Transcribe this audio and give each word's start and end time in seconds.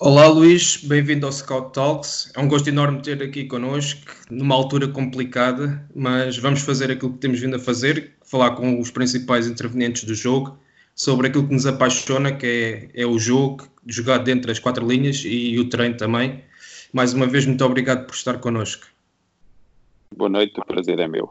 Olá 0.00 0.28
Luís, 0.28 0.76
bem-vindo 0.76 1.26
ao 1.26 1.32
Scout 1.32 1.72
Talks. 1.72 2.30
É 2.36 2.38
um 2.38 2.46
gosto 2.46 2.68
enorme 2.68 3.02
ter 3.02 3.20
aqui 3.20 3.46
connosco, 3.46 4.14
numa 4.30 4.54
altura 4.54 4.86
complicada, 4.86 5.84
mas 5.92 6.38
vamos 6.38 6.60
fazer 6.60 6.88
aquilo 6.88 7.14
que 7.14 7.18
temos 7.18 7.40
vindo 7.40 7.56
a 7.56 7.58
fazer, 7.58 8.12
falar 8.22 8.52
com 8.52 8.78
os 8.78 8.92
principais 8.92 9.48
intervenientes 9.48 10.04
do 10.04 10.14
jogo, 10.14 10.56
sobre 10.94 11.26
aquilo 11.26 11.48
que 11.48 11.52
nos 11.52 11.66
apaixona, 11.66 12.30
que 12.30 12.46
é, 12.94 13.02
é 13.02 13.06
o 13.06 13.18
jogo, 13.18 13.66
jogar 13.88 14.18
dentro 14.18 14.46
das 14.46 14.60
quatro 14.60 14.86
linhas 14.86 15.24
e, 15.24 15.54
e 15.54 15.58
o 15.58 15.68
treino 15.68 15.96
também. 15.96 16.44
Mais 16.92 17.12
uma 17.12 17.26
vez, 17.26 17.44
muito 17.44 17.64
obrigado 17.64 18.06
por 18.06 18.14
estar 18.14 18.38
connosco. 18.38 18.86
Boa 20.16 20.30
noite, 20.30 20.60
o 20.60 20.64
prazer 20.64 21.00
é 21.00 21.08
meu. 21.08 21.28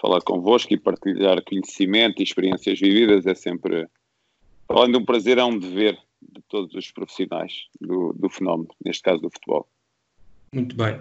Falar 0.00 0.22
convosco 0.22 0.72
e 0.72 0.78
partilhar 0.78 1.44
conhecimento 1.44 2.20
e 2.20 2.22
experiências 2.22 2.80
vividas 2.80 3.26
é 3.26 3.34
sempre, 3.34 3.86
além 4.66 4.92
de 4.92 4.96
um 4.96 5.04
prazer, 5.04 5.36
é 5.36 5.44
um 5.44 5.58
dever 5.58 5.98
de 6.22 6.42
todos 6.48 6.74
os 6.74 6.90
profissionais 6.90 7.66
do, 7.80 8.12
do 8.12 8.28
fenómeno, 8.28 8.68
neste 8.84 9.02
caso 9.02 9.20
do 9.22 9.30
futebol. 9.30 9.68
Muito 10.52 10.74
bem. 10.76 10.98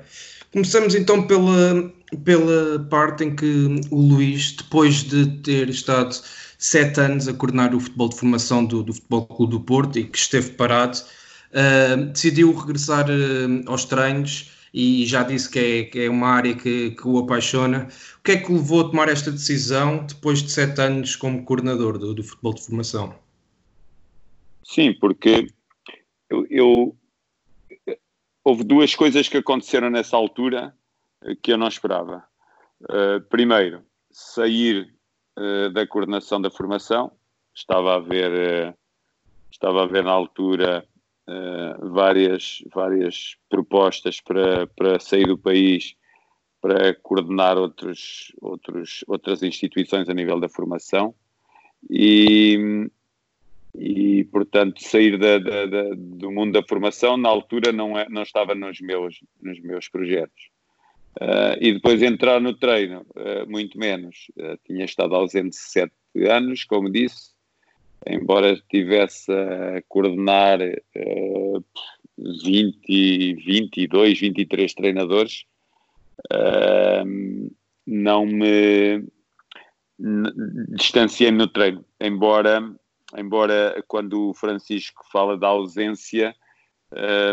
Começamos 0.51 0.93
então 0.93 1.25
pela, 1.25 1.93
pela 2.23 2.79
parte 2.89 3.23
em 3.23 3.35
que 3.35 3.81
o 3.89 4.01
Luís, 4.01 4.51
depois 4.51 5.03
de 5.03 5.25
ter 5.41 5.69
estado 5.69 6.13
sete 6.57 6.99
anos 6.99 7.27
a 7.27 7.33
coordenar 7.33 7.73
o 7.73 7.79
futebol 7.79 8.09
de 8.09 8.17
formação 8.17 8.65
do, 8.65 8.83
do 8.83 8.93
Futebol 8.93 9.25
Clube 9.25 9.51
do 9.51 9.59
Porto 9.61 9.99
e 9.99 10.03
que 10.03 10.17
esteve 10.17 10.51
parado, 10.51 10.97
uh, 10.97 12.05
decidiu 12.07 12.53
regressar 12.53 13.05
uh, 13.09 13.63
aos 13.67 13.85
treinos 13.85 14.51
e 14.73 15.05
já 15.05 15.23
disse 15.23 15.49
que 15.49 15.59
é, 15.59 15.83
que 15.83 15.99
é 16.01 16.09
uma 16.09 16.27
área 16.27 16.53
que, 16.53 16.91
que, 16.91 17.07
o 17.07 17.17
apaixona. 17.17 17.87
O 18.19 18.23
que 18.23 18.33
é 18.33 18.37
que 18.37 18.51
o 18.51 18.55
levou 18.55 18.81
a 18.81 18.89
tomar 18.89 19.07
esta 19.07 19.31
decisão 19.31 20.05
depois 20.05 20.43
de 20.43 20.51
sete 20.51 20.81
anos 20.81 21.15
como 21.15 21.43
coordenador 21.43 21.97
do, 21.97 22.13
do 22.13 22.23
futebol 22.23 22.53
de 22.53 22.65
formação? 22.65 23.15
Sim, 24.67 24.93
porque 24.93 25.47
eu, 26.29 26.45
eu, 26.49 26.97
houve 28.43 28.65
duas 28.65 28.93
coisas 28.93 29.29
que 29.29 29.37
aconteceram 29.37 29.89
nessa 29.89 30.17
altura 30.17 30.75
que 31.41 31.53
eu 31.53 31.57
não 31.57 31.69
esperava. 31.69 32.23
Uh, 32.81 33.21
primeiro, 33.29 33.81
sair 34.11 34.93
uh, 35.39 35.69
da 35.71 35.87
coordenação 35.87 36.41
da 36.41 36.51
formação. 36.51 37.13
Estava 37.55 37.95
a 37.95 37.99
ver, 37.99 38.69
uh, 38.69 38.77
estava 39.49 39.83
a 39.83 39.87
ver 39.87 40.03
na 40.03 40.11
altura 40.11 40.85
várias, 41.81 42.63
várias 42.73 43.35
propostas 43.49 44.21
para, 44.21 44.65
para 44.67 44.97
sair 44.97 45.27
do 45.27 45.37
país 45.37 45.93
para 46.61 46.95
coordenar 46.95 47.57
outros, 47.57 48.31
outros, 48.41 49.03
outras 49.07 49.43
instituições 49.43 50.07
a 50.07 50.13
nível 50.13 50.39
da 50.39 50.47
formação. 50.47 51.13
E, 51.89 52.89
e 53.77 54.23
portanto 54.25 54.81
sair 54.83 55.17
da, 55.17 55.37
da, 55.37 55.65
da, 55.67 55.83
do 55.95 56.31
mundo 56.31 56.53
da 56.53 56.67
formação 56.67 57.15
na 57.15 57.29
altura 57.29 57.71
não, 57.71 57.97
é, 57.97 58.09
não 58.09 58.23
estava 58.23 58.55
nos 58.55 58.81
meus, 58.81 59.19
nos 59.41 59.59
meus 59.61 59.87
projetos. 59.87 60.49
Uh, 61.21 61.57
e 61.59 61.73
depois 61.73 62.01
entrar 62.01 62.39
no 62.39 62.53
treino, 62.53 63.05
uh, 63.15 63.49
muito 63.49 63.77
menos. 63.77 64.27
Uh, 64.37 64.57
tinha 64.65 64.85
estado 64.85 65.15
ausente 65.15 65.55
sete 65.55 65.93
anos, 66.29 66.63
como 66.63 66.91
disse, 66.91 67.31
embora 68.05 68.53
estivesse 68.53 69.31
a 69.31 69.81
coordenar 69.87 70.59
uh, 70.61 71.65
20, 72.17 73.33
22, 73.33 74.19
23 74.19 74.73
treinadores, 74.73 75.45
não 77.85 78.25
me 78.25 79.03
distanciei 80.69 81.31
no 81.31 81.47
treino, 81.47 81.85
embora 81.99 82.75
embora 83.15 83.83
quando 83.87 84.29
o 84.29 84.33
Francisco 84.33 85.03
fala 85.11 85.37
da 85.37 85.47
ausência, 85.47 86.35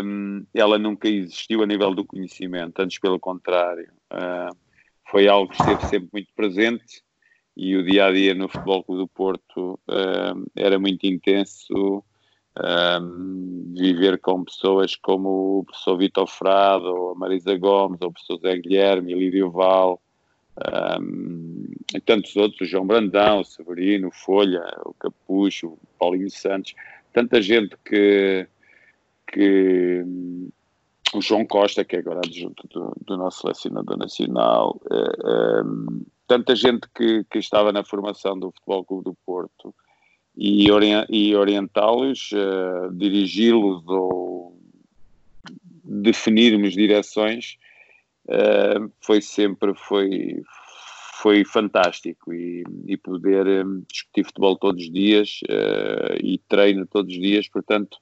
um, 0.03 0.45
ela 0.53 0.77
nunca 0.77 1.07
existiu 1.07 1.63
a 1.63 1.65
nível 1.65 1.93
do 1.93 2.05
conhecimento, 2.05 2.79
antes 2.79 2.99
pelo 2.99 3.19
contrário. 3.19 3.91
Uh, 4.11 4.55
foi 5.09 5.27
algo 5.27 5.51
que 5.51 5.61
esteve 5.61 5.85
sempre 5.87 6.09
muito 6.11 6.33
presente 6.35 7.03
e 7.55 7.75
o 7.75 7.83
dia 7.83 8.05
a 8.05 8.11
dia 8.11 8.33
no 8.33 8.49
Futebol 8.49 8.83
Clube 8.83 9.01
do 9.01 9.07
Porto 9.07 9.79
uh, 9.89 10.51
era 10.55 10.77
muito 10.77 11.05
intenso. 11.05 12.03
Um, 12.57 13.73
viver 13.75 14.17
com 14.19 14.45
pessoas 14.45 14.95
como 14.95 15.59
o 15.59 15.65
professor 15.65 15.97
Vitor 15.97 16.25
Frado, 16.25 17.09
a 17.09 17.15
Marisa 17.15 17.57
Gomes, 17.57 17.99
o 18.01 18.11
professor 18.11 18.39
Zé 18.39 18.57
Guilherme, 18.57 19.13
Lídio 19.13 19.51
Val, 19.51 20.01
um, 20.99 21.65
e 21.93 21.99
tantos 21.99 22.35
outros, 22.35 22.61
o 22.61 22.65
João 22.65 22.87
Brandão, 22.87 23.41
o 23.41 23.45
Severino, 23.45 24.07
o 24.07 24.11
Folha, 24.11 24.63
o 24.85 24.93
Capucho, 24.93 25.67
o 25.67 25.79
Paulinho 25.99 26.29
Santos, 26.29 26.73
tanta 27.13 27.41
gente 27.41 27.75
que, 27.83 28.47
que 29.27 30.03
o 31.13 31.21
João 31.21 31.45
Costa, 31.45 31.83
que 31.83 31.95
é 31.95 31.99
agora 31.99 32.21
adjunto 32.23 32.67
do, 32.67 32.95
do 33.05 33.17
nosso 33.17 33.41
selecionador 33.41 33.97
nacional, 33.97 34.79
um, 35.65 36.03
tanta 36.27 36.55
gente 36.55 36.87
que, 36.95 37.23
que 37.29 37.37
estava 37.37 37.71
na 37.71 37.83
formação 37.83 38.37
do 38.37 38.51
Futebol 38.51 38.85
Clube 38.85 39.03
do 39.05 39.17
Porto 39.25 39.73
e, 40.35 40.67
e 41.09 41.35
orientá-los, 41.35 42.31
uh, 42.31 42.93
dirigi-los 42.93 43.83
ou 43.87 44.57
definirmos 45.83 46.73
direções 46.73 47.57
uh, 48.25 48.91
foi 49.01 49.21
sempre 49.21 49.73
foi, 49.75 50.41
foi 51.21 51.43
fantástico 51.45 52.33
e, 52.33 52.63
e 52.87 52.97
poder 52.97 53.65
um, 53.65 53.83
discutir 53.89 54.25
futebol 54.25 54.57
todos 54.57 54.83
os 54.83 54.91
dias 54.91 55.39
uh, 55.49 56.15
e 56.21 56.37
treino 56.47 56.85
todos 56.85 57.13
os 57.13 57.21
dias, 57.21 57.47
portanto 57.47 57.97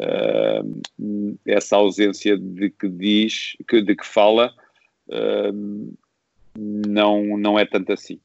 uh, 0.00 1.38
essa 1.46 1.76
ausência 1.76 2.36
de 2.36 2.70
que 2.70 2.88
diz, 2.88 3.56
que, 3.68 3.82
de 3.82 3.96
que 3.96 4.06
fala 4.06 4.54
não, 6.56 7.36
não 7.36 7.58
é 7.58 7.66
tanto 7.66 7.92
assim. 7.92 8.18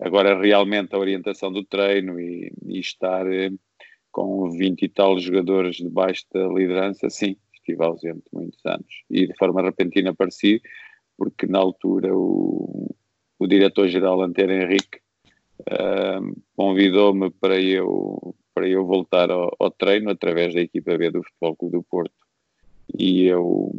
Agora 0.00 0.40
realmente 0.40 0.92
a 0.94 0.98
orientação 0.98 1.52
do 1.52 1.62
treino 1.62 2.18
e, 2.18 2.52
e 2.66 2.80
estar 2.80 3.24
com 4.10 4.50
20 4.50 4.82
e 4.82 4.88
tal 4.88 5.18
jogadores 5.18 5.76
debaixo 5.76 6.24
da 6.32 6.48
liderança, 6.48 7.08
sim, 7.08 7.36
estive 7.64 7.84
ausente 7.84 8.24
muitos 8.32 8.64
anos 8.64 9.04
e 9.10 9.26
de 9.26 9.36
forma 9.36 9.62
repentina 9.62 10.10
apareci 10.10 10.60
porque 11.16 11.46
na 11.46 11.58
altura 11.58 12.14
o, 12.14 12.94
o 13.38 13.46
diretor-geral 13.46 14.20
Antero 14.22 14.52
Henrique 14.52 14.98
uh, 15.60 16.42
convidou-me 16.54 17.30
para 17.30 17.60
eu, 17.60 18.34
para 18.54 18.68
eu 18.68 18.84
voltar 18.84 19.30
ao, 19.30 19.54
ao, 19.58 19.70
treino 19.70 20.10
através 20.10 20.54
da 20.54 20.60
equipa 20.60 20.96
B 20.98 21.10
do 21.10 21.22
Futebol 21.22 21.56
Clube 21.56 21.76
do 21.78 21.82
Porto 21.82 22.14
e 22.98 23.24
eu 23.24 23.72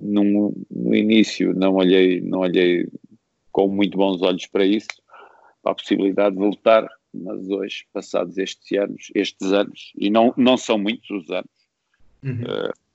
no, 0.00 0.54
no 0.70 0.94
início 0.94 1.54
não 1.54 1.74
olhei, 1.74 2.20
não 2.20 2.40
olhei 2.40 2.86
com 3.50 3.68
muito 3.68 3.96
bons 3.96 4.20
olhos 4.20 4.46
para 4.46 4.66
isso, 4.66 4.88
para 5.62 5.72
a 5.72 5.74
possibilidade 5.74 6.34
de 6.34 6.42
voltar, 6.42 6.86
mas 7.14 7.48
hoje, 7.48 7.86
passados 7.92 8.36
estes 8.36 8.78
anos, 8.78 9.10
estes 9.14 9.52
anos, 9.52 9.92
e 9.96 10.10
não, 10.10 10.34
não 10.36 10.58
são 10.58 10.76
muitos 10.76 11.08
os 11.08 11.30
anos, 11.30 11.50
uhum. 12.22 12.42
uh, 12.42 12.85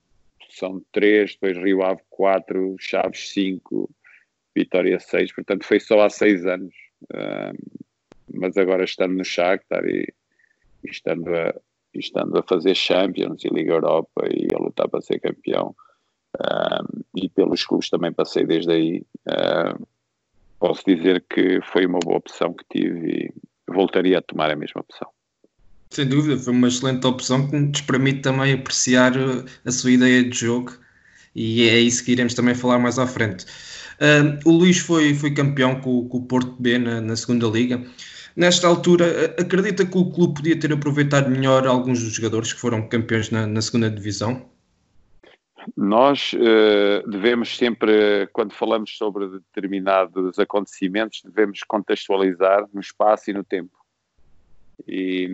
são 0.58 0.82
três, 0.92 1.32
depois 1.32 1.56
Rio 1.56 1.82
Ave 1.82 2.02
quatro, 2.10 2.76
Chaves 2.78 3.30
cinco, 3.30 3.90
Vitória 4.54 4.98
seis, 5.00 5.32
portanto 5.32 5.64
foi 5.64 5.80
só 5.80 6.02
há 6.02 6.10
seis 6.10 6.46
anos. 6.46 6.74
mas 8.32 8.56
agora 8.56 8.84
estando 8.84 9.14
no 9.14 9.24
Shakhtar 9.24 9.84
e, 9.84 10.12
e 10.84 10.90
estando, 10.90 11.28
a, 11.34 11.54
estando 11.94 12.38
a 12.38 12.42
fazer 12.42 12.74
Champions 12.74 13.44
e 13.44 13.48
Liga 13.48 13.72
Europa 13.72 14.26
e 14.30 14.48
a 14.54 14.58
lutar 14.58 14.88
para 14.88 15.00
ser 15.00 15.20
campeão, 15.20 15.74
e 17.14 17.28
pelos 17.28 17.64
clubes 17.64 17.90
também 17.90 18.12
passei 18.12 18.44
desde 18.44 18.72
aí, 18.72 19.06
posso 20.58 20.82
dizer 20.86 21.24
que 21.28 21.60
foi 21.62 21.86
uma 21.86 21.98
boa 21.98 22.18
opção 22.18 22.54
que 22.54 22.64
tive 22.70 23.10
e 23.10 23.72
voltaria 23.72 24.18
a 24.18 24.22
tomar 24.22 24.50
a 24.50 24.56
mesma 24.56 24.80
opção. 24.80 25.08
Sem 25.92 26.08
dúvida, 26.08 26.38
foi 26.38 26.54
uma 26.54 26.68
excelente 26.68 27.06
opção 27.06 27.46
que 27.46 27.54
nos 27.54 27.82
permite 27.82 28.22
também 28.22 28.54
apreciar 28.54 29.14
uh, 29.14 29.44
a 29.62 29.70
sua 29.70 29.90
ideia 29.90 30.24
de 30.24 30.34
jogo 30.34 30.72
e 31.34 31.68
é 31.68 31.78
isso 31.78 32.02
que 32.02 32.12
iremos 32.12 32.32
também 32.32 32.54
falar 32.54 32.78
mais 32.78 32.98
à 32.98 33.06
frente. 33.06 33.44
Uh, 34.00 34.48
o 34.48 34.52
Luís 34.52 34.78
foi, 34.78 35.12
foi 35.12 35.34
campeão 35.34 35.78
com, 35.82 36.08
com 36.08 36.16
o 36.16 36.24
Porto 36.24 36.56
B 36.58 36.78
na, 36.78 36.98
na, 37.02 37.14
segunda 37.14 37.46
liga. 37.46 37.84
Nesta 38.34 38.66
altura, 38.68 39.34
acredita 39.38 39.84
que 39.84 39.98
o 39.98 40.10
clube 40.10 40.36
podia 40.36 40.58
ter 40.58 40.72
aproveitado 40.72 41.30
melhor 41.30 41.66
alguns 41.66 42.02
dos 42.02 42.14
jogadores 42.14 42.54
que 42.54 42.60
foram 42.60 42.88
campeões 42.88 43.30
na, 43.30 43.46
na 43.46 43.60
segunda 43.60 43.90
divisão? 43.90 44.48
Nós 45.76 46.32
uh, 46.32 47.06
devemos 47.06 47.54
sempre, 47.54 48.26
quando 48.32 48.54
falamos 48.54 48.96
sobre 48.96 49.28
determinados 49.28 50.38
acontecimentos, 50.38 51.20
devemos 51.22 51.62
contextualizar 51.64 52.66
no 52.72 52.80
espaço 52.80 53.30
e 53.30 53.34
no 53.34 53.44
tempo. 53.44 53.81
E, 54.86 55.28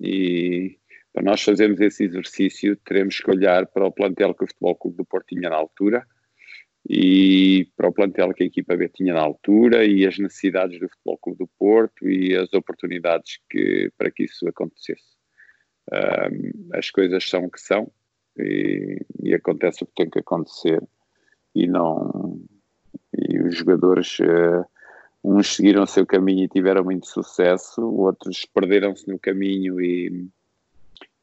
e 0.00 0.78
para 1.12 1.22
nós 1.22 1.42
fazermos 1.42 1.80
esse 1.80 2.04
exercício, 2.04 2.76
teremos 2.76 3.18
que 3.18 3.30
olhar 3.30 3.66
para 3.66 3.86
o 3.86 3.92
plantel 3.92 4.34
que 4.34 4.44
o 4.44 4.46
Futebol 4.46 4.74
Clube 4.76 4.96
do 4.96 5.04
Porto 5.04 5.28
tinha 5.28 5.48
na 5.48 5.56
altura 5.56 6.06
e 6.88 7.66
para 7.76 7.88
o 7.88 7.92
plantel 7.92 8.34
que 8.34 8.42
a 8.42 8.46
equipa 8.46 8.76
B 8.76 8.88
tinha 8.88 9.14
na 9.14 9.20
altura 9.20 9.84
e 9.84 10.06
as 10.06 10.18
necessidades 10.18 10.78
do 10.78 10.88
Futebol 10.88 11.18
Clube 11.18 11.38
do 11.38 11.50
Porto 11.58 12.08
e 12.08 12.36
as 12.36 12.52
oportunidades 12.52 13.38
que, 13.48 13.90
para 13.96 14.10
que 14.10 14.24
isso 14.24 14.46
acontecesse. 14.48 15.14
Um, 15.92 16.68
as 16.76 16.90
coisas 16.90 17.28
são 17.28 17.44
o 17.44 17.50
que 17.50 17.60
são 17.60 17.90
e, 18.38 18.98
e, 19.22 19.34
acontece 19.34 19.84
o 19.84 19.86
que 19.86 19.94
tem 19.94 20.10
que 20.10 20.18
acontecer 20.18 20.82
e 21.54 21.66
não 21.66 22.40
e 23.16 23.38
os 23.38 23.56
jogadores 23.56 24.18
uh, 24.20 24.64
uns 25.24 25.56
seguiram 25.56 25.82
o 25.82 25.86
seu 25.86 26.04
caminho 26.04 26.44
e 26.44 26.48
tiveram 26.48 26.84
muito 26.84 27.06
sucesso, 27.06 27.80
outros 27.82 28.44
perderam-se 28.44 29.08
no 29.08 29.18
caminho 29.18 29.80
e, 29.80 30.28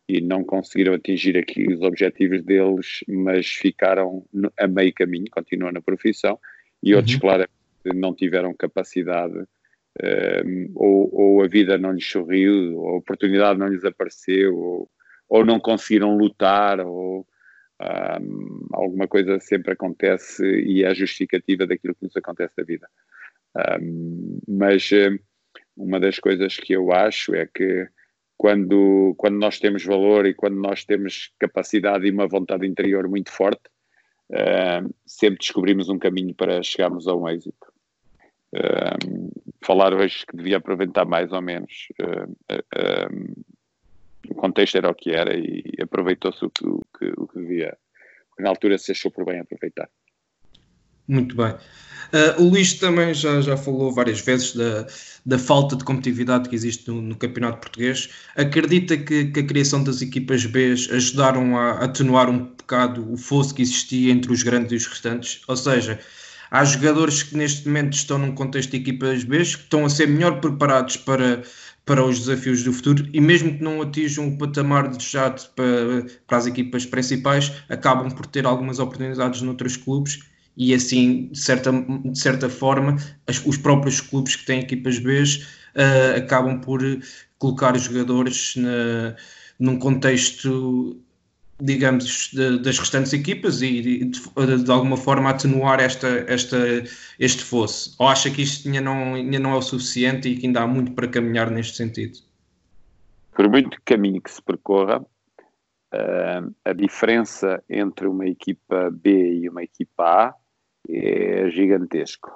e 0.10 0.20
não 0.20 0.44
conseguiram 0.44 0.96
atingir 0.96 1.38
aqui 1.38 1.72
os 1.72 1.82
objetivos 1.82 2.44
deles, 2.44 3.02
mas 3.08 3.48
ficaram 3.48 4.26
a 4.60 4.68
meio 4.68 4.92
caminho, 4.94 5.26
continuam 5.30 5.72
na 5.72 5.82
profissão, 5.82 6.40
e 6.82 6.96
outros, 6.96 7.14
uhum. 7.14 7.20
claro, 7.20 7.48
não 7.94 8.16
tiveram 8.16 8.56
capacidade, 8.56 9.38
um, 9.38 9.46
eh, 10.02 10.44
ou, 10.74 11.10
ou, 11.14 11.44
a 11.44 11.48
vida 11.48 11.78
não 11.78 11.92
lhes 11.92 12.10
sorriu, 12.10 12.80
ou 12.80 12.90
a 12.90 12.98
oportunidade 12.98 13.60
não 13.60 13.68
lhes 13.68 13.86
apareceu, 13.86 14.58
ou, 14.58 14.90
ou 15.30 15.46
não 15.46 15.60
conseguiram 15.60 16.18
lutar, 16.18 16.80
ou 16.80 17.28
um, 18.20 18.68
alguma 18.74 19.08
coisa 19.08 19.40
sempre 19.40 19.74
acontece 19.74 20.44
e 20.44 20.84
é 20.84 20.88
a 20.88 20.94
justificativa 20.94 21.68
daquilo 21.68 21.96
que 21.96 22.06
nos 22.06 22.16
acontece 22.16 22.54
na 22.58 22.64
vida. 22.64 22.88
Mas 24.48 24.92
eh, 24.92 25.18
uma 25.76 26.00
das 26.00 26.20
coisas 26.20 26.58
que 26.58 26.74
eu 26.74 26.92
acho 26.92 27.36
é 27.36 27.46
que 27.46 27.88
quando, 28.38 29.14
quando 29.18 29.38
nós 29.38 29.60
temos 29.60 29.84
valor 29.86 30.26
e 30.26 30.34
quando 30.34 30.56
nós 30.56 30.84
temos 30.84 31.32
capacidade 31.40 32.08
e 32.08 32.12
uma 32.12 32.28
vontade 32.28 32.66
interior 32.66 33.08
muito 33.08 33.32
forte, 33.32 33.62
uh, 34.32 34.92
sempre 35.06 35.38
descobrimos 35.38 35.90
um 35.90 36.00
caminho 36.00 36.34
para 36.34 36.64
chegarmos 36.64 37.08
a 37.08 37.16
um 37.16 37.30
êxito. 37.30 37.72
Uh, 38.56 39.32
falar 39.64 39.94
hoje 39.94 40.26
que 40.26 40.36
devia 40.36 40.58
aproveitar 40.58 41.06
mais 41.06 41.32
ou 41.32 41.42
menos. 41.42 41.88
Uh, 42.02 43.46
o 44.28 44.34
contexto 44.34 44.76
era 44.76 44.90
o 44.90 44.96
que 44.96 45.12
era 45.12 45.36
e 45.38 45.64
aproveitou-se 45.80 46.44
o 46.44 46.50
que, 46.50 46.66
o, 46.68 46.82
que, 46.98 47.14
o 47.18 47.28
que 47.28 47.40
devia, 47.40 47.78
na 48.40 48.50
altura 48.50 48.78
se 48.78 48.92
achou 48.92 49.12
por 49.12 49.26
bem 49.26 49.40
aproveitar. 49.40 49.90
Muito 51.12 51.36
bem. 51.36 51.50
Uh, 51.50 52.42
o 52.42 52.50
Luís 52.52 52.76
também 52.76 53.14
já, 53.14 53.42
já 53.42 53.58
falou 53.58 53.94
várias 53.94 54.22
vezes 54.22 54.56
da, 54.56 54.88
da 55.26 55.38
falta 55.38 55.76
de 55.76 55.84
competitividade 55.84 56.48
que 56.48 56.56
existe 56.56 56.88
no, 56.88 57.02
no 57.02 57.16
campeonato 57.18 57.60
português. 57.60 58.10
Acredita 58.38 58.96
que, 58.96 59.26
que, 59.26 59.42
a 59.42 59.46
criação 59.46 59.84
das 59.84 60.02
equipas 60.02 60.46
B 60.46 60.72
ajudaram 60.72 61.58
a 61.58 61.84
atenuar 61.84 62.30
um 62.30 62.46
bocado 62.46 63.12
o 63.12 63.18
fosso 63.18 63.54
que 63.54 63.62
existia 63.62 64.10
entre 64.14 64.32
os 64.32 64.42
grandes 64.42 64.72
e 64.72 64.76
os 64.78 64.88
restantes? 64.88 65.42
Ou 65.50 65.58
seja, 65.58 66.00
há 66.50 66.64
jogadores 66.64 67.24
que 67.24 67.36
neste 67.36 67.68
momento 67.68 67.92
estão 67.92 68.18
num 68.18 68.34
contexto 68.34 68.72
de 68.72 68.78
equipas 68.78 69.26
B 69.26 69.40
que 69.40 69.44
estão 69.44 69.84
a 69.84 69.90
ser 69.90 70.08
melhor 70.08 70.40
preparados 70.40 70.96
para, 70.96 71.44
para 71.86 72.06
os 72.06 72.20
desafios 72.20 72.64
do 72.64 72.72
futuro 72.72 73.06
e 73.12 73.20
mesmo 73.20 73.58
que 73.58 73.62
não 73.62 73.82
atinjam 73.82 74.30
o 74.30 74.38
patamar 74.38 74.88
desejado 74.88 75.42
para, 75.58 76.06
para 76.26 76.38
as 76.38 76.48
equipas 76.48 76.86
principais, 76.86 77.52
acabam 77.68 78.10
por 78.10 78.26
ter 78.26 78.46
algumas 78.46 78.80
oportunidades 78.80 79.42
noutros 79.42 79.76
clubes 79.76 80.31
e 80.56 80.74
assim, 80.74 81.28
de 81.32 81.40
certa, 81.40 81.72
de 81.72 82.20
certa 82.20 82.50
forma, 82.50 82.98
as, 83.28 83.44
os 83.46 83.58
próprios 83.58 84.02
clubes 84.02 84.36
que 84.36 84.46
têm 84.46 84.60
equipas 84.60 85.00
B 85.00 85.24
uh, 85.24 86.18
acabam 86.18 86.60
por 86.60 86.82
colocar 87.40 87.76
os 87.76 87.84
jogadores 87.84 88.56
na, 88.56 89.16
num 89.58 89.80
contexto, 89.80 91.00
digamos, 91.60 92.32
de, 92.34 92.60
das 92.60 92.78
restantes 92.78 93.14
equipas 93.14 93.62
e 93.62 93.82
de, 93.82 94.06
de, 94.06 94.64
de, 94.64 94.72
alguma 94.72 94.98
forma 94.98 95.30
atenuar 95.30 95.80
esta, 95.80 96.08
esta, 96.28 96.58
este 97.20 97.44
fosse. 97.44 97.96
Ou 97.98 98.08
acha 98.08 98.30
que 98.30 98.42
isto 98.42 98.68
ainda 98.68 98.82
não, 98.82 99.16
ainda 99.16 99.40
não 99.40 99.54
é 99.54 99.58
o 99.58 99.62
suficiente 99.62 100.30
e 100.30 100.38
que 100.38 100.48
ainda 100.48 100.62
há 100.62 100.68
muito 100.68 100.92
para 100.92 101.08
caminhar 101.08 101.50
neste 101.50 101.78
sentido? 101.78 102.20
Por 103.34 103.50
muito 103.50 103.82
caminho 103.86 104.22
que 104.22 104.30
se 104.30 104.42
percorra, 104.42 105.00
uh, 105.00 106.56
a 106.66 106.74
diferença 106.74 107.64
entre 107.70 108.06
uma 108.06 108.28
equipa 108.28 108.92
B 108.92 109.40
e 109.42 109.50
uma 109.50 109.64
equipa 109.64 110.04
A 110.04 110.41
é 110.90 111.50
gigantesco. 111.50 112.32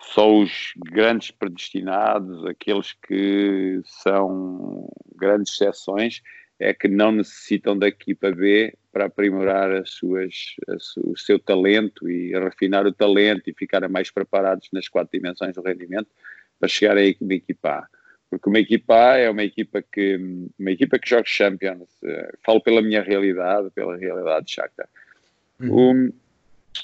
Só 0.00 0.34
os 0.34 0.72
grandes 0.76 1.30
predestinados, 1.30 2.44
aqueles 2.46 2.92
que 2.92 3.80
são 3.84 4.88
grandes 5.14 5.52
exceções, 5.52 6.22
é 6.58 6.74
que 6.74 6.88
não 6.88 7.12
necessitam 7.12 7.78
da 7.78 7.88
equipa 7.88 8.30
B 8.30 8.74
para 8.92 9.06
aprimorar 9.06 9.72
as 9.72 9.90
suas, 9.90 10.56
o 11.04 11.16
seu 11.16 11.38
talento 11.38 12.08
e 12.08 12.32
refinar 12.38 12.86
o 12.86 12.92
talento 12.92 13.48
e 13.48 13.54
ficarem 13.54 13.88
mais 13.88 14.10
preparados 14.10 14.68
nas 14.72 14.88
quatro 14.88 15.18
dimensões 15.18 15.54
do 15.54 15.62
rendimento 15.62 16.08
para 16.58 16.68
chegar 16.68 16.98
a 16.98 17.00
uma 17.20 17.34
equipa 17.34 17.68
A. 17.70 17.88
Porque 18.28 18.48
uma 18.48 18.60
equipa 18.60 18.94
A 18.94 19.16
é 19.16 19.30
uma 19.30 19.42
equipa 19.42 19.82
que, 19.82 20.16
uma 20.58 20.70
equipa 20.70 20.98
que 20.98 21.08
joga 21.08 21.24
Champions. 21.26 21.90
Uh, 22.02 22.38
falo 22.44 22.60
pela 22.60 22.82
minha 22.82 23.02
realidade, 23.02 23.70
pela 23.70 23.96
realidade 23.96 24.46
de 24.46 24.52
Shakhtar. 24.52 24.88
Uhum. 25.58 25.90
Um, 25.90 26.12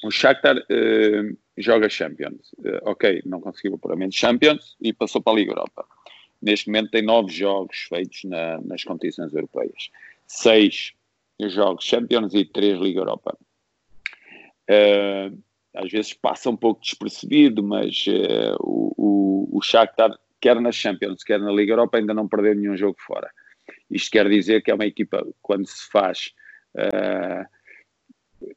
o 0.03 0.11
Shakhtar 0.11 0.57
uh, 0.59 1.37
joga 1.57 1.89
Champions. 1.89 2.53
Uh, 2.59 2.81
ok, 2.83 3.23
não 3.25 3.41
conseguiu 3.41 3.73
o 3.73 3.75
apuramento 3.77 4.15
Champions 4.15 4.77
e 4.81 4.93
passou 4.93 5.23
para 5.23 5.33
a 5.33 5.37
Liga 5.37 5.53
Europa. 5.53 5.87
Neste 6.41 6.67
momento 6.69 6.91
tem 6.91 7.03
nove 7.03 7.33
jogos 7.33 7.87
feitos 7.89 8.25
na, 8.25 8.61
nas 8.63 8.85
competições 8.85 9.33
europeias. 9.33 9.91
Seis 10.27 10.93
jogos 11.41 11.85
Champions 11.85 12.35
e 12.35 12.45
três 12.45 12.79
Liga 12.79 13.01
Europa. 13.01 13.37
Uh, 14.69 15.39
às 15.75 15.91
vezes 15.91 16.13
passa 16.15 16.49
um 16.51 16.57
pouco 16.57 16.81
despercebido, 16.81 17.63
mas 17.63 18.07
o, 18.61 18.95
o, 18.97 19.59
o 19.59 19.63
Shakhtar, 19.63 20.19
quer 20.41 20.59
na 20.59 20.73
Champions, 20.73 21.23
quer 21.23 21.39
na 21.39 21.53
Liga 21.53 21.73
Europa, 21.73 21.99
ainda 21.99 22.15
não 22.15 22.27
perdeu 22.27 22.55
nenhum 22.55 22.77
jogo 22.77 22.97
fora. 22.99 23.31
Isto 23.91 24.11
quer 24.11 24.27
dizer 24.29 24.63
que 24.63 24.71
é 24.71 24.75
uma 24.75 24.87
equipa, 24.87 25.27
quando 25.43 25.67
se 25.67 25.91
faz 25.91 26.35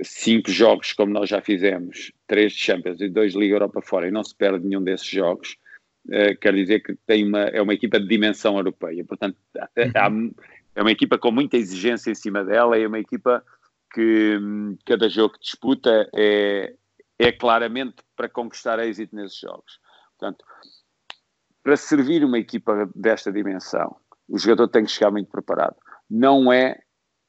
cinco 0.04 0.52
jogos, 0.52 0.94
como 0.94 1.14
nós 1.14 1.30
já 1.30 1.42
fizemos, 1.42 2.12
três 2.28 2.54
de 2.54 2.60
Champions 2.60 3.02
e 3.02 3.10
dois 3.10 3.34
de 3.34 3.40
Liga 3.40 3.56
Europa 3.56 3.82
fora, 3.82 4.08
e 4.08 4.12
não 4.12 4.24
se 4.24 4.36
perde 4.36 4.66
nenhum 4.66 4.84
desses 4.84 5.08
jogos, 5.08 5.58
uh, 6.08 6.38
quer 6.40 6.54
dizer 6.54 6.82
que 6.82 6.96
tem 7.06 7.28
uma, 7.28 7.42
é 7.42 7.62
uma 7.62 7.74
equipa 7.74 8.00
de 8.00 8.08
dimensão 8.08 8.58
europeia. 8.58 9.04
Portanto, 9.06 9.38
uhum. 9.56 10.34
é 10.76 10.82
uma 10.82 10.92
equipa 10.92 11.18
com 11.18 11.32
muita 11.32 11.58
exigência 11.58 12.12
em 12.12 12.16
cima 12.16 12.44
dela, 12.44 12.78
é 12.78 12.88
uma 12.88 13.00
equipa 13.00 13.44
que 13.94 14.38
cada 14.86 15.10
jogo 15.10 15.34
que 15.34 15.40
disputa 15.40 16.10
é, 16.16 16.76
é 17.18 17.32
claramente 17.32 17.98
para 18.16 18.30
conquistar 18.30 18.80
êxito 18.80 19.16
nesses 19.16 19.40
jogos. 19.40 19.80
Portanto, 20.18 20.46
para 21.64 21.76
servir 21.76 22.24
uma 22.24 22.38
equipa 22.38 22.90
desta 22.96 23.32
dimensão, 23.32 23.96
o 24.28 24.38
jogador 24.38 24.68
tem 24.68 24.86
que 24.86 24.92
chegar 24.92 25.12
muito 25.12 25.30
preparado. 25.30 25.76
Não 26.10 26.52
é 26.54 26.80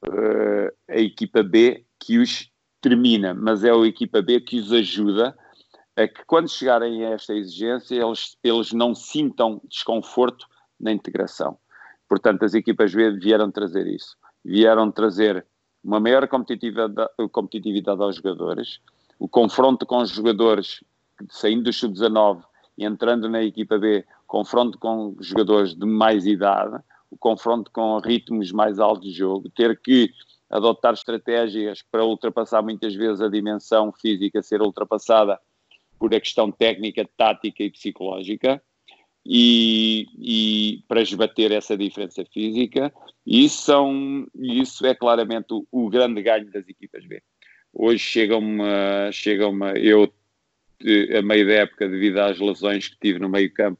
uh, 0.05 0.71
a 0.87 0.97
equipa 0.97 1.41
B 1.41 1.85
que 2.01 2.17
os 2.17 2.49
termina, 2.81 3.33
mas 3.33 3.63
é 3.63 3.71
a 3.71 3.85
equipa 3.85 4.21
B 4.21 4.41
que 4.41 4.59
os 4.59 4.73
ajuda 4.73 5.37
a 5.95 6.07
que 6.07 6.25
quando 6.25 6.49
chegarem 6.49 7.05
a 7.05 7.11
esta 7.11 7.33
exigência 7.33 7.95
eles, 7.95 8.35
eles 8.43 8.73
não 8.73 8.95
sintam 8.95 9.61
desconforto 9.69 10.47
na 10.79 10.91
integração. 10.91 11.57
Portanto, 12.09 12.43
as 12.43 12.53
equipas 12.53 12.93
B 12.93 13.11
vieram 13.11 13.51
trazer 13.51 13.87
isso. 13.87 14.17
Vieram 14.43 14.91
trazer 14.91 15.45
uma 15.83 15.99
maior 15.99 16.27
competitividade, 16.27 17.09
competitividade 17.31 18.01
aos 18.01 18.15
jogadores, 18.15 18.79
o 19.19 19.27
confronto 19.27 19.85
com 19.85 19.97
os 19.99 20.09
jogadores 20.09 20.83
saindo 21.29 21.65
do 21.65 21.73
sub-19 21.73 22.43
e 22.77 22.85
entrando 22.85 23.29
na 23.29 23.43
equipa 23.43 23.77
B, 23.77 24.03
confronto 24.25 24.77
com 24.79 25.15
jogadores 25.19 25.75
de 25.75 25.85
mais 25.85 26.25
idade, 26.25 26.81
o 27.11 27.17
confronto 27.17 27.69
com 27.71 27.99
ritmos 27.99 28.51
mais 28.51 28.79
altos 28.79 29.11
de 29.11 29.17
jogo, 29.17 29.49
ter 29.49 29.79
que 29.79 30.11
adotar 30.51 30.93
estratégias 30.93 31.81
para 31.89 32.03
ultrapassar 32.03 32.61
muitas 32.61 32.93
vezes 32.93 33.21
a 33.21 33.29
dimensão 33.29 33.91
física 33.93 34.43
ser 34.43 34.61
ultrapassada 34.61 35.39
por 35.97 36.13
a 36.13 36.19
questão 36.19 36.51
técnica, 36.51 37.07
tática 37.15 37.63
e 37.63 37.71
psicológica, 37.71 38.61
e, 39.25 40.07
e 40.17 40.83
para 40.87 41.01
esbater 41.01 41.51
essa 41.51 41.77
diferença 41.77 42.25
física, 42.25 42.91
e 43.25 43.45
isso, 43.45 43.61
são, 43.63 44.27
isso 44.35 44.85
é 44.85 44.95
claramente 44.95 45.53
o, 45.53 45.65
o 45.71 45.89
grande 45.89 46.21
ganho 46.23 46.51
das 46.51 46.67
equipas 46.67 47.05
B. 47.05 47.21
Hoje 47.71 47.99
chegam-me, 47.99 48.63
chegam 49.13 49.55
eu 49.75 50.11
a 51.17 51.21
meio 51.21 51.45
da 51.45 51.53
época, 51.53 51.87
devido 51.87 52.17
às 52.17 52.39
lesões 52.39 52.87
que 52.87 52.97
tive 52.99 53.19
no 53.19 53.29
meio 53.29 53.53
campo, 53.53 53.79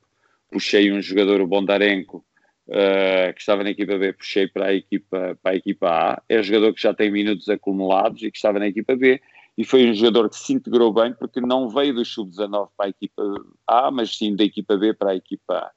puxei 0.52 0.92
um 0.92 1.02
jogador, 1.02 1.42
o 1.42 1.48
Bondarenko, 1.48 2.24
uh, 2.68 3.34
que 3.34 3.40
estava 3.40 3.64
na 3.64 3.72
equipa 3.72 3.98
B, 3.98 4.14
puxei 4.14 4.48
para 4.48 4.68
a 4.68 4.74
equipa, 4.74 5.38
para 5.42 5.52
a 5.52 5.56
equipa 5.56 5.88
A. 5.90 6.22
É 6.28 6.40
um 6.40 6.44
jogador 6.44 6.74
que 6.74 6.82
já 6.82 6.94
tem 6.94 7.12
minutos 7.12 7.50
acumulados 7.50 8.22
e 8.24 8.32
que 8.32 8.38
estava 8.38 8.60
na 8.60 8.68
equipa 8.68 8.96
B. 8.96 9.22
E 9.58 9.66
foi 9.66 9.90
um 9.90 9.94
jogador 9.94 10.30
que 10.30 10.38
se 10.38 10.54
integrou 10.54 10.94
bem 10.94 11.14
porque 11.14 11.42
não 11.42 11.70
veio 11.70 11.94
do 11.94 12.06
sub-19 12.06 12.70
para 12.78 12.88
a 12.88 12.90
equipa 12.90 13.24
A, 13.68 13.92
mas 13.92 14.18
sim 14.18 14.36
da 14.36 14.44
equipa 14.44 14.78
B 14.78 14.94
para 14.94 15.12
a 15.12 15.16
equipa, 15.16 15.72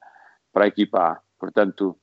para 0.53 0.65
a 0.65 0.67
equipa 0.67 0.99
A. 0.99 1.19
Portanto, 1.37 1.97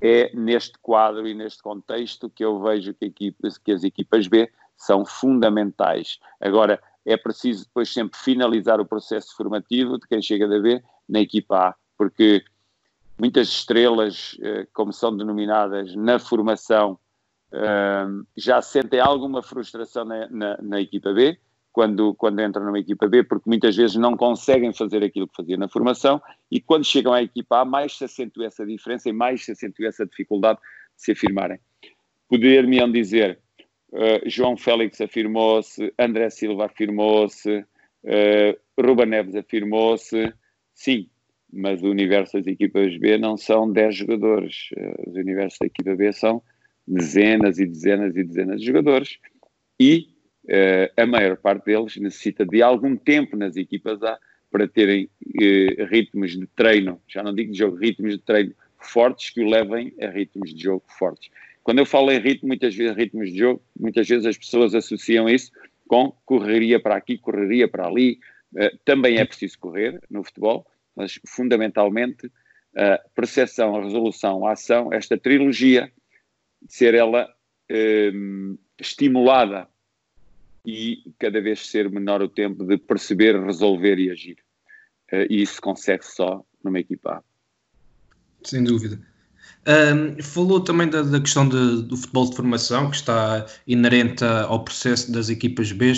é 0.00 0.34
neste 0.34 0.78
quadro 0.82 1.26
e 1.26 1.34
neste 1.34 1.62
contexto 1.62 2.28
que 2.28 2.44
eu 2.44 2.60
vejo 2.60 2.92
que, 2.94 3.10
que 3.10 3.72
as 3.72 3.84
equipas 3.84 4.26
B 4.26 4.50
são 4.76 5.06
fundamentais. 5.06 6.18
Agora, 6.40 6.82
é 7.06 7.16
preciso 7.16 7.64
depois 7.64 7.92
sempre 7.92 8.18
finalizar 8.18 8.80
o 8.80 8.86
processo 8.86 9.36
formativo 9.36 9.98
de 9.98 10.06
quem 10.06 10.20
chega 10.20 10.48
da 10.48 10.58
B 10.58 10.82
na 11.08 11.20
equipa 11.20 11.68
A, 11.68 11.74
porque 11.96 12.44
muitas 13.18 13.48
estrelas, 13.48 14.36
eh, 14.40 14.66
como 14.72 14.92
são 14.92 15.16
denominadas 15.16 15.94
na 15.94 16.18
formação, 16.18 16.98
eh, 17.52 18.06
já 18.36 18.60
sentem 18.60 19.00
alguma 19.00 19.42
frustração 19.42 20.04
na, 20.04 20.28
na, 20.28 20.58
na, 20.60 20.80
equipa 20.80 21.12
B, 21.12 21.38
quando, 21.72 22.14
quando 22.14 22.40
entram 22.42 22.64
numa 22.64 22.78
equipa 22.78 23.08
B, 23.08 23.22
porque 23.22 23.48
muitas 23.48 23.76
vezes 23.76 23.96
não 23.96 24.16
conseguem 24.16 24.72
fazer 24.72 25.02
aquilo 25.02 25.28
que 25.28 25.36
faziam 25.36 25.58
na 25.58 25.68
formação, 25.68 26.20
e 26.50 26.60
quando 26.60 26.84
chegam 26.84 27.12
à 27.12 27.22
equipa 27.22 27.60
A, 27.60 27.64
mais 27.64 27.96
se 27.96 28.04
acentua 28.04 28.46
essa 28.46 28.66
diferença 28.66 29.08
e 29.08 29.12
mais 29.12 29.44
se 29.44 29.52
acentua 29.52 29.88
essa 29.88 30.06
dificuldade 30.06 30.58
de 30.96 31.02
se 31.02 31.12
afirmarem. 31.12 31.58
Poder-me 32.28 32.92
dizer, 32.92 33.38
uh, 33.92 34.28
João 34.28 34.56
Félix 34.56 35.00
afirmou-se, 35.00 35.92
André 35.98 36.30
Silva 36.30 36.66
afirmou-se, 36.66 37.64
Ruba 38.78 39.06
Neves 39.06 39.34
afirmou-se, 39.34 40.32
sim, 40.74 41.08
mas 41.54 41.82
o 41.82 41.90
universo 41.90 42.36
das 42.36 42.46
equipas 42.46 42.96
B 42.96 43.16
não 43.16 43.36
são 43.36 43.70
10 43.70 43.94
jogadores. 43.94 44.70
Uh, 44.76 45.10
os 45.10 45.16
universos 45.16 45.58
da 45.60 45.66
equipa 45.66 45.94
B 45.94 46.12
são 46.12 46.42
dezenas 46.86 47.58
e 47.58 47.66
dezenas 47.66 48.16
e 48.16 48.22
dezenas 48.22 48.60
de 48.60 48.66
jogadores 48.66 49.18
e 49.78 50.08
uh, 50.44 51.00
a 51.00 51.06
maior 51.06 51.36
parte 51.36 51.66
deles 51.66 51.96
necessita 51.96 52.44
de 52.44 52.62
algum 52.62 52.96
tempo 52.96 53.36
nas 53.36 53.56
equipas 53.56 54.02
A 54.02 54.18
para 54.50 54.68
terem 54.68 55.04
uh, 55.04 55.84
ritmos 55.86 56.32
de 56.32 56.46
treino, 56.48 57.00
já 57.08 57.22
não 57.22 57.34
digo 57.34 57.52
de 57.52 57.58
jogo, 57.58 57.76
ritmos 57.76 58.12
de 58.12 58.18
treino 58.18 58.54
fortes 58.78 59.30
que 59.30 59.40
o 59.40 59.48
levem 59.48 59.94
a 60.00 60.08
ritmos 60.08 60.54
de 60.54 60.62
jogo 60.62 60.84
fortes. 60.98 61.30
Quando 61.62 61.78
eu 61.78 61.86
falo 61.86 62.12
em 62.12 62.18
ritmo, 62.18 62.48
muitas 62.48 62.74
vezes 62.74 62.94
ritmos 62.94 63.32
de 63.32 63.38
jogo, 63.38 63.62
muitas 63.78 64.06
vezes 64.06 64.26
as 64.26 64.36
pessoas 64.36 64.74
associam 64.74 65.28
isso 65.28 65.50
com 65.88 66.12
correria 66.24 66.78
para 66.78 66.96
aqui, 66.96 67.16
correria 67.16 67.66
para 67.66 67.86
ali. 67.86 68.18
Uh, 68.54 68.76
também 68.84 69.16
é 69.16 69.24
preciso 69.24 69.58
correr 69.58 70.00
no 70.10 70.22
futebol, 70.22 70.66
mas 70.96 71.18
fundamentalmente 71.26 72.30
a 72.76 72.98
percepção, 73.14 73.76
a 73.76 73.82
resolução, 73.82 74.46
a 74.46 74.52
ação, 74.52 74.92
esta 74.92 75.16
trilogia, 75.16 75.92
ser 76.68 76.94
ela 76.94 77.28
um, 77.70 78.58
estimulada 78.78 79.68
e 80.66 81.12
cada 81.18 81.40
vez 81.40 81.66
ser 81.66 81.90
menor 81.90 82.22
o 82.22 82.28
tempo 82.28 82.64
de 82.64 82.78
perceber, 82.78 83.40
resolver 83.44 83.98
e 83.98 84.10
agir. 84.10 84.38
Uh, 85.12 85.26
e 85.30 85.42
isso 85.42 85.60
consegue 85.60 86.04
só 86.04 86.44
numa 86.62 86.80
equipa 86.80 87.22
Sem 88.42 88.64
dúvida. 88.64 88.98
Um, 89.66 90.22
falou 90.22 90.60
também 90.60 90.88
da, 90.88 91.02
da 91.02 91.20
questão 91.20 91.48
de, 91.48 91.82
do 91.82 91.96
futebol 91.96 92.28
de 92.28 92.36
formação, 92.36 92.90
que 92.90 92.96
está 92.96 93.46
inerente 93.66 94.24
ao 94.24 94.64
processo 94.64 95.12
das 95.12 95.28
equipas 95.28 95.72
B. 95.72 95.92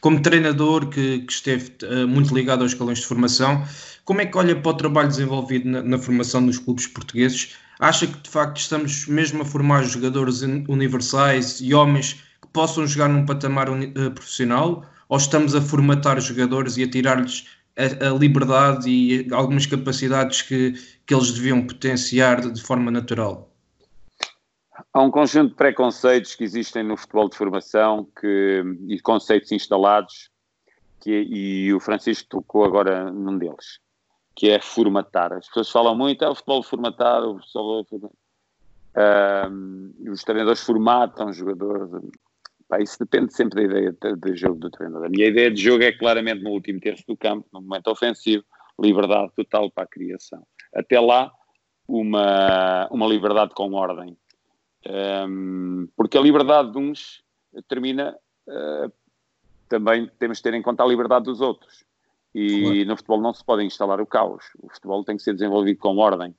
Como 0.00 0.22
treinador 0.22 0.88
que, 0.88 1.20
que 1.20 1.32
esteve 1.32 1.72
uh, 1.82 2.06
muito 2.06 2.34
ligado 2.34 2.62
aos 2.62 2.72
escalões 2.72 2.98
de 2.98 3.06
formação, 3.06 3.64
como 4.06 4.20
é 4.20 4.26
que 4.26 4.38
olha 4.38 4.54
para 4.54 4.70
o 4.70 4.76
trabalho 4.76 5.08
desenvolvido 5.08 5.68
na, 5.68 5.82
na, 5.82 5.98
formação 5.98 6.46
dos 6.46 6.58
clubes 6.58 6.86
portugueses? 6.86 7.56
Acha 7.80 8.06
que 8.06 8.16
de 8.16 8.30
facto 8.30 8.58
estamos 8.58 9.06
mesmo 9.08 9.42
a 9.42 9.44
formar 9.44 9.82
jogadores 9.82 10.42
universais 10.42 11.60
e 11.60 11.74
homens 11.74 12.12
que 12.40 12.46
possam 12.52 12.86
jogar 12.86 13.08
num 13.08 13.26
patamar 13.26 13.68
uh, 13.68 14.10
profissional? 14.12 14.84
Ou 15.08 15.16
estamos 15.16 15.56
a 15.56 15.60
formatar 15.60 16.20
jogadores 16.20 16.76
e 16.76 16.84
a 16.84 16.88
tirar-lhes 16.88 17.48
a, 17.76 18.06
a, 18.06 18.10
liberdade 18.10 18.88
e 18.88 19.26
algumas 19.34 19.66
capacidades 19.66 20.40
que, 20.40 20.74
que 21.04 21.12
eles 21.12 21.32
deviam 21.32 21.66
potenciar 21.66 22.40
de, 22.40 22.52
de 22.52 22.62
forma 22.62 22.92
natural? 22.92 23.50
Há 24.92 25.02
um 25.02 25.10
conjunto 25.10 25.50
de 25.50 25.56
preconceitos 25.56 26.36
que 26.36 26.44
existem 26.44 26.84
no 26.84 26.96
futebol 26.96 27.28
de 27.28 27.36
formação 27.36 28.08
que, 28.20 28.62
e 28.86 29.00
conceitos 29.00 29.50
instalados 29.50 30.30
que, 31.00 31.10
e 31.10 31.74
o 31.74 31.80
Francisco 31.80 32.28
tocou 32.28 32.64
agora 32.64 33.10
num 33.10 33.36
deles 33.36 33.84
que 34.36 34.50
é 34.50 34.60
formatar. 34.60 35.32
As 35.32 35.48
pessoas 35.48 35.70
falam 35.70 35.96
muito, 35.96 36.22
é 36.22 36.28
o 36.28 36.34
futebol 36.34 36.62
formatado, 36.62 37.32
o 37.32 37.40
futebol 37.40 37.86
um, 39.50 39.92
os 40.10 40.22
treinadores 40.22 40.60
formatam 40.62 41.28
os 41.28 41.36
jogadores. 41.36 41.90
Pá, 42.68 42.80
isso 42.80 42.98
depende 42.98 43.32
sempre 43.32 43.68
da 43.68 43.78
ideia 43.78 43.92
de, 43.92 44.16
de, 44.16 44.36
jogo 44.36 44.58
do 44.58 44.70
treinador. 44.70 45.06
A 45.06 45.10
minha 45.10 45.26
ideia 45.26 45.50
de 45.50 45.60
jogo 45.60 45.84
é 45.84 45.92
claramente 45.92 46.42
no 46.42 46.50
último 46.50 46.80
terço 46.80 47.04
do 47.06 47.16
campo, 47.16 47.46
no 47.52 47.60
momento 47.60 47.88
ofensivo, 47.88 48.44
liberdade 48.80 49.32
total 49.36 49.70
para 49.70 49.84
a 49.84 49.86
criação. 49.86 50.46
Até 50.74 50.98
lá, 50.98 51.30
uma, 51.86 52.88
uma 52.90 53.06
liberdade 53.06 53.54
com 53.54 53.72
ordem. 53.72 54.16
Um, 55.28 55.88
porque 55.96 56.18
a 56.18 56.20
liberdade 56.20 56.72
de 56.72 56.78
uns 56.78 57.22
termina, 57.68 58.16
uh, 58.48 58.92
também 59.68 60.10
temos 60.18 60.38
de 60.38 60.42
ter 60.42 60.54
em 60.54 60.62
conta 60.62 60.82
a 60.82 60.86
liberdade 60.86 61.24
dos 61.24 61.40
outros. 61.40 61.85
E 62.38 62.60
claro. 62.60 62.84
no 62.84 62.96
futebol 62.96 63.20
não 63.22 63.32
se 63.32 63.42
pode 63.42 63.64
instalar 63.64 63.98
o 63.98 64.06
caos. 64.06 64.44
O 64.60 64.68
futebol 64.68 65.02
tem 65.02 65.16
que 65.16 65.22
ser 65.22 65.32
desenvolvido 65.32 65.78
com 65.78 65.96
ordem. 65.96 66.34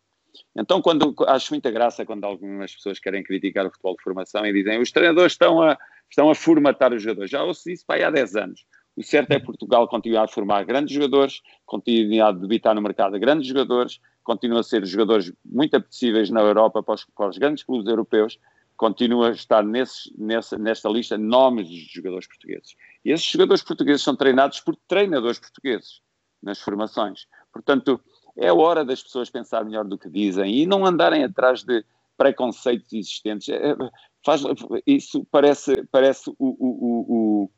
Então, 0.56 0.80
quando 0.80 1.16
acho 1.28 1.52
muita 1.52 1.72
graça 1.72 2.06
quando 2.06 2.24
algumas 2.24 2.72
pessoas 2.76 3.00
querem 3.00 3.24
criticar 3.24 3.66
o 3.66 3.72
futebol 3.72 3.96
de 3.96 4.04
formação 4.04 4.46
e 4.46 4.54
dizem 4.54 4.80
os 4.80 4.92
treinadores 4.92 5.34
estão 5.34 5.60
a, 5.60 5.76
estão 6.08 6.30
a 6.30 6.36
formatar 6.36 6.94
os 6.94 7.02
jogadores. 7.02 7.32
Já 7.32 7.44
ouço 7.44 7.68
isso 7.72 7.84
há 7.88 8.12
10 8.12 8.36
anos. 8.36 8.64
O 8.96 9.04
certo 9.04 9.32
é 9.32 9.40
Portugal 9.40 9.88
continuar 9.88 10.26
a 10.26 10.28
formar 10.28 10.64
grandes 10.66 10.94
jogadores, 10.94 11.42
continuar 11.66 12.30
a 12.30 12.32
debitar 12.32 12.76
no 12.76 12.82
mercado 12.82 13.20
grandes 13.20 13.48
jogadores, 13.48 14.00
continua 14.24 14.60
a 14.60 14.64
ser 14.64 14.86
jogadores 14.86 15.34
muito 15.44 15.76
apetecíveis 15.76 16.30
na 16.30 16.42
Europa 16.42 16.84
para 16.84 16.94
os, 16.94 17.06
para 17.06 17.30
os 17.30 17.38
grandes 17.40 17.64
clubes 17.64 17.88
europeus, 17.88 18.38
continua 18.78 19.30
a 19.30 19.32
estar 19.32 19.64
nesses, 19.64 20.14
nessa, 20.18 20.58
nesta 20.58 20.88
lista 20.88 21.18
nomes 21.18 21.68
de 21.68 21.80
jogadores 21.92 22.28
portugueses. 22.28 22.76
E 23.04 23.12
esses 23.12 23.26
jogadores 23.26 23.64
portugueses 23.64 24.04
são 24.04 24.16
treinados 24.16 24.62
por 24.62 24.76
treinadores 24.88 25.40
portugueses 25.40 26.02
nas 26.42 26.60
formações. 26.60 27.26
Portanto, 27.52 28.00
é 28.38 28.54
hora 28.54 28.86
das 28.86 29.02
pessoas 29.02 29.30
pensar 29.30 29.66
melhor 29.66 29.84
do 29.84 29.98
que 29.98 30.10
dizem 30.10 30.56
e 30.56 30.66
não 30.66 30.86
andarem 30.86 31.24
atrás 31.24 31.64
de 31.64 31.84
preconceitos 32.16 32.94
existentes. 32.94 33.50
É, 33.50 33.76
faz, 34.24 34.44
isso 34.86 35.26
parece, 35.32 35.84
parece 35.92 36.30
o, 36.30 36.36
o, 36.40 36.56
o, 36.60 37.44
o, 37.44 37.52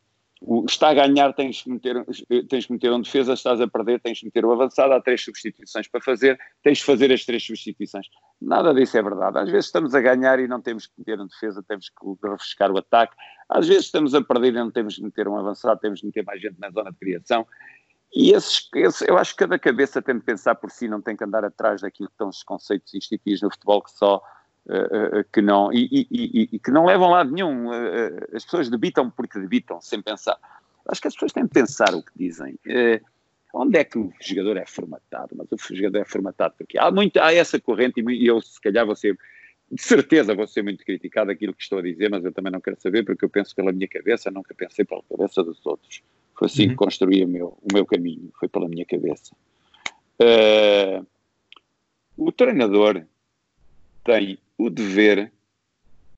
está 0.67 0.89
a 0.89 0.93
ganhar, 0.93 1.33
tens 1.33 1.61
que, 1.61 1.69
meter, 1.69 2.05
tens 2.47 2.65
que 2.65 2.71
meter 2.71 2.91
um 2.91 3.01
defesa, 3.01 3.33
estás 3.33 3.59
a 3.59 3.67
perder, 3.67 3.99
tens 3.99 4.19
que 4.19 4.25
meter 4.25 4.45
o 4.45 4.51
avançado, 4.51 4.93
há 4.93 5.01
três 5.01 5.21
substituições 5.21 5.87
para 5.87 6.01
fazer, 6.01 6.39
tens 6.63 6.77
de 6.77 6.85
fazer 6.85 7.11
as 7.11 7.25
três 7.25 7.45
substituições. 7.45 8.07
Nada 8.41 8.73
disso 8.73 8.97
é 8.97 9.01
verdade. 9.01 9.37
Às 9.37 9.49
vezes 9.49 9.65
estamos 9.65 9.93
a 9.93 9.99
ganhar 9.99 10.39
e 10.39 10.47
não 10.47 10.61
temos 10.61 10.87
que 10.87 10.93
meter 10.97 11.19
um 11.19 11.27
defesa, 11.27 11.61
temos 11.67 11.89
que 11.89 12.27
refrescar 12.27 12.71
o 12.71 12.77
ataque. 12.77 13.15
Às 13.49 13.67
vezes 13.67 13.85
estamos 13.85 14.15
a 14.15 14.21
perder 14.21 14.53
e 14.53 14.57
não 14.57 14.71
temos 14.71 14.95
que 14.95 15.03
meter 15.03 15.27
um 15.27 15.37
avançado, 15.37 15.79
temos 15.79 15.99
que 15.99 16.05
meter 16.05 16.23
mais 16.23 16.41
gente 16.41 16.57
na 16.57 16.69
zona 16.69 16.91
de 16.91 16.97
criação. 16.97 17.45
E 18.13 18.31
esses, 18.31 18.67
esses, 18.73 19.01
eu 19.07 19.17
acho 19.17 19.33
que 19.33 19.39
cada 19.39 19.59
cabeça 19.59 20.01
tem 20.01 20.15
de 20.15 20.23
pensar 20.23 20.55
por 20.55 20.71
si, 20.71 20.87
não 20.87 21.01
tem 21.01 21.15
que 21.15 21.23
andar 21.23 21.43
atrás 21.43 21.81
daquilo 21.81 22.07
que 22.07 22.13
estão 22.13 22.29
os 22.29 22.43
conceitos 22.43 22.93
instituídos 22.93 23.41
no 23.41 23.51
futebol 23.51 23.83
que 23.83 23.91
só 23.91 24.21
uh, 24.69 25.19
uh, 25.19 25.25
que 25.33 25.41
não 25.41 25.71
e, 25.73 25.87
e, 25.91 26.07
e, 26.11 26.49
e, 26.53 26.59
que 26.59 26.71
não 26.71 26.85
levam 26.85 27.09
lado 27.09 27.31
nenhum. 27.31 27.69
As 28.33 28.45
pessoas 28.45 28.69
debitam 28.69 29.09
porque 29.09 29.39
debitam, 29.39 29.81
sem 29.81 30.01
pensar. 30.01 30.37
Acho 30.87 31.01
que 31.01 31.07
as 31.07 31.13
pessoas 31.13 31.33
têm 31.33 31.43
de 31.43 31.49
pensar 31.49 31.93
o 31.93 32.03
que 32.03 32.11
dizem. 32.15 32.57
onde 33.53 33.77
é 33.77 33.83
que 33.83 33.97
o 33.97 34.13
jogador 34.21 34.57
é 34.57 34.65
formatado? 34.65 35.35
Mas 35.35 35.51
o 35.51 35.75
jogador 35.75 35.99
é 35.99 36.05
formatado 36.05 36.55
porque 36.57 36.77
há, 36.77 36.91
muito, 36.91 37.17
há 37.19 37.33
essa 37.33 37.59
corrente 37.59 38.01
e 38.01 38.27
eu 38.27 38.41
se 38.41 38.59
calhar 38.61 38.85
vou 38.85 38.95
ser 38.95 39.17
de 39.71 39.81
certeza 39.81 40.33
vou 40.33 40.47
ser 40.47 40.63
muito 40.63 40.83
criticado 40.83 41.29
aquilo 41.29 41.53
que 41.53 41.61
estou 41.61 41.79
a 41.79 41.83
dizer, 41.83 42.09
mas 42.09 42.25
eu 42.25 42.31
também 42.31 42.51
não 42.51 42.59
quero 42.59 42.79
saber 42.81 43.03
porque 43.05 43.23
eu 43.23 43.29
penso 43.29 43.55
pela 43.55 43.71
minha 43.71 43.87
cabeça, 43.87 44.31
nunca 44.31 44.53
pensei 44.55 44.83
pela 44.83 45.03
cabeça 45.03 45.43
dos 45.43 45.63
outros. 45.65 46.01
Foi 46.35 46.47
assim 46.47 46.63
uhum. 46.63 46.69
que 46.69 46.75
construí 46.75 47.23
o 47.23 47.27
meu, 47.27 47.57
o 47.61 47.73
meu 47.73 47.85
caminho, 47.85 48.31
foi 48.39 48.47
pela 48.47 48.67
minha 48.67 48.85
cabeça. 48.85 49.35
Uh, 50.19 51.05
o 52.17 52.31
treinador 52.31 53.05
tem 54.03 54.39
o 54.59 54.69
dever 54.69 55.31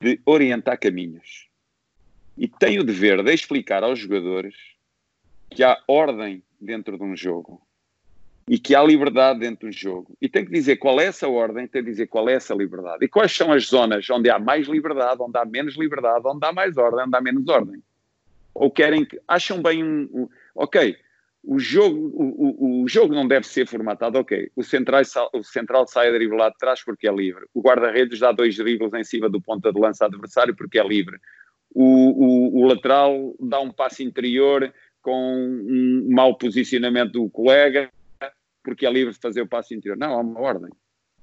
de 0.01 0.19
orientar 0.25 0.79
caminhos 0.79 1.47
e 2.35 2.47
tem 2.47 2.79
o 2.79 2.83
dever 2.83 3.23
de 3.23 3.31
explicar 3.31 3.83
aos 3.83 3.99
jogadores 3.99 4.55
que 5.51 5.63
há 5.63 5.77
ordem 5.87 6.41
dentro 6.59 6.97
de 6.97 7.03
um 7.03 7.15
jogo 7.15 7.61
e 8.49 8.57
que 8.57 8.73
há 8.73 8.83
liberdade 8.83 9.39
dentro 9.39 9.69
do 9.69 9.71
jogo. 9.71 10.17
E 10.19 10.27
tem 10.27 10.43
que 10.43 10.51
dizer 10.51 10.77
qual 10.77 10.99
é 10.99 11.05
essa 11.05 11.29
ordem, 11.29 11.67
tem 11.67 11.83
que 11.83 11.91
dizer 11.91 12.07
qual 12.07 12.27
é 12.27 12.33
essa 12.33 12.55
liberdade. 12.55 13.05
E 13.05 13.07
quais 13.07 13.31
são 13.31 13.51
as 13.51 13.67
zonas 13.67 14.09
onde 14.09 14.29
há 14.29 14.39
mais 14.39 14.67
liberdade, 14.67 15.21
onde 15.21 15.37
há 15.37 15.45
menos 15.45 15.77
liberdade, 15.77 16.23
onde 16.25 16.43
há 16.43 16.51
mais 16.51 16.75
ordem, 16.77 17.05
onde 17.05 17.15
há 17.15 17.21
menos 17.21 17.47
ordem. 17.47 17.83
Ou 18.55 18.71
querem 18.71 19.05
que. 19.05 19.21
Acham 19.27 19.61
bem 19.61 19.83
um. 19.83 20.09
um 20.11 20.29
ok, 20.55 20.97
o 21.43 21.57
jogo, 21.57 22.11
o, 22.13 22.81
o, 22.81 22.83
o, 22.83 22.87
jogo 22.87 23.15
não 23.15 23.27
deve 23.27 23.47
ser 23.47 23.65
formatado, 23.65 24.19
ok. 24.19 24.51
O 24.55 24.63
central, 24.63 25.01
o 25.33 25.43
central 25.43 25.87
sai 25.87 26.09
a 26.09 26.11
driblar 26.11 26.51
de 26.51 26.57
trás 26.57 26.83
porque 26.83 27.07
é 27.07 27.11
livre. 27.11 27.45
O 27.53 27.61
guarda-redes 27.61 28.19
dá 28.19 28.31
dois 28.31 28.55
dribles 28.55 28.93
em 28.93 29.03
cima 29.03 29.27
do 29.27 29.41
ponta 29.41 29.73
de 29.73 29.79
lança 29.79 30.05
adversário 30.05 30.55
porque 30.55 30.79
é 30.79 30.87
livre. 30.87 31.17
O, 31.73 32.61
o, 32.61 32.67
lateral 32.67 33.33
dá 33.39 33.59
um 33.59 33.71
passe 33.71 34.03
interior 34.03 34.71
com 35.01 35.35
um 35.35 36.07
mau 36.11 36.37
posicionamento 36.37 37.13
do 37.13 37.29
colega 37.29 37.89
porque 38.63 38.85
é 38.85 38.91
livre 38.91 39.13
de 39.13 39.19
fazer 39.19 39.41
o 39.41 39.47
passo 39.47 39.73
interior. 39.73 39.97
Não, 39.97 40.13
há 40.13 40.21
uma 40.21 40.39
ordem. 40.39 40.71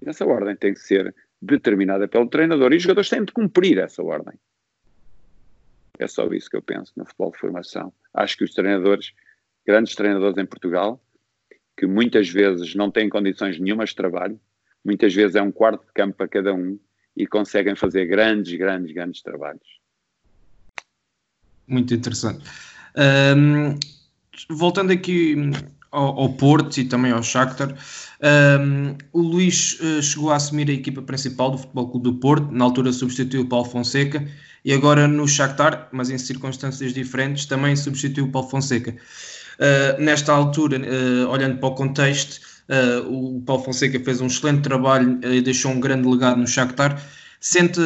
E 0.03 0.09
essa 0.09 0.27
ordem 0.27 0.57
tem 0.57 0.75
que 0.75 0.81
ser 0.81 1.15
determinada 1.41 2.09
pelo 2.09 2.29
treinador 2.29 2.73
e 2.73 2.77
os 2.77 2.83
jogadores 2.83 3.09
têm 3.09 3.25
de 3.25 3.33
cumprir 3.33 3.79
essa 3.79 4.03
ordem. 4.03 4.35
É 5.99 6.07
só 6.07 6.27
isso 6.29 6.51
que 6.51 6.57
eu 6.57 6.63
penso 6.63 6.93
no 6.97 7.05
futebol 7.05 7.33
de 7.33 7.39
formação. 7.39 7.93
Acho 8.15 8.37
que 8.37 8.45
os 8.45 8.53
treinadores, 8.53 9.13
grandes 9.69 9.95
treinadores 9.95 10.39
em 10.39 10.47
Portugal, 10.47 10.99
que 11.77 11.87
muitas 11.87 12.31
vezes 12.31 12.75
não 12.75 12.91
têm 12.91 13.11
condições 13.11 13.61
nenhumas 13.61 13.91
de 13.91 13.97
trabalho, 13.97 14.41
muitas 14.83 15.15
vezes 15.15 15.37
é 15.37 15.43
um 15.43 15.53
quarto 15.53 15.85
de 15.85 15.93
campo 15.93 16.17
para 16.17 16.27
cada 16.27 16.55
um 16.55 16.79
e 17.15 17.27
conseguem 17.27 17.77
fazer 17.77 18.07
grandes, 18.07 18.59
grandes, 18.59 18.95
grandes 18.95 19.21
trabalhos. 19.21 19.69
Muito 21.67 21.93
interessante. 21.93 22.43
Um, 23.37 23.79
voltando 24.49 24.91
aqui 24.91 25.37
ao, 25.91 26.19
ao 26.19 26.33
Porto 26.33 26.79
e 26.79 26.85
também 26.85 27.13
ao 27.13 27.23
Shakhtar. 27.23 27.77
Um, 28.63 28.97
o 29.13 29.21
Luís 29.21 29.79
uh, 29.81 30.03
chegou 30.03 30.31
a 30.31 30.37
assumir 30.37 30.71
a 30.71 30.73
equipa 30.73 31.03
principal 31.03 31.51
do 31.51 31.59
Futebol 31.59 31.91
Clube 31.91 32.05
do 32.05 32.15
Porto, 32.15 32.51
na 32.51 32.65
altura 32.65 32.91
substituiu 32.91 33.43
o 33.43 33.47
Paulo 33.47 33.67
Fonseca 33.67 34.27
e 34.65 34.73
agora 34.73 35.07
no 35.07 35.29
Shakhtar, 35.29 35.89
mas 35.93 36.09
em 36.09 36.17
circunstâncias 36.17 36.95
diferentes, 36.95 37.45
também 37.47 37.77
substituiu 37.77 38.27
o 38.27 38.31
Paulo 38.31 38.49
Fonseca. 38.49 38.97
Uh, 39.59 40.01
nesta 40.01 40.33
altura, 40.33 40.79
uh, 40.79 41.29
olhando 41.29 41.59
para 41.59 41.69
o 41.69 41.75
contexto, 41.75 42.41
o 43.09 43.43
Paulo 43.47 43.65
Fonseca 43.65 43.99
fez 43.99 44.21
um 44.21 44.27
excelente 44.27 44.61
trabalho 44.61 45.19
e 45.25 45.41
deixou 45.41 45.71
um 45.73 45.81
grande 45.81 46.07
legado 46.07 46.39
no 46.39 46.47
Shakhtar. 46.47 47.03
Sente 47.41 47.81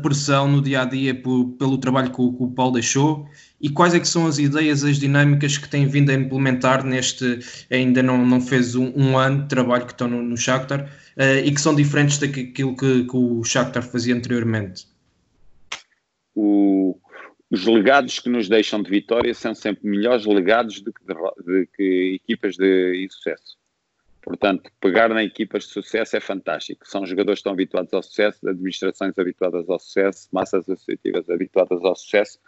pressão 0.00 0.46
no 0.46 0.62
dia 0.62 0.82
a 0.82 0.84
dia 0.84 1.12
pelo 1.12 1.78
trabalho 1.78 2.12
que 2.12 2.20
o, 2.20 2.32
que 2.32 2.42
o 2.44 2.50
Paulo 2.52 2.74
deixou 2.74 3.28
e 3.60 3.68
quais 3.68 3.94
é 3.94 4.00
que 4.00 4.06
são 4.06 4.26
as 4.26 4.38
ideias, 4.38 4.84
as 4.84 4.98
dinâmicas 4.98 5.58
que 5.58 5.68
tem 5.68 5.86
vindo 5.86 6.10
a 6.10 6.14
implementar 6.14 6.84
neste, 6.84 7.40
ainda 7.70 8.02
não, 8.02 8.24
não 8.24 8.40
fez 8.40 8.76
um, 8.76 8.92
um 8.94 9.18
ano 9.18 9.42
de 9.42 9.48
trabalho 9.48 9.86
que 9.86 9.92
estão 9.92 10.06
no, 10.06 10.22
no 10.22 10.36
Shakhtar 10.36 10.84
uh, 11.16 11.44
e 11.44 11.50
que 11.50 11.60
são 11.60 11.74
diferentes 11.74 12.18
daquilo 12.18 12.76
que, 12.76 13.04
que 13.04 13.16
o 13.16 13.42
Shakhtar 13.42 13.82
fazia 13.82 14.14
anteriormente? 14.14 14.86
O, 16.34 16.96
os 17.50 17.66
legados 17.66 18.18
que 18.18 18.28
nos 18.28 18.48
deixam 18.48 18.82
de 18.82 18.90
vitória 18.90 19.32
são 19.32 19.54
sempre 19.54 19.88
melhores 19.88 20.26
legados 20.26 20.80
do 20.80 20.92
que, 20.92 21.02
de, 21.04 21.14
de 21.44 21.66
que 21.74 22.14
equipas 22.22 22.56
de 22.56 23.08
sucesso. 23.10 23.56
Portanto, 24.20 24.70
pegar 24.80 25.08
na 25.08 25.24
equipas 25.24 25.64
de 25.64 25.70
sucesso 25.70 26.16
é 26.16 26.20
fantástico. 26.20 26.86
São 26.86 27.06
jogadores 27.06 27.38
que 27.38 27.40
estão 27.40 27.52
habituados 27.52 27.94
ao 27.94 28.02
sucesso, 28.02 28.46
administrações 28.46 29.18
habituadas 29.18 29.68
ao 29.70 29.78
sucesso, 29.78 30.28
massas 30.30 30.68
associativas 30.68 31.30
habituadas 31.30 31.82
ao 31.82 31.96
sucesso 31.96 32.38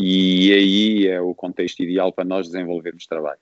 e 0.00 0.52
aí 0.52 1.06
é 1.06 1.20
o 1.20 1.34
contexto 1.34 1.82
ideal 1.82 2.12
para 2.12 2.24
nós 2.24 2.48
desenvolvermos 2.48 3.06
trabalho. 3.06 3.40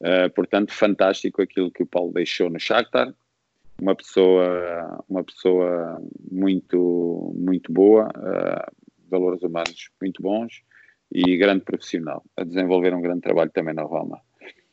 Uh, 0.00 0.30
portanto, 0.34 0.72
fantástico 0.72 1.42
aquilo 1.42 1.70
que 1.70 1.82
o 1.82 1.86
Paulo 1.86 2.12
deixou 2.12 2.50
no 2.50 2.60
Shakhtar, 2.60 3.14
uma 3.80 3.94
pessoa, 3.94 5.04
uma 5.08 5.22
pessoa 5.22 6.00
muito, 6.30 7.32
muito 7.36 7.72
boa, 7.72 8.08
uh, 8.08 8.72
valores 9.08 9.42
humanos 9.42 9.90
muito 10.00 10.22
bons 10.22 10.62
e 11.12 11.36
grande 11.36 11.64
profissional, 11.64 12.24
a 12.36 12.44
desenvolver 12.44 12.94
um 12.94 13.00
grande 13.00 13.20
trabalho 13.20 13.50
também 13.50 13.74
na 13.74 13.82
Roma. 13.82 14.20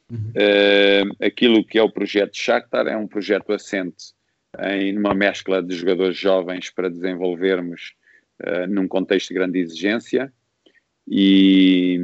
Uhum. 0.10 0.32
Uh, 0.32 1.26
aquilo 1.26 1.64
que 1.64 1.78
é 1.78 1.84
o 1.84 1.92
projeto 1.92 2.36
Shakhtar 2.36 2.88
é 2.88 2.98
um 2.98 3.08
projeto 3.08 3.54
assente 3.54 4.14
em 4.60 4.98
uma 4.98 5.14
mescla 5.14 5.64
de 5.64 5.76
jogadores 5.76 6.18
jovens 6.18 6.70
para 6.70 6.90
desenvolvermos 6.90 7.94
num 8.68 8.88
contexto 8.88 9.30
de 9.30 9.36
grande 9.36 9.60
exigência, 9.60 10.32
e, 11.08 12.00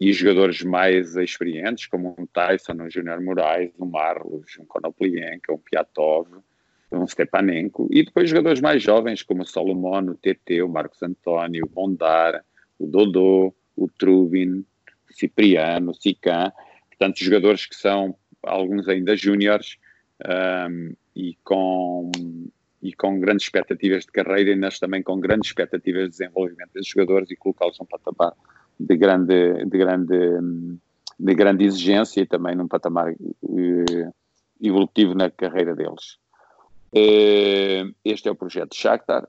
e 0.00 0.12
jogadores 0.12 0.62
mais 0.62 1.16
experientes, 1.16 1.86
como 1.86 2.14
um 2.18 2.26
Tyson, 2.26 2.74
um 2.80 2.90
Júnior 2.90 3.20
Moraes, 3.22 3.72
um 3.78 3.86
Marlos, 3.86 4.56
um 4.58 4.64
Konoplienko, 4.64 5.54
um 5.54 5.58
Piatov, 5.58 6.28
um 6.90 7.06
Stepanenko, 7.06 7.88
e 7.90 8.04
depois 8.04 8.30
jogadores 8.30 8.60
mais 8.60 8.82
jovens, 8.82 9.22
como 9.22 9.42
o 9.42 9.46
Solomon, 9.46 10.10
o 10.10 10.14
TT, 10.14 10.62
o 10.62 10.68
Marcos 10.68 11.02
António, 11.02 11.64
o 11.64 11.68
Bondar, 11.68 12.44
o 12.78 12.86
Dodô, 12.86 13.54
o 13.76 13.88
Trubin, 13.88 14.64
o 15.10 15.12
Cipriano, 15.12 15.90
o 15.90 15.94
Sican, 15.94 16.52
portanto, 16.88 17.18
jogadores 17.18 17.66
que 17.66 17.74
são 17.74 18.16
alguns 18.42 18.88
ainda 18.88 19.16
júniores 19.16 19.76
um, 20.70 20.94
e 21.14 21.36
com 21.42 22.10
e 22.82 22.92
com 22.92 23.18
grandes 23.18 23.46
expectativas 23.46 24.04
de 24.04 24.12
carreira 24.12 24.50
e 24.50 24.56
nós 24.56 24.78
também 24.78 25.02
com 25.02 25.18
grandes 25.18 25.48
expectativas 25.50 26.04
de 26.04 26.10
desenvolvimento 26.10 26.70
desses 26.72 26.88
jogadores 26.88 27.30
e 27.30 27.36
colocá-los 27.36 27.78
num 27.80 27.86
patamar 27.86 28.32
de 28.78 28.96
grande, 28.96 29.64
de, 29.64 29.78
grande, 29.78 30.78
de 31.18 31.34
grande 31.34 31.64
exigência 31.64 32.20
e 32.20 32.26
também 32.26 32.54
num 32.54 32.68
patamar 32.68 33.12
uh, 33.12 34.14
evolutivo 34.60 35.14
na 35.14 35.30
carreira 35.30 35.74
deles. 35.74 36.18
Uh, 36.96 37.94
este 38.02 38.26
é 38.26 38.30
o 38.30 38.34
projeto 38.34 38.74
Shakhtar. 38.74 39.28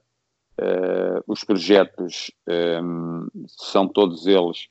Uh, 0.57 1.21
os 1.27 1.43
projetos 1.43 2.31
um, 2.47 3.27
são 3.47 3.87
todos 3.87 4.25
eles 4.25 4.67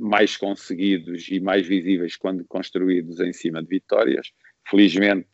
mais 0.00 0.36
conseguidos 0.36 1.28
e 1.28 1.38
mais 1.38 1.64
visíveis 1.64 2.16
quando 2.16 2.44
construídos 2.46 3.20
em 3.20 3.32
cima 3.32 3.62
de 3.62 3.68
vitórias. 3.68 4.32
Felizmente, 4.68 5.28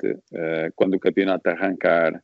quando 0.77 0.97
o 0.97 1.01
campeonato 1.01 1.49
arrancar, 1.49 2.23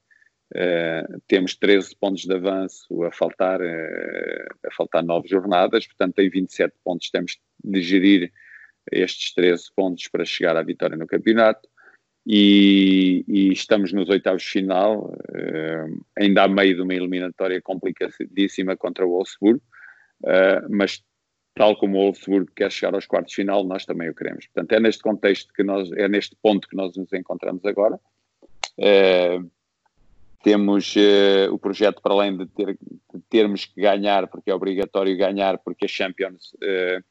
temos 1.26 1.56
13 1.56 1.96
pontos 1.96 2.24
de 2.24 2.34
avanço 2.34 3.02
a 3.04 3.10
faltar, 3.10 3.62
a 3.62 4.70
faltar 4.76 5.02
9 5.02 5.28
jornadas, 5.28 5.86
portanto, 5.86 6.18
em 6.18 6.28
27 6.28 6.74
pontos 6.84 7.08
temos 7.08 7.38
de 7.64 7.80
gerir 7.80 8.30
estes 8.92 9.32
13 9.32 9.72
pontos 9.74 10.06
para 10.08 10.26
chegar 10.26 10.58
à 10.58 10.62
vitória 10.62 10.94
no 10.94 11.06
campeonato. 11.06 11.66
E, 12.30 13.24
e 13.26 13.52
estamos 13.52 13.90
nos 13.90 14.10
oitavos 14.10 14.42
de 14.42 14.50
final, 14.50 15.14
uh, 15.14 16.04
ainda 16.14 16.42
a 16.42 16.48
meio 16.48 16.76
de 16.76 16.82
uma 16.82 16.94
eliminatória 16.94 17.62
complicadíssima 17.62 18.76
contra 18.76 19.06
o 19.06 19.10
Wolfsburg, 19.10 19.62
mas 20.68 21.02
tal 21.54 21.76
como 21.76 21.98
o 21.98 22.02
Wolfsburg 22.02 22.50
quer 22.54 22.70
chegar 22.70 22.94
aos 22.94 23.06
quartos 23.06 23.30
de 23.30 23.36
final, 23.36 23.64
nós 23.64 23.84
também 23.84 24.08
o 24.08 24.14
queremos. 24.14 24.46
Portanto, 24.46 24.72
é 24.72 24.80
neste 24.80 25.02
contexto 25.02 25.52
que 25.52 25.64
nós, 25.64 25.90
é 25.92 26.06
neste 26.08 26.36
ponto 26.40 26.68
que 26.68 26.76
nós 26.76 26.96
nos 26.96 27.12
encontramos 27.12 27.64
agora. 27.64 27.98
Uh, 28.78 29.50
temos 30.44 30.94
uh, 30.94 31.52
o 31.52 31.58
projeto 31.58 32.00
para 32.00 32.14
além 32.14 32.36
de, 32.36 32.46
ter, 32.46 32.78
de, 32.78 33.20
termos 33.28 33.64
que 33.64 33.80
ganhar, 33.80 34.28
porque 34.28 34.50
é 34.50 34.54
obrigatório 34.54 35.16
ganhar, 35.16 35.58
porque 35.58 35.86
a 35.86 35.88
Champions, 35.88 36.52
uh, 36.62 37.04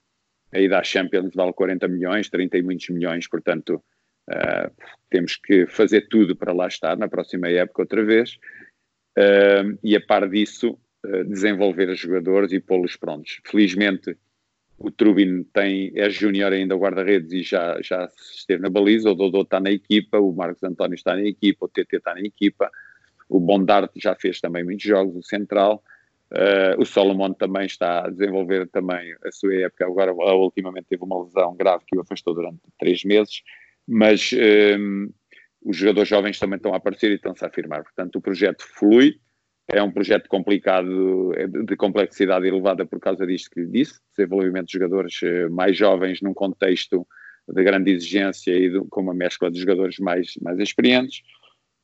a 0.54 0.60
ida 0.60 0.80
à 0.80 0.84
Champions 0.84 1.36
vale 1.36 1.52
40 1.52 1.88
milhões, 1.90 2.30
30 2.30 2.58
e 2.58 2.62
muitos 2.62 2.88
milhões, 2.90 3.28
portanto 3.28 3.84
uh, 4.30 4.72
temos 5.10 5.36
que 5.36 5.68
fazer 5.68 6.08
tudo 6.10 6.36
para 6.36 6.54
lá 6.54 6.68
estar 6.68 6.98
na 6.98 7.08
próxima 7.08 7.48
época 7.50 7.84
outra 7.84 8.04
vez 8.04 8.38
uh, 9.18 9.78
e 9.84 9.96
a 9.96 10.02
par 10.02 10.28
disso 10.30 10.78
desenvolver 11.30 11.88
os 11.90 12.00
jogadores 12.00 12.52
e 12.52 12.60
pô-los 12.60 12.98
prontos. 12.98 13.40
Felizmente 13.46 14.18
o 14.78 14.92
Trubin 14.92 15.44
tem, 15.54 15.92
é 15.96 16.10
júnior 16.10 16.54
ainda 16.54 16.76
guarda-redes 16.76 17.32
e 17.32 17.42
já, 17.42 17.80
já 17.82 18.08
esteve 18.34 18.62
na 18.62 18.70
baliza, 18.70 19.10
o 19.10 19.16
Dodô 19.16 19.42
está 19.42 19.60
na 19.60 19.72
equipa, 19.72 20.20
o 20.20 20.32
Marcos 20.32 20.64
António 20.64 20.96
está 20.96 21.16
na 21.16 21.24
equipa, 21.24 21.66
o 21.66 21.70
TT 21.70 21.98
está 21.98 22.14
na 22.14 22.22
equipa, 22.22 22.70
o 23.28 23.40
Bondarte 23.40 24.00
já 24.00 24.16
fez 24.16 24.40
também 24.40 24.64
muitos 24.64 24.86
jogos, 24.86 25.16
o 25.16 25.24
Central. 25.24 25.84
Uh, 26.30 26.80
o 26.80 26.86
Solomon 26.86 27.34
também 27.34 27.66
está 27.66 28.06
a 28.06 28.10
desenvolver 28.10 28.68
também 28.68 29.16
a 29.24 29.32
sua 29.32 29.56
época. 29.56 29.86
Agora, 29.86 30.14
ultimamente, 30.14 30.88
teve 30.90 31.04
uma 31.04 31.24
lesão 31.24 31.56
grave 31.56 31.86
que 31.88 31.98
o 31.98 32.02
afastou 32.02 32.36
durante 32.36 32.60
três 32.78 33.04
meses, 33.04 33.42
mas 33.88 34.32
um, 34.34 34.38
eh, 34.38 35.10
os 35.62 35.78
jogadores 35.78 36.10
jovens 36.10 36.40
também 36.40 36.58
estão 36.58 36.74
a 36.74 36.78
aparecer 36.78 37.12
e 37.12 37.16
estão-se 37.16 37.44
a 37.44 37.48
afirmar. 37.48 37.84
Portanto, 37.84 38.18
o 38.18 38.22
projeto 38.22 38.64
flui. 38.64 39.20
É 39.70 39.84
um 39.84 39.92
projeto 39.92 40.30
complicado, 40.30 41.34
é 41.36 41.46
de 41.46 41.76
complexidade 41.76 42.48
elevada 42.48 42.86
por 42.86 43.02
causa 43.02 43.28
disto 43.28 43.50
que 43.50 43.66
disse, 43.66 44.00
desenvolvimento 44.16 44.68
de 44.68 44.74
jogadores 44.74 45.20
eh, 45.22 45.50
mais 45.50 45.76
jovens 45.76 46.22
num 46.22 46.34
contexto 46.34 47.06
de 47.50 47.64
grande 47.64 47.92
exigência 47.92 48.52
e 48.52 48.70
de, 48.70 48.80
com 48.90 49.02
uma 49.02 49.14
mescla 49.14 49.52
de 49.52 49.60
jogadores 49.60 50.00
mais, 50.00 50.34
mais 50.42 50.58
experientes. 50.60 51.22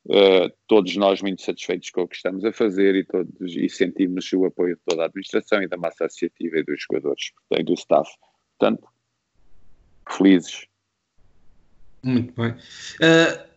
Uh, 0.06 0.52
todos 0.68 0.98
nós 0.98 1.22
muito 1.22 1.42
satisfeitos 1.42 1.90
com 1.90 2.02
o 2.02 2.08
que 2.08 2.18
estamos 2.18 2.44
a 2.44 2.52
fazer 2.52 2.94
e, 2.96 3.06
todos, 3.06 3.56
e 3.56 3.70
sentimos 3.70 4.32
o 4.34 4.46
apoio 4.46 4.76
de 4.76 4.82
toda 4.86 5.04
a 5.04 5.06
administração 5.06 5.64
e 5.64 5.68
da 5.68 5.78
massa 5.78 6.06
associativa 6.06 6.60
e 6.60 6.64
dos 6.64 6.82
jogadores 6.82 7.32
e 7.52 7.64
do 7.64 7.74
staff. 7.74 8.10
Portanto, 8.58 8.86
felizes. 10.10 10.68
Muito 12.04 12.34
bem. 12.40 12.52
Uh, 12.52 13.54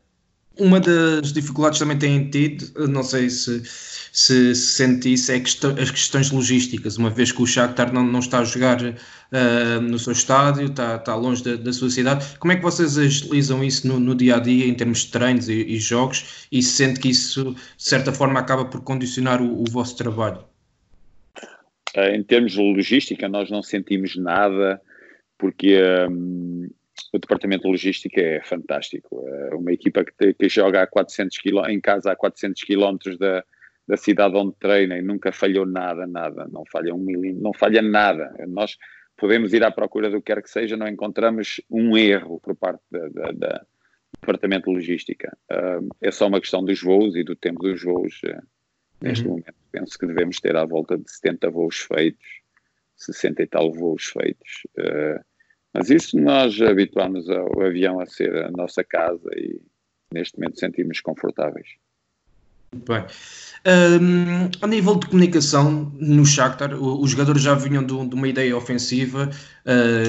uma 0.59 0.81
das 0.81 1.33
dificuldades 1.33 1.79
também 1.79 1.99
têm 1.99 2.31
tido, 2.31 2.89
não 2.89 3.03
sei 3.03 3.29
se, 3.29 3.63
se, 3.65 4.55
se 4.55 4.55
sente 4.55 5.13
isso, 5.13 5.31
é 5.31 5.41
questão, 5.41 5.75
as 5.79 5.91
questões 5.91 6.31
logísticas, 6.31 6.97
uma 6.97 7.11
vez 7.11 7.31
que 7.31 7.43
o 7.43 7.47
Shakhtar 7.47 7.93
não, 7.93 8.05
não 8.05 8.21
está 8.21 8.39
a 8.39 8.45
jogar 8.45 8.81
uh, 8.83 9.81
no 9.83 9.99
seu 9.99 10.13
estádio, 10.13 10.67
está, 10.67 10.97
está 10.97 11.15
longe 11.15 11.45
da, 11.45 11.57
da, 11.57 11.73
sua 11.73 11.91
cidade. 11.91 12.39
Como 12.39 12.53
é 12.53 12.57
que 12.57 12.63
vocês 12.63 12.97
agilizam 12.97 13.63
isso 13.63 13.87
no, 13.87 14.01
no 14.01 14.15
dia 14.15 14.37
a 14.37 14.39
dia, 14.39 14.67
em 14.67 14.75
termos 14.75 15.01
de 15.01 15.11
treinos 15.11 15.49
e, 15.49 15.63
e, 15.65 15.79
jogos, 15.79 16.47
e 16.51 16.63
se 16.63 16.71
sente 16.71 17.01
que 17.01 17.11
isso, 17.11 17.53
de 17.77 17.85
certa 17.85 18.13
forma, 18.13 18.41
acaba 18.41 18.65
por 18.65 18.81
condicionar 18.81 19.43
o, 19.43 19.63
o 19.63 19.65
vosso 19.71 19.97
trabalho? 19.97 20.45
Em 21.95 22.23
termos 22.23 22.53
de 22.53 22.61
logística, 22.61 23.29
nós 23.29 23.51
não 23.51 23.63
sentimos 23.63 24.17
nada, 24.17 24.81
porque. 25.37 25.79
Um 26.09 26.71
o 27.13 27.19
departamento 27.19 27.63
de 27.63 27.71
logística 27.71 28.21
é 28.21 28.43
fantástico. 28.43 29.27
É 29.29 29.55
uma 29.55 29.73
equipa 29.73 30.05
que, 30.05 30.35
que 30.35 30.49
joga 30.49 30.83
a 30.83 30.87
400 30.87 31.39
km, 31.39 31.69
em 31.69 31.81
casa 31.81 32.13
a 32.13 32.17
400 32.17 32.63
km 32.63 33.17
da, 33.19 33.45
da 33.87 33.97
cidade 33.97 34.37
onde 34.37 34.55
treina 34.59 34.99
e 34.99 35.03
nunca 35.03 35.33
falhou 35.33 35.67
nada, 35.67 36.07
nada, 36.07 36.47
não 36.51 36.65
falha 36.71 36.95
um 36.95 36.99
milímetro, 36.99 37.43
não 37.43 37.53
falha 37.53 37.83
nada. 37.83 38.35
Nós 38.49 38.77
podemos 39.17 39.53
ir 39.53 39.65
à 39.65 39.71
procura 39.71 40.11
do 40.11 40.21
que 40.21 40.33
quer 40.33 40.43
que 40.43 40.51
seja, 40.51 40.77
não 40.77 40.89
encontramos 40.89 41.61
um 41.71 41.97
erro 41.97 42.41
por 42.41 42.55
parte 42.57 42.83
da, 42.91 43.09
da, 43.09 43.33
da 43.33 43.67
do 44.07 44.21
departamento 44.21 44.71
de 44.71 44.77
logística. 44.77 45.37
Uh, 45.51 45.89
é 46.01 46.11
só 46.11 46.27
uma 46.27 46.41
questão 46.41 46.65
dos 46.65 46.81
voos 46.81 47.17
e 47.17 47.25
do 47.25 47.37
tempo 47.37 47.63
dos 47.63 47.83
voos. 47.83 48.21
Uh, 48.23 48.43
neste 49.01 49.25
uhum. 49.25 49.33
momento, 49.33 49.55
penso 49.71 49.99
que 49.99 50.07
devemos 50.07 50.41
ter 50.41 50.57
à 50.57 50.65
volta 50.65 50.97
de 50.97 51.11
70 51.11 51.51
voos 51.51 51.79
feitos, 51.81 52.27
60 52.97 53.43
e 53.43 53.47
tal 53.47 53.73
voos 53.73 54.07
feitos. 54.07 54.63
Mas 55.77 55.91
isso 55.91 56.19
nós 56.19 56.59
habituamos 56.63 57.27
o 57.29 57.61
avião 57.61 58.01
a 58.01 58.07
ser 58.07 58.35
a 58.45 58.51
nossa 58.51 58.83
casa 58.83 59.29
e 59.37 59.61
neste 60.13 60.39
momento 60.39 60.59
sentimos 60.59 61.01
confortáveis. 61.01 61.67
Bem. 62.75 63.05
Um, 64.01 64.51
a 64.63 64.67
nível 64.67 64.97
de 64.97 65.07
comunicação 65.07 65.93
no 65.99 66.25
Shakhtar, 66.25 66.75
os 66.75 67.11
jogadores 67.11 67.43
já 67.43 67.55
vinham 67.55 67.85
de, 67.85 68.09
de 68.09 68.15
uma 68.15 68.27
ideia 68.27 68.57
ofensiva 68.57 69.29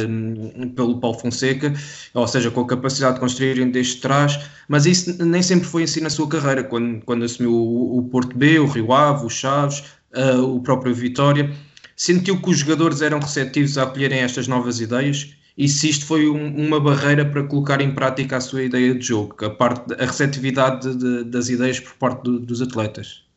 um, 0.08 0.70
pelo 0.70 1.00
Paulo 1.02 1.20
Fonseca, 1.20 1.74
ou 2.14 2.28
seja, 2.28 2.50
com 2.50 2.62
a 2.62 2.68
capacidade 2.68 3.16
de 3.16 3.20
construírem 3.20 3.70
desde 3.70 3.98
trás, 3.98 4.40
mas 4.70 4.86
isso 4.86 5.24
nem 5.24 5.42
sempre 5.42 5.68
foi 5.68 5.84
assim 5.84 6.00
na 6.00 6.10
sua 6.10 6.30
carreira, 6.30 6.64
quando, 6.64 7.04
quando 7.04 7.26
assumiu 7.26 7.54
o, 7.54 7.98
o 7.98 8.04
Porto 8.10 8.38
B, 8.38 8.58
o 8.60 8.68
Rio 8.68 8.94
Ave, 8.94 9.26
o 9.26 9.30
Chaves, 9.30 9.84
uh, 10.16 10.44
o 10.44 10.62
próprio 10.62 10.96
Vitória. 10.96 11.52
Sentiu 11.96 12.40
que 12.42 12.50
os 12.52 12.60
jogadores 12.60 13.02
eram 13.02 13.20
receptivos 13.20 13.78
a 13.78 13.84
acolherem 13.84 14.20
estas 14.20 14.48
novas 14.48 14.80
ideias 14.80 15.37
e 15.58 15.68
se 15.68 15.90
isto 15.90 16.06
foi 16.06 16.30
um, 16.30 16.56
uma 16.56 16.80
barreira 16.80 17.26
para 17.26 17.44
colocar 17.44 17.82
em 17.82 17.92
prática 17.94 18.38
a 18.38 18.42
sua 18.42 18.64
ideia 18.64 18.94
de 18.94 19.02
jogo, 19.04 19.44
a, 19.44 19.50
parte, 19.50 19.92
a 19.96 20.06
receptividade 20.06 20.96
de, 20.96 20.98
de, 20.98 21.24
das 21.32 21.50
ideias 21.50 21.80
por 21.80 21.96
parte 21.96 22.24
do, 22.24 22.40
dos 22.40 22.62
atletas? 22.62 23.28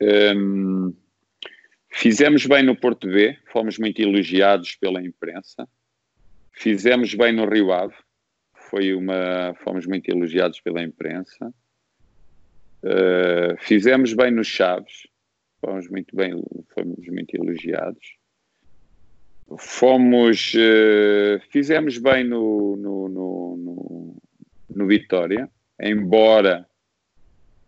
Um, 0.00 0.94
fizemos 1.90 2.46
bem 2.46 2.62
no 2.62 2.76
Porto 2.76 3.08
B, 3.08 3.36
fomos 3.52 3.76
muito 3.76 4.00
elogiados 4.00 4.76
pela 4.76 5.02
imprensa. 5.02 5.68
Fizemos 6.52 7.12
bem 7.14 7.32
no 7.32 7.48
Rio 7.48 7.72
Ave, 7.72 7.94
foi 8.70 8.94
uma, 8.94 9.52
fomos 9.64 9.84
muito 9.84 10.08
elogiados 10.08 10.60
pela 10.60 10.80
imprensa. 10.80 11.52
Uh, 12.84 13.56
fizemos 13.58 14.14
bem 14.14 14.30
no 14.30 14.44
Chaves, 14.44 15.08
fomos 15.60 15.88
muito 15.88 16.14
bem, 16.14 16.40
fomos 16.72 17.04
muito 17.08 17.34
elogiados 17.34 18.17
fomos, 19.56 20.52
uh, 20.54 21.40
fizemos 21.50 21.98
bem 21.98 22.24
no, 22.24 22.76
no, 22.76 23.08
no, 23.08 23.56
no, 23.56 24.16
no 24.74 24.86
Vitória, 24.86 25.48
embora 25.80 26.66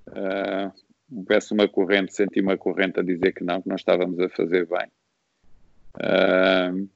uh, 0.08 0.72
houvesse 1.10 1.52
uma 1.52 1.68
corrente, 1.68 2.14
senti 2.14 2.40
uma 2.40 2.56
corrente 2.56 3.00
a 3.00 3.02
dizer 3.02 3.32
que 3.32 3.44
não, 3.44 3.62
que 3.62 3.68
não 3.68 3.76
estávamos 3.76 4.18
a 4.20 4.28
fazer 4.28 4.66
bem. 4.66 4.88
Uh, 5.96 6.88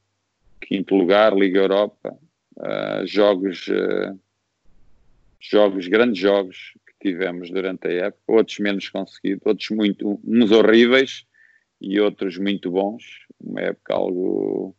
quinto 0.60 0.94
lugar, 0.94 1.34
Liga 1.34 1.60
Europa, 1.60 2.16
uh, 2.56 3.06
jogos, 3.06 3.66
uh, 3.68 4.18
jogos, 5.40 5.88
grandes 5.88 6.18
jogos 6.18 6.74
que 6.86 7.10
tivemos 7.10 7.50
durante 7.50 7.88
a 7.88 8.06
época, 8.06 8.22
outros 8.26 8.58
menos 8.58 8.88
conseguidos, 8.88 9.44
outros 9.46 9.70
muito, 9.70 10.20
uns 10.24 10.50
horríveis 10.52 11.26
e 11.84 12.00
outros 12.00 12.38
muito 12.38 12.70
bons. 12.70 13.26
Uma 13.40 13.60
época 13.60 13.94
algo, 13.94 14.74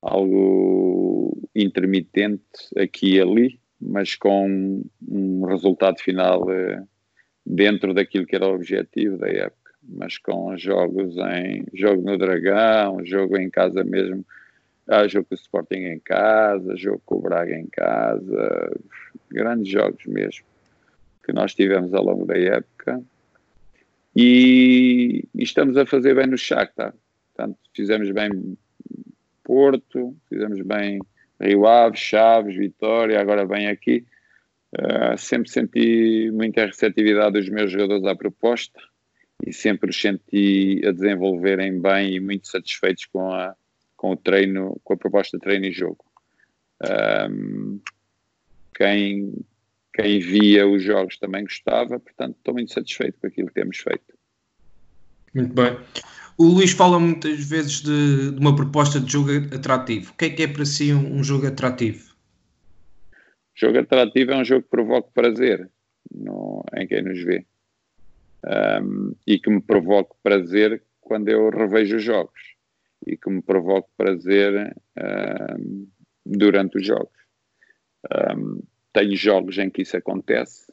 algo 0.00 1.36
intermitente 1.54 2.44
aqui 2.76 3.16
e 3.16 3.20
ali, 3.20 3.60
mas 3.80 4.14
com 4.14 4.82
um 5.08 5.44
resultado 5.44 5.98
final 6.00 6.48
eh, 6.50 6.82
dentro 7.44 7.92
daquilo 7.92 8.26
que 8.26 8.36
era 8.36 8.46
o 8.46 8.54
objetivo 8.54 9.18
da 9.18 9.28
época, 9.28 9.72
mas 9.82 10.16
com 10.18 10.56
jogos 10.56 11.16
em 11.16 11.66
jogo 11.74 12.02
no 12.02 12.16
Dragão, 12.16 13.04
jogo 13.04 13.36
em 13.36 13.50
casa 13.50 13.82
mesmo, 13.82 14.24
ah, 14.86 15.08
jogo 15.08 15.26
com 15.28 15.34
o 15.34 15.38
Sporting 15.38 15.84
em 15.86 15.98
casa, 15.98 16.76
jogo 16.76 17.02
com 17.04 17.16
o 17.16 17.20
Braga 17.20 17.58
em 17.58 17.66
casa, 17.66 18.80
grandes 19.30 19.68
jogos 19.68 20.06
mesmo 20.06 20.44
que 21.24 21.32
nós 21.32 21.54
tivemos 21.54 21.92
ao 21.94 22.04
longo 22.04 22.26
da 22.26 22.38
época 22.38 23.02
e, 24.14 25.24
e 25.34 25.42
estamos 25.42 25.76
a 25.76 25.86
fazer 25.86 26.14
bem 26.14 26.26
no 26.26 26.38
Shakhtar 26.38 26.94
Portanto, 27.34 27.58
fizemos 27.74 28.10
bem 28.12 28.56
Porto, 29.42 30.16
fizemos 30.28 30.60
bem 30.62 31.00
Rio 31.40 31.66
Ave, 31.66 31.96
Chaves, 31.96 32.56
Vitória, 32.56 33.20
agora 33.20 33.44
bem 33.44 33.66
aqui. 33.66 34.04
Uh, 34.72 35.18
sempre 35.18 35.50
senti 35.50 36.30
muita 36.32 36.66
receptividade 36.66 37.38
dos 37.38 37.48
meus 37.48 37.70
jogadores 37.70 38.04
à 38.04 38.14
proposta 38.14 38.80
e 39.44 39.52
sempre 39.52 39.90
os 39.90 40.00
senti 40.00 40.80
a 40.86 40.90
desenvolverem 40.90 41.80
bem 41.80 42.14
e 42.14 42.20
muito 42.20 42.48
satisfeitos 42.48 43.04
com, 43.06 43.32
a, 43.32 43.54
com 43.96 44.12
o 44.12 44.16
treino, 44.16 44.80
com 44.82 44.94
a 44.94 44.96
proposta 44.96 45.36
de 45.36 45.42
treino 45.42 45.66
e 45.66 45.72
jogo. 45.72 46.04
Um, 47.30 47.80
quem, 48.76 49.32
quem 49.94 50.18
via 50.18 50.66
os 50.66 50.82
jogos 50.82 51.16
também 51.18 51.44
gostava, 51.44 52.00
portanto 52.00 52.36
estou 52.36 52.52
muito 52.52 52.72
satisfeito 52.72 53.18
com 53.20 53.28
aquilo 53.28 53.48
que 53.48 53.54
temos 53.54 53.78
feito. 53.78 54.18
Muito 55.32 55.54
bem. 55.54 55.78
O 56.36 56.46
Luís 56.46 56.72
fala 56.72 56.98
muitas 56.98 57.48
vezes 57.48 57.80
de, 57.80 58.32
de, 58.32 58.40
uma 58.40 58.56
proposta 58.56 58.98
de 58.98 59.10
jogo 59.10 59.30
atrativo. 59.54 60.10
O 60.10 60.16
que 60.16 60.24
é 60.24 60.30
que 60.30 60.42
é 60.42 60.48
para 60.48 60.64
si 60.64 60.92
um, 60.92 61.18
um 61.18 61.22
jogo 61.22 61.46
atrativo? 61.46 62.12
Jogo 63.54 63.78
atrativo 63.78 64.32
é 64.32 64.36
um 64.36 64.44
jogo 64.44 64.62
que 64.62 64.68
provoque 64.68 65.12
prazer 65.14 65.70
no, 66.12 66.64
em 66.76 66.88
quem 66.88 67.02
nos 67.02 67.22
vê. 67.22 67.46
Um, 68.82 69.14
e 69.26 69.38
que 69.38 69.48
me 69.48 69.60
provoque 69.60 70.14
prazer 70.22 70.82
quando 71.00 71.28
eu 71.28 71.50
revejo 71.50 71.96
os 71.96 72.02
jogos. 72.02 72.40
E 73.06 73.16
que 73.16 73.30
me 73.30 73.40
provoque 73.40 73.88
prazer 73.96 74.76
um, 74.98 75.86
durante 76.26 76.78
os 76.78 76.86
jogos. 76.86 77.16
Um, 78.36 78.60
tenho 78.94 79.16
jogos 79.16 79.58
em 79.58 79.68
que 79.68 79.82
isso 79.82 79.96
acontece 79.96 80.72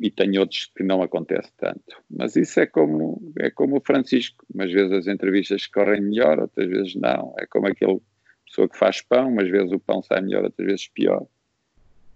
e 0.00 0.10
tenho 0.10 0.40
outros 0.40 0.70
que 0.74 0.82
não 0.82 1.02
acontece 1.02 1.52
tanto. 1.56 2.02
Mas 2.08 2.36
isso 2.36 2.58
é 2.60 2.66
como, 2.66 3.20
é 3.38 3.50
como 3.50 3.76
o 3.76 3.80
Francisco. 3.80 4.46
Umas 4.54 4.72
vezes 4.72 4.92
as 4.92 5.06
entrevistas 5.06 5.66
correm 5.66 6.00
melhor, 6.00 6.38
outras 6.38 6.68
vezes 6.68 6.94
não. 6.94 7.34
É 7.38 7.46
como 7.46 7.66
aquele 7.66 8.00
pessoa 8.46 8.68
que 8.68 8.78
faz 8.78 9.02
pão, 9.02 9.28
umas 9.28 9.48
vezes 9.48 9.72
o 9.72 9.80
pão 9.80 10.00
sai 10.02 10.20
melhor, 10.20 10.44
outras 10.44 10.66
vezes 10.66 10.88
pior. 10.88 11.26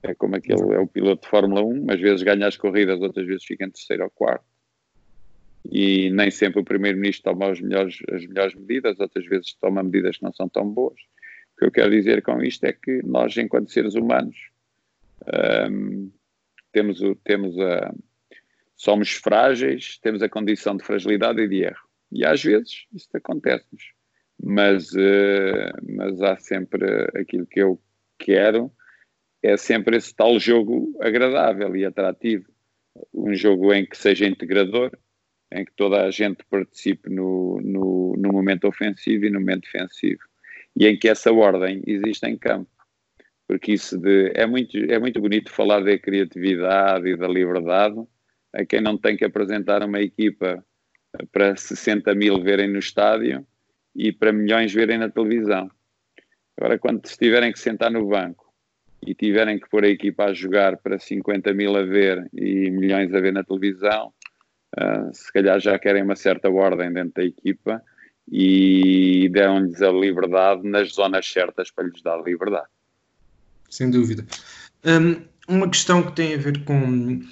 É 0.03 0.15
como 0.15 0.37
aquele 0.37 0.75
é 0.75 0.79
o 0.79 0.87
piloto 0.87 1.23
de 1.23 1.29
Fórmula 1.29 1.63
1, 1.63 1.83
umas 1.83 2.01
vezes 2.01 2.23
ganha 2.23 2.47
as 2.47 2.57
corridas, 2.57 3.01
outras 3.01 3.27
vezes 3.27 3.45
fica 3.45 3.65
em 3.65 3.71
terceiro 3.71 4.05
ou 4.05 4.11
quarto. 4.11 4.45
E 5.71 6.11
nem 6.11 6.31
sempre 6.31 6.61
o 6.61 6.65
primeiro-ministro 6.65 7.33
toma 7.33 7.51
as 7.51 7.61
melhores, 7.61 7.99
as 8.11 8.27
melhores 8.27 8.55
medidas, 8.55 8.99
outras 8.99 9.25
vezes 9.27 9.55
toma 9.61 9.83
medidas 9.83 10.17
que 10.17 10.25
não 10.25 10.33
são 10.33 10.49
tão 10.49 10.69
boas. 10.69 11.01
O 11.55 11.59
que 11.59 11.65
eu 11.67 11.71
quero 11.71 11.91
dizer 11.91 12.23
com 12.23 12.43
isto 12.43 12.65
é 12.65 12.73
que 12.73 13.01
nós, 13.05 13.37
enquanto 13.37 13.71
seres 13.71 13.95
humanos, 13.95 14.52
hum, 15.71 16.11
temos, 16.73 17.01
o, 17.01 17.15
temos 17.17 17.59
a, 17.59 17.95
somos 18.77 19.13
frágeis, 19.13 19.99
temos 19.99 20.23
a 20.23 20.29
condição 20.29 20.77
de 20.77 20.85
fragilidade 20.85 21.41
e 21.41 21.49
de 21.49 21.63
erro. 21.63 21.87
E 22.11 22.25
às 22.27 22.43
vezes 22.43 22.87
isso 22.93 23.09
acontece-nos. 23.15 23.93
Mas, 24.43 24.93
uh, 24.93 25.97
mas 25.97 26.21
há 26.21 26.37
sempre 26.37 26.85
aquilo 27.15 27.47
que 27.47 27.61
eu 27.61 27.81
quero, 28.19 28.73
é 29.43 29.57
sempre 29.57 29.97
esse 29.97 30.15
tal 30.15 30.39
jogo 30.39 30.97
agradável 31.01 31.77
e 31.77 31.85
atrativo. 31.85 32.51
Um 33.15 33.35
jogo 33.35 33.73
em 33.73 33.87
que 33.87 33.97
seja 33.97 34.27
integrador, 34.27 34.91
em 35.53 35.65
que 35.65 35.73
toda 35.77 36.05
a 36.05 36.11
gente 36.11 36.45
participe 36.51 37.09
no, 37.11 37.61
no, 37.63 38.15
no 38.19 38.33
momento 38.33 38.67
ofensivo 38.67 39.27
e 39.27 39.31
no 39.31 39.41
momento 39.41 39.63
defensivo. 39.63 40.23
E 40.77 40.87
em 40.87 40.99
que 40.99 41.09
essa 41.09 41.33
ordem 41.33 41.83
existe 41.87 42.27
em 42.27 42.37
campo 42.37 42.71
porque 43.47 43.73
isso 43.73 43.99
de, 43.99 44.33
é, 44.35 44.47
muito, 44.47 44.77
é 44.77 44.99
muito 44.99 45.21
bonito 45.21 45.51
falar 45.51 45.81
da 45.81 45.99
criatividade 45.99 47.09
e 47.09 47.17
da 47.17 47.29
liberdade 47.29 48.03
a 48.53 48.65
quem 48.65 48.81
não 48.81 48.99
tem 48.99 49.17
que 49.17 49.25
apresentar 49.25 49.83
uma 49.83 50.01
equipa 50.01 50.65
para 51.31 51.57
60 51.57 52.15
mil 52.15 52.41
verem 52.43 52.69
no 52.69 52.79
estádio 52.79 53.47
e 53.95 54.13
para 54.13 54.33
milhões 54.33 54.73
verem 54.73 54.99
na 54.99 55.09
televisão. 55.09 55.71
Agora, 56.57 56.79
quando 56.79 57.07
se 57.07 57.17
tiverem 57.17 57.53
que 57.53 57.59
sentar 57.59 57.91
no 57.91 58.07
banco 58.07 58.53
e 59.07 59.15
tiverem 59.15 59.59
que 59.59 59.69
pôr 59.69 59.85
a 59.85 59.89
equipa 59.89 60.27
a 60.27 60.35
jogar 60.35 60.77
para 60.77 60.99
50 60.99 61.53
mil 61.55 61.77
a 61.77 61.83
ver 61.83 62.29
e 62.33 62.71
milhões 62.71 63.13
a 63.13 63.21
ver 63.21 63.33
na 63.33 63.43
televisão, 63.43 64.13
uh, 64.79 65.13
se 65.13 65.33
calhar 65.33 65.59
já 65.61 65.79
querem 65.79 66.03
uma 66.03 66.17
certa 66.17 66.51
ordem 66.51 66.93
dentro 66.93 67.15
da 67.15 67.25
equipa 67.25 67.83
e 68.31 69.29
dão-lhes 69.31 69.83
a 69.83 69.91
liberdade 69.91 70.67
nas 70.69 70.93
zonas 70.93 71.27
certas 71.27 71.71
para 71.71 71.85
lhes 71.85 72.03
dar 72.03 72.23
liberdade. 72.23 72.69
Sem 73.73 73.91
dúvida. 73.91 74.27
Um, 74.85 75.23
uma 75.49 75.67
questão 75.67 76.03
que 76.03 76.13
tem 76.13 76.35
a 76.35 76.37
ver 76.37 76.63
com, 76.65 77.23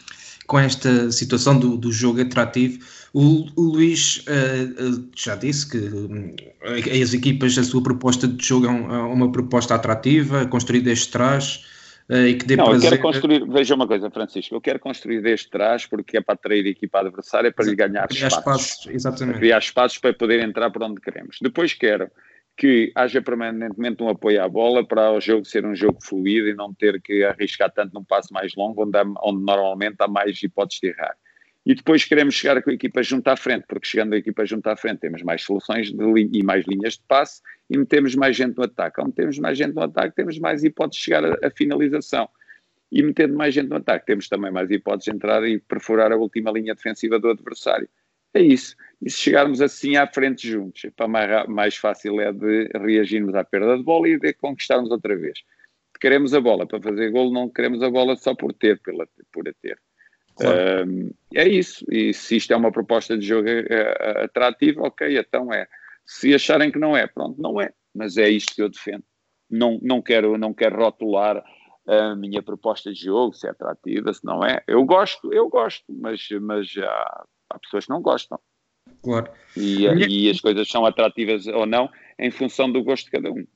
com 0.46 0.58
esta 0.58 1.12
situação 1.12 1.58
do, 1.58 1.76
do 1.76 1.92
jogo 1.92 2.22
atrativo. 2.22 2.82
O, 3.12 3.46
o 3.56 3.62
Luís 3.62 4.24
uh, 4.26 5.10
já 5.14 5.36
disse 5.36 5.68
que 5.68 5.76
uh, 5.76 7.02
as 7.02 7.12
equipas, 7.12 7.58
a 7.58 7.62
sua 7.62 7.82
proposta 7.82 8.26
de 8.26 8.42
jogo 8.42 8.66
é, 8.66 8.70
um, 8.70 8.94
é 8.94 9.02
uma 9.02 9.30
proposta 9.30 9.74
atrativa, 9.74 10.46
construída 10.46 10.86
desde 10.86 11.08
trás 11.08 11.66
uh, 12.08 12.26
e 12.26 12.34
que 12.34 12.46
dê 12.46 12.56
Não, 12.56 12.64
prazer... 12.64 12.86
eu 12.86 12.90
quero 12.90 13.02
construir, 13.02 13.46
veja 13.46 13.74
uma 13.74 13.86
coisa, 13.86 14.10
Francisco, 14.10 14.54
eu 14.54 14.62
quero 14.62 14.78
construir 14.78 15.20
desde 15.20 15.50
trás 15.50 15.84
porque 15.84 16.16
é 16.16 16.20
para 16.22 16.36
atrair 16.36 16.64
a 16.64 16.70
equipa 16.70 17.00
adversária, 17.00 17.52
para 17.52 17.66
lhe 17.66 17.76
ganhar 17.76 18.08
criar 18.08 18.28
espaços. 18.28 18.66
espaços. 18.66 18.86
Exatamente. 18.86 19.38
Criar 19.40 19.58
espaços 19.58 19.98
para 19.98 20.14
poder 20.14 20.40
entrar 20.40 20.70
por 20.70 20.82
onde 20.82 21.02
queremos. 21.02 21.36
Depois 21.42 21.74
quero 21.74 22.10
que 22.60 22.92
haja 22.94 23.22
permanentemente 23.22 24.02
um 24.02 24.10
apoio 24.10 24.44
à 24.44 24.46
bola 24.46 24.86
para 24.86 25.10
o 25.12 25.18
jogo 25.18 25.46
ser 25.46 25.64
um 25.64 25.74
jogo 25.74 25.98
fluido 25.98 26.46
e 26.46 26.54
não 26.54 26.74
ter 26.74 27.00
que 27.00 27.24
arriscar 27.24 27.72
tanto 27.72 27.94
num 27.94 28.04
passo 28.04 28.34
mais 28.34 28.54
longo, 28.54 28.84
onde, 28.84 28.98
há, 28.98 29.04
onde 29.22 29.42
normalmente 29.42 29.96
há 29.98 30.06
mais 30.06 30.42
hipóteses 30.42 30.78
de 30.78 30.88
errar. 30.88 31.16
E 31.64 31.74
depois 31.74 32.04
queremos 32.04 32.34
chegar 32.34 32.62
com 32.62 32.68
a 32.68 32.74
equipa 32.74 33.02
junto 33.02 33.26
à 33.28 33.34
frente, 33.34 33.64
porque 33.66 33.86
chegando 33.86 34.12
a 34.12 34.18
equipa 34.18 34.44
junto 34.44 34.66
à 34.66 34.76
frente 34.76 34.98
temos 34.98 35.22
mais 35.22 35.42
soluções 35.42 35.90
e 35.90 36.42
mais 36.42 36.66
linhas 36.66 36.98
de 36.98 37.02
passe 37.08 37.40
e 37.70 37.78
metemos 37.78 38.14
mais 38.14 38.36
gente 38.36 38.58
no 38.58 38.64
ataque. 38.64 39.00
Ao 39.00 39.06
metermos 39.06 39.38
mais 39.38 39.56
gente 39.56 39.74
no 39.74 39.82
ataque, 39.82 40.14
temos 40.14 40.38
mais 40.38 40.62
hipóteses 40.62 41.00
de 41.00 41.04
chegar 41.06 41.24
à 41.42 41.50
finalização. 41.50 42.28
E 42.92 43.02
metendo 43.02 43.34
mais 43.38 43.54
gente 43.54 43.70
no 43.70 43.76
ataque, 43.76 44.04
temos 44.04 44.28
também 44.28 44.52
mais 44.52 44.70
hipóteses 44.70 45.10
de 45.10 45.16
entrar 45.16 45.42
e 45.48 45.58
perfurar 45.60 46.12
a 46.12 46.16
última 46.16 46.50
linha 46.50 46.74
defensiva 46.74 47.18
do 47.18 47.30
adversário. 47.30 47.88
É 48.34 48.40
isso. 48.40 48.76
E 49.02 49.10
se 49.10 49.18
chegarmos 49.18 49.60
assim 49.60 49.96
à 49.96 50.06
frente 50.06 50.48
juntos, 50.48 50.82
para 50.94 51.08
mais, 51.08 51.48
mais 51.48 51.76
fácil 51.76 52.20
é 52.20 52.32
de 52.32 52.68
reagirmos 52.74 53.34
à 53.34 53.44
perda 53.44 53.76
de 53.76 53.82
bola 53.82 54.08
e 54.08 54.18
de 54.18 54.32
conquistarmos 54.34 54.90
outra 54.90 55.16
vez. 55.16 55.38
Queremos 56.00 56.32
a 56.32 56.40
bola 56.40 56.66
para 56.66 56.80
fazer 56.80 57.10
golo, 57.10 57.32
não 57.32 57.48
queremos 57.48 57.82
a 57.82 57.90
bola 57.90 58.16
só 58.16 58.34
por 58.34 58.52
ter, 58.52 58.80
pela, 58.80 59.06
por 59.32 59.48
a 59.48 59.52
ter. 59.60 59.78
Claro. 60.36 60.88
Um, 60.88 61.10
é 61.34 61.46
isso. 61.48 61.84
E 61.90 62.14
se 62.14 62.36
isto 62.36 62.52
é 62.52 62.56
uma 62.56 62.72
proposta 62.72 63.16
de 63.16 63.26
jogo 63.26 63.48
uh, 63.48 64.24
atrativa, 64.24 64.82
ok, 64.82 65.18
então 65.18 65.52
é. 65.52 65.66
Se 66.06 66.34
acharem 66.34 66.70
que 66.70 66.78
não 66.78 66.96
é, 66.96 67.06
pronto, 67.06 67.40
não 67.40 67.60
é. 67.60 67.72
Mas 67.94 68.16
é 68.16 68.28
isto 68.28 68.54
que 68.54 68.62
eu 68.62 68.68
defendo. 68.68 69.04
Não, 69.50 69.78
não, 69.82 70.00
quero, 70.00 70.38
não 70.38 70.54
quero 70.54 70.76
rotular 70.76 71.44
a 71.86 72.14
minha 72.14 72.42
proposta 72.42 72.92
de 72.92 73.00
jogo, 73.00 73.34
se 73.34 73.46
é 73.46 73.50
atrativa, 73.50 74.12
se 74.12 74.24
não 74.24 74.44
é. 74.44 74.62
Eu 74.66 74.84
gosto, 74.84 75.32
eu 75.32 75.48
gosto, 75.48 75.84
mas, 75.88 76.26
mas 76.40 76.72
há, 76.78 77.24
há 77.50 77.58
pessoas 77.58 77.84
que 77.84 77.90
não 77.90 78.00
gostam. 78.00 78.38
Claro. 79.02 79.30
E, 79.56 79.84
e, 79.84 80.30
as 80.30 80.40
coisas 80.40 80.68
são 80.68 80.84
atrativas 80.84 81.46
ou 81.46 81.66
não 81.66 81.88
em 82.18 82.30
função 82.30 82.70
do 82.70 82.82
gosto 82.82 83.06
de 83.06 83.10
cada 83.10 83.30
um. 83.30 83.46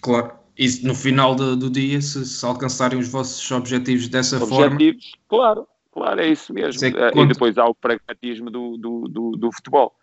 Claro. 0.00 0.32
E 0.58 0.68
no 0.86 0.94
final 0.94 1.34
do, 1.34 1.56
do 1.56 1.70
dia, 1.70 2.00
se, 2.00 2.24
se, 2.26 2.44
alcançarem 2.44 2.98
os 2.98 3.08
vossos 3.08 3.50
objetivos 3.50 4.08
dessa 4.08 4.42
objetivos, 4.42 5.10
forma. 5.10 5.18
Claro, 5.28 5.68
claro, 5.90 6.20
é 6.20 6.28
isso 6.28 6.52
mesmo. 6.52 6.84
É 6.84 7.10
e 7.18 7.26
depois 7.26 7.56
há 7.56 7.66
o 7.66 7.74
pragmatismo 7.74 8.50
do, 8.50 8.76
do, 8.76 9.08
do, 9.08 9.30
do 9.32 9.52
futebol. 9.52 9.94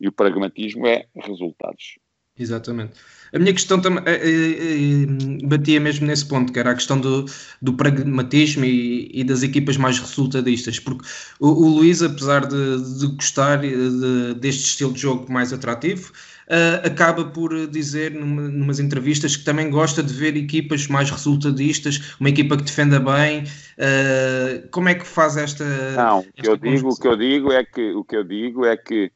E 0.00 0.08
o 0.08 0.12
pragmatismo 0.12 0.86
é 0.86 1.06
resultados. 1.14 1.98
Exatamente. 2.38 2.94
A 3.32 3.38
minha 3.38 3.52
questão 3.52 3.80
também 3.80 4.02
é, 4.06 4.12
é, 4.12 5.02
é, 5.02 5.46
batia 5.46 5.80
mesmo 5.80 6.06
nesse 6.06 6.24
ponto, 6.26 6.52
que 6.52 6.58
era 6.58 6.70
a 6.70 6.74
questão 6.74 7.00
do, 7.00 7.24
do 7.60 7.72
pragmatismo 7.72 8.64
e, 8.64 9.10
e, 9.12 9.24
das 9.24 9.42
equipas 9.42 9.76
mais 9.76 9.98
resultadistas, 9.98 10.78
porque 10.78 11.04
o, 11.40 11.48
o 11.48 11.68
Luís, 11.76 12.00
apesar 12.00 12.46
de, 12.46 12.98
de 13.00 13.06
gostar 13.08 13.56
de, 13.56 14.34
deste 14.34 14.64
estilo 14.64 14.92
de 14.92 15.00
jogo 15.00 15.32
mais 15.32 15.52
atrativo, 15.52 16.12
uh, 16.48 16.86
acaba 16.86 17.24
por 17.24 17.66
dizer 17.66 18.12
numa, 18.12 18.42
numas 18.42 18.78
entrevistas 18.78 19.36
que 19.36 19.44
também 19.44 19.68
gosta 19.68 20.00
de 20.00 20.12
ver 20.14 20.36
equipas 20.36 20.86
mais 20.86 21.10
resultadistas, 21.10 22.14
uma 22.20 22.28
equipa 22.28 22.56
que 22.56 22.62
defenda 22.62 23.00
bem. 23.00 23.42
Uh, 23.42 24.68
como 24.70 24.88
é 24.88 24.94
que 24.94 25.04
faz 25.04 25.36
esta? 25.36 25.64
Não, 25.96 26.20
o 26.20 26.32
que 26.32 26.48
eu 26.48 26.56
digo, 26.56 26.88
o 26.88 26.96
que 26.96 27.08
eu 27.08 27.16
digo 27.16 27.52
é 27.52 27.64
que 27.64 27.92
o 27.92 28.04
que 28.04 28.16
eu 28.16 28.22
digo 28.22 28.64
é 28.64 28.76
que 28.76 29.10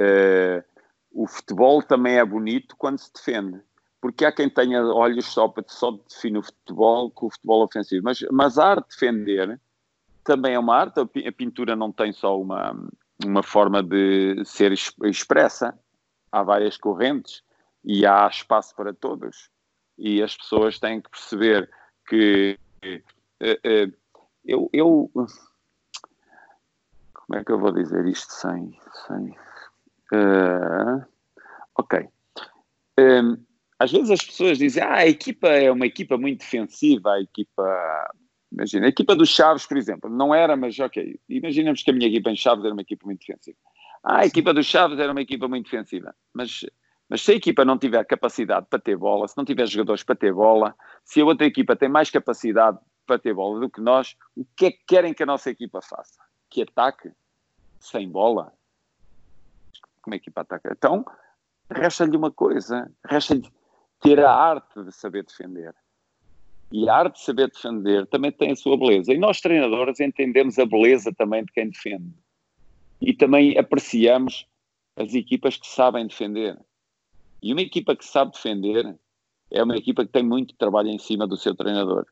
uh, 0.00 0.63
o 1.24 1.26
futebol 1.26 1.82
também 1.82 2.18
é 2.18 2.24
bonito 2.24 2.76
quando 2.76 2.98
se 2.98 3.10
defende. 3.10 3.58
Porque 3.98 4.26
há 4.26 4.32
quem 4.32 4.50
tenha 4.50 4.84
olhos 4.84 5.24
só 5.24 5.48
para 5.48 5.64
só 5.66 5.92
definir 5.92 6.38
o 6.38 6.42
futebol 6.42 7.10
com 7.10 7.26
o 7.26 7.30
futebol 7.30 7.64
ofensivo. 7.64 8.04
Mas, 8.04 8.20
mas 8.30 8.58
a 8.58 8.72
arte 8.72 8.90
de 8.90 8.94
defender 8.94 9.58
também 10.22 10.52
é 10.54 10.58
uma 10.58 10.76
arte. 10.76 11.00
A 11.00 11.32
pintura 11.32 11.74
não 11.74 11.90
tem 11.90 12.12
só 12.12 12.38
uma, 12.38 12.76
uma 13.24 13.42
forma 13.42 13.82
de 13.82 14.44
ser 14.44 14.72
expressa. 14.72 15.78
Há 16.30 16.42
várias 16.42 16.76
correntes 16.76 17.42
e 17.82 18.04
há 18.04 18.26
espaço 18.26 18.76
para 18.76 18.92
todos. 18.92 19.48
E 19.96 20.22
as 20.22 20.36
pessoas 20.36 20.78
têm 20.78 21.00
que 21.00 21.08
perceber 21.08 21.70
que 22.06 22.58
uh, 22.84 23.88
uh, 23.88 23.94
eu, 24.44 24.68
eu, 24.74 25.10
como 27.14 27.38
é 27.38 27.42
que 27.42 27.50
eu 27.50 27.58
vou 27.58 27.72
dizer 27.72 28.04
isto 28.04 28.30
sem, 28.30 28.78
sem 29.06 29.34
Uh, 30.12 31.04
ok. 31.76 32.08
Um, 32.98 33.36
às 33.78 33.90
vezes 33.90 34.10
as 34.10 34.22
pessoas 34.22 34.58
dizem, 34.58 34.82
ah, 34.82 34.98
a 34.98 35.06
equipa 35.06 35.48
é 35.48 35.70
uma 35.70 35.86
equipa 35.86 36.16
muito 36.16 36.40
defensiva, 36.40 37.12
a 37.12 37.20
equipa... 37.20 38.14
Imagina, 38.52 38.86
a 38.86 38.88
equipa 38.88 39.16
dos 39.16 39.30
Chaves, 39.30 39.66
por 39.66 39.76
exemplo, 39.76 40.08
não 40.08 40.32
era, 40.32 40.56
mas 40.56 40.78
ok, 40.78 41.18
imaginemos 41.28 41.82
que 41.82 41.90
a 41.90 41.92
minha 41.92 42.06
equipa 42.06 42.30
em 42.30 42.36
Chaves 42.36 42.64
era 42.64 42.72
uma 42.72 42.82
equipa 42.82 43.04
muito 43.04 43.18
defensiva. 43.18 43.58
Ah, 44.02 44.20
a 44.20 44.26
equipa 44.26 44.54
dos 44.54 44.66
Chaves 44.66 44.98
era 44.98 45.10
uma 45.10 45.20
equipa 45.20 45.48
muito 45.48 45.64
defensiva, 45.64 46.14
mas, 46.32 46.64
mas 47.08 47.22
se 47.22 47.32
a 47.32 47.34
equipa 47.34 47.64
não 47.64 47.76
tiver 47.76 48.04
capacidade 48.04 48.66
para 48.70 48.78
ter 48.78 48.96
bola, 48.96 49.26
se 49.26 49.36
não 49.36 49.44
tiver 49.44 49.66
jogadores 49.66 50.04
para 50.04 50.14
ter 50.14 50.32
bola, 50.32 50.74
se 51.04 51.20
a 51.20 51.24
outra 51.24 51.46
equipa 51.46 51.74
tem 51.74 51.88
mais 51.88 52.10
capacidade 52.10 52.78
para 53.04 53.18
ter 53.18 53.34
bola 53.34 53.58
do 53.58 53.68
que 53.68 53.80
nós, 53.80 54.16
o 54.36 54.46
que 54.56 54.66
é 54.66 54.70
que 54.70 54.84
querem 54.86 55.12
que 55.12 55.24
a 55.24 55.26
nossa 55.26 55.50
equipa 55.50 55.82
faça? 55.82 56.20
Que 56.48 56.62
ataque? 56.62 57.10
Sem 57.80 58.08
bola? 58.08 58.52
como 60.04 60.14
a 60.14 60.16
equipa 60.16 60.42
ataca. 60.42 60.70
Então, 60.76 61.04
resta-lhe 61.70 62.16
uma 62.16 62.30
coisa, 62.30 62.90
resta-lhe 63.04 63.48
ter 64.00 64.20
a 64.20 64.32
arte 64.32 64.82
de 64.82 64.92
saber 64.92 65.24
defender. 65.24 65.74
E 66.72 66.88
a 66.88 66.94
arte 66.96 67.18
de 67.18 67.24
saber 67.24 67.50
defender 67.50 68.06
também 68.06 68.32
tem 68.32 68.50
a 68.50 68.56
sua 68.56 68.76
beleza. 68.76 69.12
E 69.12 69.18
nós, 69.18 69.40
treinadores, 69.40 70.00
entendemos 70.00 70.58
a 70.58 70.66
beleza 70.66 71.12
também 71.12 71.44
de 71.44 71.52
quem 71.52 71.70
defende. 71.70 72.12
E 73.00 73.14
também 73.14 73.56
apreciamos 73.58 74.46
as 74.96 75.14
equipas 75.14 75.56
que 75.56 75.66
sabem 75.66 76.06
defender. 76.06 76.58
E 77.42 77.52
uma 77.52 77.62
equipa 77.62 77.94
que 77.94 78.04
sabe 78.04 78.32
defender 78.32 78.96
é 79.50 79.62
uma 79.62 79.76
equipa 79.76 80.04
que 80.04 80.12
tem 80.12 80.22
muito 80.22 80.56
trabalho 80.56 80.88
em 80.88 80.98
cima 80.98 81.26
do 81.26 81.36
seu 81.36 81.54
treinador. 81.54 82.06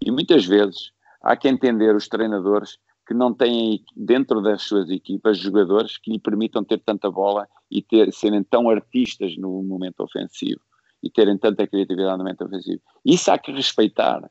E 0.00 0.10
muitas 0.10 0.44
vezes 0.44 0.92
há 1.22 1.36
que 1.36 1.48
entender 1.48 1.94
os 1.94 2.08
treinadores 2.08 2.78
que 3.06 3.14
não 3.14 3.34
têm 3.34 3.84
dentro 3.94 4.40
das 4.40 4.62
suas 4.62 4.90
equipas 4.90 5.38
jogadores 5.38 5.98
que 5.98 6.10
lhe 6.10 6.18
permitam 6.18 6.64
ter 6.64 6.78
tanta 6.78 7.10
bola 7.10 7.48
e 7.70 7.82
ter, 7.82 8.12
serem 8.12 8.42
tão 8.42 8.68
artistas 8.68 9.36
no 9.36 9.62
momento 9.62 10.00
ofensivo 10.00 10.60
e 11.02 11.10
terem 11.10 11.36
tanta 11.36 11.66
criatividade 11.66 12.16
no 12.16 12.24
momento 12.24 12.44
ofensivo. 12.44 12.80
Isso 13.04 13.30
há 13.30 13.38
que 13.38 13.52
respeitar. 13.52 14.28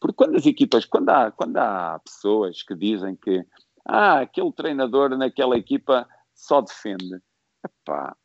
Porque 0.00 0.16
quando 0.16 0.36
as 0.36 0.46
equipas, 0.46 0.84
quando 0.84 1.10
há, 1.10 1.30
quando 1.30 1.56
há 1.58 2.00
pessoas 2.04 2.62
que 2.62 2.74
dizem 2.74 3.16
que 3.16 3.44
ah, 3.86 4.20
aquele 4.20 4.52
treinador 4.52 5.16
naquela 5.16 5.56
equipa 5.56 6.08
só 6.34 6.62
defende, 6.62 7.20
epá, 7.64 8.16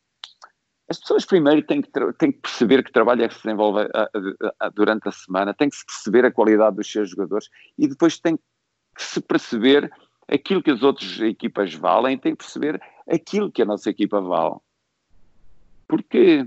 as 0.88 0.98
pessoas 0.98 1.24
primeiro 1.24 1.64
têm 1.64 1.80
que, 1.80 1.90
têm 2.18 2.32
que 2.32 2.40
perceber 2.40 2.82
que 2.82 2.90
trabalho 2.90 3.22
é 3.22 3.28
que 3.28 3.34
se 3.34 3.42
desenvolve 3.44 3.88
a, 3.94 4.02
a, 4.02 4.66
a, 4.66 4.68
durante 4.70 5.08
a 5.08 5.12
semana, 5.12 5.54
têm 5.54 5.68
que 5.68 5.76
se 5.76 5.86
perceber 5.86 6.24
a 6.24 6.32
qualidade 6.32 6.76
dos 6.76 6.90
seus 6.90 7.10
jogadores 7.10 7.48
e 7.78 7.86
depois 7.86 8.18
têm 8.18 8.36
que 8.36 8.42
se 8.96 9.20
perceber 9.20 9.90
aquilo 10.28 10.62
que 10.62 10.70
as 10.70 10.82
outras 10.82 11.20
equipas 11.20 11.74
valem, 11.74 12.18
tem 12.18 12.32
que 12.32 12.44
perceber 12.44 12.80
aquilo 13.08 13.50
que 13.50 13.62
a 13.62 13.66
nossa 13.66 13.90
equipa 13.90 14.20
vale. 14.20 14.56
Porque 15.88 16.46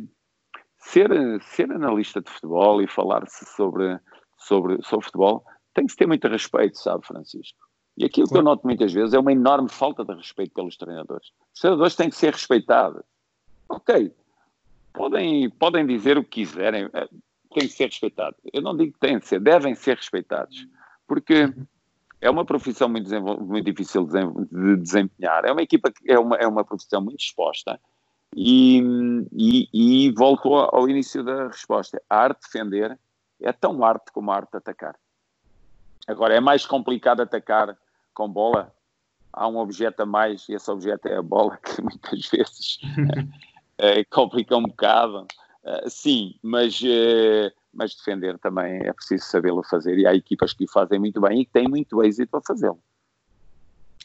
ser, 0.77 1.09
ser 1.41 1.71
analista 1.71 2.21
de 2.21 2.29
futebol 2.29 2.81
e 2.81 2.87
falar-se 2.87 3.45
sobre, 3.45 3.99
sobre, 4.37 4.81
sobre 4.83 5.05
futebol 5.05 5.45
tem 5.73 5.85
que 5.85 5.91
se 5.91 5.97
ter 5.97 6.07
muito 6.07 6.27
respeito, 6.27 6.77
sabe, 6.77 7.05
Francisco? 7.05 7.57
E 7.97 8.05
aquilo 8.05 8.27
que 8.27 8.37
eu 8.37 8.41
noto 8.41 8.65
muitas 8.65 8.91
vezes 8.91 9.13
é 9.13 9.19
uma 9.19 9.31
enorme 9.31 9.69
falta 9.69 10.03
de 10.03 10.13
respeito 10.13 10.53
pelos 10.53 10.77
treinadores. 10.77 11.31
Os 11.53 11.59
treinadores 11.59 11.95
têm 11.95 12.09
que 12.09 12.15
ser 12.15 12.33
respeitados. 12.33 13.03
Ok, 13.69 14.11
podem, 14.93 15.49
podem 15.49 15.85
dizer 15.85 16.17
o 16.17 16.23
que 16.23 16.43
quiserem, 16.43 16.89
eh, 16.93 17.07
têm 17.53 17.67
que 17.67 17.73
ser 17.73 17.85
respeitados. 17.85 18.39
Eu 18.51 18.61
não 18.61 18.75
digo 18.75 18.93
que 18.93 18.99
têm 18.99 19.19
de 19.19 19.27
ser, 19.27 19.39
devem 19.39 19.75
ser 19.75 19.97
respeitados. 19.97 20.67
Porque 21.07 21.53
é 22.23 22.29
uma 22.29 22.45
profissão 22.45 22.87
muito, 22.87 23.09
muito 23.41 23.65
difícil 23.65 24.07
de 24.07 24.77
desempenhar. 24.77 25.43
É 25.43 25.51
uma 25.51 25.61
equipa 25.61 25.91
que 25.91 26.09
é 26.09 26.17
uma, 26.17 26.37
é 26.37 26.47
uma 26.47 26.63
profissão 26.63 27.01
muito 27.01 27.19
exposta. 27.19 27.77
E, 28.33 28.81
e, 29.33 29.69
e 29.73 30.11
volto 30.11 30.55
ao 30.55 30.87
início 30.87 31.21
da 31.21 31.47
resposta. 31.47 32.01
A 32.09 32.17
arte 32.21 32.39
de 32.39 32.45
defender 32.45 32.97
é 33.41 33.51
tão 33.51 33.83
arte 33.83 34.09
como 34.13 34.31
a 34.31 34.37
arte 34.37 34.51
de 34.51 34.57
atacar. 34.57 34.95
Agora, 36.07 36.33
é 36.33 36.39
mais 36.39 36.65
complicado 36.65 37.21
atacar 37.21 37.77
com 38.13 38.29
bola. 38.29 38.73
Há 39.33 39.45
um 39.49 39.57
objeto 39.57 40.03
a 40.03 40.05
mais 40.05 40.47
e 40.47 40.53
esse 40.53 40.71
objeto 40.71 41.07
é 41.09 41.17
a 41.17 41.21
bola, 41.21 41.57
que 41.61 41.81
muitas 41.81 42.29
vezes 42.29 42.79
é, 43.77 44.03
complica 44.09 44.55
um 44.55 44.63
bocado. 44.63 45.27
Uh, 45.61 45.89
sim, 45.89 46.35
mas, 46.41 46.81
uh, 46.81 47.51
mas 47.73 47.95
defender 47.95 48.37
também 48.37 48.81
é 48.85 48.93
preciso 48.93 49.25
sabê-lo 49.25 49.63
fazer 49.63 49.97
e 49.97 50.05
há 50.05 50.13
equipas 50.13 50.53
que 50.53 50.65
o 50.65 50.71
fazem 50.71 50.99
muito 50.99 51.19
bem 51.19 51.41
e 51.41 51.45
que 51.45 51.51
têm 51.51 51.67
muito 51.67 52.03
êxito 52.03 52.37
a 52.37 52.41
fazê-lo. 52.41 52.79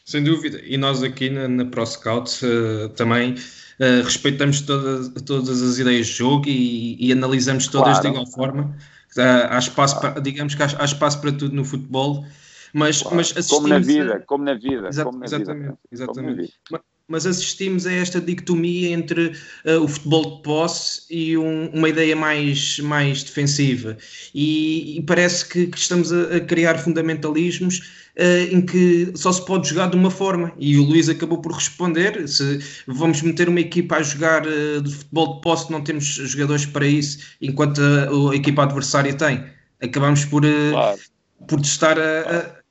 Sem 0.05 0.23
dúvida, 0.23 0.59
e 0.63 0.75
nós 0.75 1.03
aqui 1.03 1.29
na, 1.29 1.47
na 1.47 1.65
ProScout 1.65 2.43
uh, 2.43 2.89
também 2.89 3.33
uh, 3.33 4.03
respeitamos 4.03 4.61
todas, 4.61 5.09
todas 5.21 5.61
as 5.61 5.77
ideias 5.77 6.07
de 6.07 6.13
jogo 6.13 6.47
e, 6.47 6.97
e 6.99 7.11
analisamos 7.11 7.67
todas 7.67 7.99
claro. 7.99 8.01
de 8.01 8.07
igual 8.07 8.25
forma. 8.25 8.75
Uh, 9.15 9.47
há 9.49 9.59
espaço 9.59 9.99
para, 10.01 10.19
digamos 10.19 10.55
que 10.55 10.63
há, 10.63 10.67
há, 10.79 10.85
espaço 10.85 11.21
para 11.21 11.31
tudo 11.31 11.55
no 11.55 11.63
futebol, 11.63 12.25
mas, 12.73 13.03
claro. 13.03 13.17
mas 13.17 13.31
assistimos... 13.37 13.61
Como 13.61 13.67
na 13.67 13.79
vida, 13.79 14.23
como 14.25 14.43
na 14.43 14.53
vida. 14.55 14.89
Como 15.03 15.19
na 15.19 15.25
exatamente, 15.25 15.61
vida. 15.61 15.79
exatamente. 15.91 16.53
Mas, 16.71 16.81
mas 17.09 17.25
assistimos 17.25 17.85
a 17.87 17.91
esta 17.91 18.21
dicotomia 18.21 18.91
entre 18.91 19.33
uh, 19.65 19.83
o 19.83 19.87
futebol 19.87 20.37
de 20.37 20.43
posse 20.43 21.01
e 21.09 21.35
um, 21.37 21.69
uma 21.73 21.89
ideia 21.89 22.15
mais, 22.15 22.79
mais 22.79 23.23
defensiva. 23.23 23.97
E, 24.33 24.99
e 24.99 25.01
parece 25.01 25.49
que, 25.49 25.67
que 25.67 25.77
estamos 25.77 26.13
a, 26.13 26.37
a, 26.37 26.39
criar 26.39 26.77
fundamentalismos 26.77 27.79
uh, 28.15 28.55
em 28.55 28.61
que 28.61 29.11
só 29.15 29.31
se 29.31 29.43
pode 29.43 29.67
jogar 29.67 29.89
de 29.89 29.97
uma 29.97 30.11
forma. 30.11 30.53
E 30.57 30.77
o 30.77 30.83
Luís 30.83 31.09
acabou 31.09 31.39
por 31.39 31.51
responder: 31.51 32.27
se 32.27 32.59
vamos 32.85 33.21
meter 33.23 33.49
uma 33.49 33.59
equipa 33.59 33.97
a 33.97 34.03
jogar 34.03 34.45
uh, 34.45 34.81
de 34.81 34.93
futebol 34.93 35.35
de 35.35 35.41
posse, 35.41 35.71
não 35.71 35.81
temos 35.81 36.05
jogadores 36.05 36.67
para 36.67 36.85
isso, 36.85 37.17
enquanto 37.41 37.81
a, 37.81 38.31
a 38.31 38.35
equipa 38.35 38.63
adversária 38.63 39.13
tem. 39.15 39.43
Acabamos 39.81 40.25
por, 40.25 40.43
claro. 40.43 40.99
por 41.47 41.59
estar 41.61 41.97
a, 41.97 42.61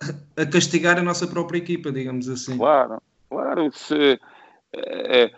a, 0.00 0.42
a 0.42 0.46
castigar 0.46 0.98
a 0.98 1.02
nossa 1.02 1.26
própria 1.26 1.58
equipa, 1.58 1.92
digamos 1.92 2.28
assim. 2.28 2.56
Claro 2.56 3.00
Claro, 3.56 3.72
se, 3.72 4.20
é, 4.74 5.32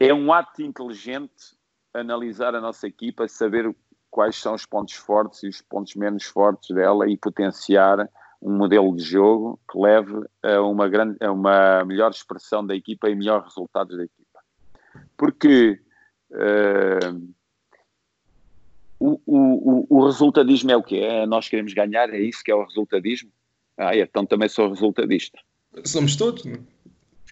é 0.00 0.12
um 0.12 0.32
ato 0.32 0.60
inteligente 0.60 1.56
analisar 1.94 2.54
a 2.56 2.60
nossa 2.60 2.88
equipa, 2.88 3.28
saber 3.28 3.72
quais 4.10 4.34
são 4.36 4.54
os 4.54 4.66
pontos 4.66 4.94
fortes 4.94 5.44
e 5.44 5.48
os 5.48 5.62
pontos 5.62 5.94
menos 5.94 6.24
fortes 6.24 6.74
dela 6.74 7.08
e 7.08 7.16
potenciar 7.16 8.10
um 8.42 8.56
modelo 8.56 8.94
de 8.96 9.04
jogo 9.04 9.60
que 9.70 9.78
leve 9.78 10.14
a 10.42 10.60
uma, 10.62 10.88
grande, 10.88 11.16
a 11.24 11.30
uma 11.30 11.84
melhor 11.84 12.10
expressão 12.10 12.66
da 12.66 12.74
equipa 12.74 13.08
e 13.08 13.14
melhores 13.14 13.44
resultados 13.44 13.96
da 13.96 14.04
equipa. 14.04 14.40
Porque 15.16 15.80
uh, 16.32 17.34
o, 18.98 19.20
o, 19.26 19.86
o, 19.88 20.06
resultadismo 20.06 20.72
é 20.72 20.76
o 20.76 20.82
que 20.82 21.00
é? 21.00 21.24
Nós 21.24 21.48
queremos 21.48 21.72
ganhar, 21.72 22.12
é 22.12 22.20
isso 22.20 22.42
que 22.42 22.50
é 22.50 22.54
o 22.54 22.64
resultadismo? 22.64 23.30
Ah, 23.76 23.96
então 23.96 24.26
também 24.26 24.48
sou 24.48 24.68
resultadista. 24.68 25.38
Somos 25.84 26.16
todos, 26.16 26.44
não 26.44 26.54
é? 26.54 26.77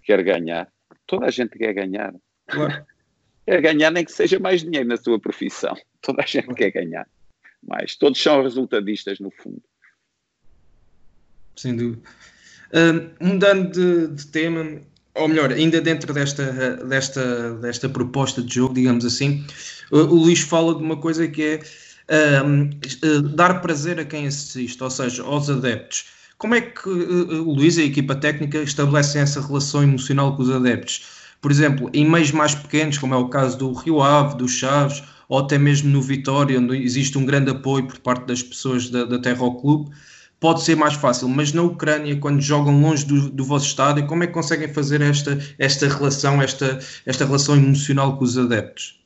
Quer 0.07 0.23
ganhar. 0.23 0.73
Toda 1.07 1.27
a 1.27 1.31
gente 1.31 1.59
quer 1.59 1.75
ganhar. 1.75 2.14
Claro. 2.47 2.87
quer 3.45 3.61
ganhar 3.61 3.90
nem 3.90 4.05
que 4.05 4.12
seja 4.12 4.38
mais 4.38 4.62
dinheiro 4.62 4.88
na 4.88 4.97
sua 4.97 5.19
profissão. 5.19 5.77
Toda 6.01 6.23
a 6.23 6.27
gente 6.27 6.45
claro. 6.45 6.59
quer 6.59 6.71
ganhar. 6.71 7.07
Mas 7.62 7.97
todos 7.97 8.23
são 8.23 8.42
resultadistas 8.42 9.19
no 9.19 9.31
fundo. 9.31 9.62
Sem 11.57 11.77
dúvida. 11.77 12.03
Uh, 12.69 13.25
mudando 13.25 13.71
de, 13.73 14.14
de, 14.14 14.27
tema, 14.29 14.81
ou 15.14 15.29
melhor, 15.29 15.53
ainda 15.53 15.81
dentro 15.81 16.12
desta, 16.12 16.77
desta, 16.85 17.55
desta 17.55 17.88
proposta 17.88 18.42
de 18.42 18.55
jogo, 18.55 18.75
digamos 18.75 19.05
assim, 19.05 19.45
o, 19.90 19.99
o 19.99 20.14
Luís 20.14 20.40
fala 20.40 20.75
de 20.75 20.83
uma 20.83 20.97
coisa 20.97 21.27
que 21.29 21.61
é 22.09 22.42
uh, 22.42 23.23
dar 23.35 23.61
prazer 23.61 23.99
a 23.99 24.05
quem 24.05 24.27
assiste, 24.27 24.83
ou 24.83 24.90
seja, 24.90 25.23
aos 25.23 25.49
adeptos. 25.49 26.15
Como 26.38 26.55
é 26.55 26.61
que 26.61 26.88
o 26.88 27.55
Luís 27.55 27.79
e 27.79 27.83
a 27.83 27.85
equipa 27.85 28.14
técnica 28.14 28.59
estabelecem 28.59 29.22
essa 29.22 29.40
relação 29.40 29.83
emocional 29.83 30.37
com 30.37 30.42
os 30.42 30.51
adeptos? 30.51 31.07
Por 31.40 31.51
exemplo, 31.51 31.90
em 31.94 32.09
meios 32.09 32.31
mais 32.31 32.55
pequenos, 32.55 32.99
como 32.99 33.14
é 33.14 33.16
o 33.16 33.29
caso 33.29 33.57
do 33.57 33.72
Rio 33.72 34.03
Ave, 34.03 34.37
do 34.37 34.46
Chaves, 34.46 35.03
ou 35.29 35.38
até 35.38 35.57
mesmo 35.57 35.90
no 35.90 36.03
Vitória, 36.03 36.59
onde 36.59 36.77
existe 36.77 37.16
um 37.16 37.25
grande 37.25 37.51
apoio 37.51 37.87
por 37.87 37.99
parte 38.01 38.27
das 38.27 38.42
pessoas 38.42 38.90
da, 38.90 39.05
da 39.05 39.18
Terra 39.18 39.42
ao 39.42 39.57
Clube, 39.57 39.90
pode 40.38 40.62
ser 40.62 40.77
mais 40.77 40.94
fácil, 40.94 41.29
mas 41.29 41.53
na 41.55 41.62
Ucrânia, 41.62 42.16
quando 42.16 42.40
jogam 42.42 42.81
longe 42.81 43.07
do, 43.07 43.31
do 43.31 43.44
vosso 43.44 43.66
estádio, 43.66 44.07
como 44.07 44.22
é 44.22 44.27
que 44.27 44.35
conseguem 44.35 44.68
fazer 44.68 45.01
esta, 45.01 45.38
esta 45.59 45.88
relação, 45.88 46.42
esta, 46.42 46.79
esta 47.07 47.25
relação 47.25 47.57
emocional 47.57 48.18
com 48.18 48.25
os 48.25 48.37
adeptos? 48.37 48.96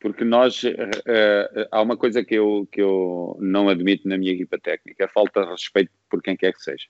porque 0.00 0.24
nós 0.24 0.62
uh, 0.64 1.68
há 1.70 1.82
uma 1.82 1.96
coisa 1.96 2.24
que 2.24 2.34
eu, 2.34 2.66
que 2.72 2.80
eu 2.80 3.36
não 3.38 3.68
admito 3.68 4.08
na 4.08 4.16
minha 4.16 4.32
equipa 4.32 4.58
técnica, 4.58 5.04
a 5.04 5.08
falta 5.08 5.44
de 5.44 5.50
respeito 5.50 5.92
por 6.10 6.22
quem 6.22 6.36
quer 6.36 6.52
que 6.52 6.62
seja. 6.62 6.86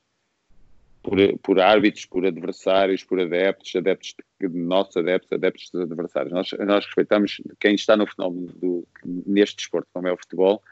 Por, 1.03 1.17
por 1.39 1.61
árbitros, 1.61 2.05
por 2.05 2.27
adversários, 2.27 3.05
por 3.05 3.21
adeptos, 3.21 3.75
adeptos 3.75 4.15
de 4.39 4.49
nossos 4.49 4.97
adeptos, 4.97 5.33
adeptos 5.33 5.71
dos 5.71 5.83
adversários. 5.83 6.33
Nós, 6.33 6.51
nós 6.67 6.85
respeitamos 6.85 7.41
quem 7.59 7.75
está 7.75 7.97
no 7.97 8.07
fenómeno 8.07 8.49
do, 8.55 8.87
neste 9.05 9.57
desporto, 9.57 9.89
como 9.95 10.09
é 10.09 10.13
o 10.13 10.17
futebol, 10.17 10.63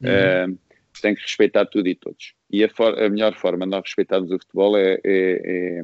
uhum. 0.00 0.54
uh, 0.54 0.58
tem 1.00 1.14
que 1.14 1.22
respeitar 1.22 1.66
tudo 1.66 1.88
e 1.88 1.94
todos. 1.94 2.34
E 2.50 2.64
a, 2.64 2.68
for, 2.68 3.00
a 3.00 3.08
melhor 3.08 3.34
forma 3.34 3.64
de 3.64 3.70
nós 3.70 3.82
respeitarmos 3.84 4.30
o 4.30 4.38
futebol 4.38 4.76
é, 4.76 4.94
é, 4.94 5.00
é, 5.04 5.82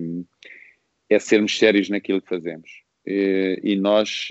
é 1.11 1.19
sermos 1.19 1.57
sérios 1.57 1.89
naquilo 1.89 2.21
que 2.21 2.29
fazemos. 2.29 2.83
E, 3.07 3.61
e 3.63 3.77
nós 3.77 4.29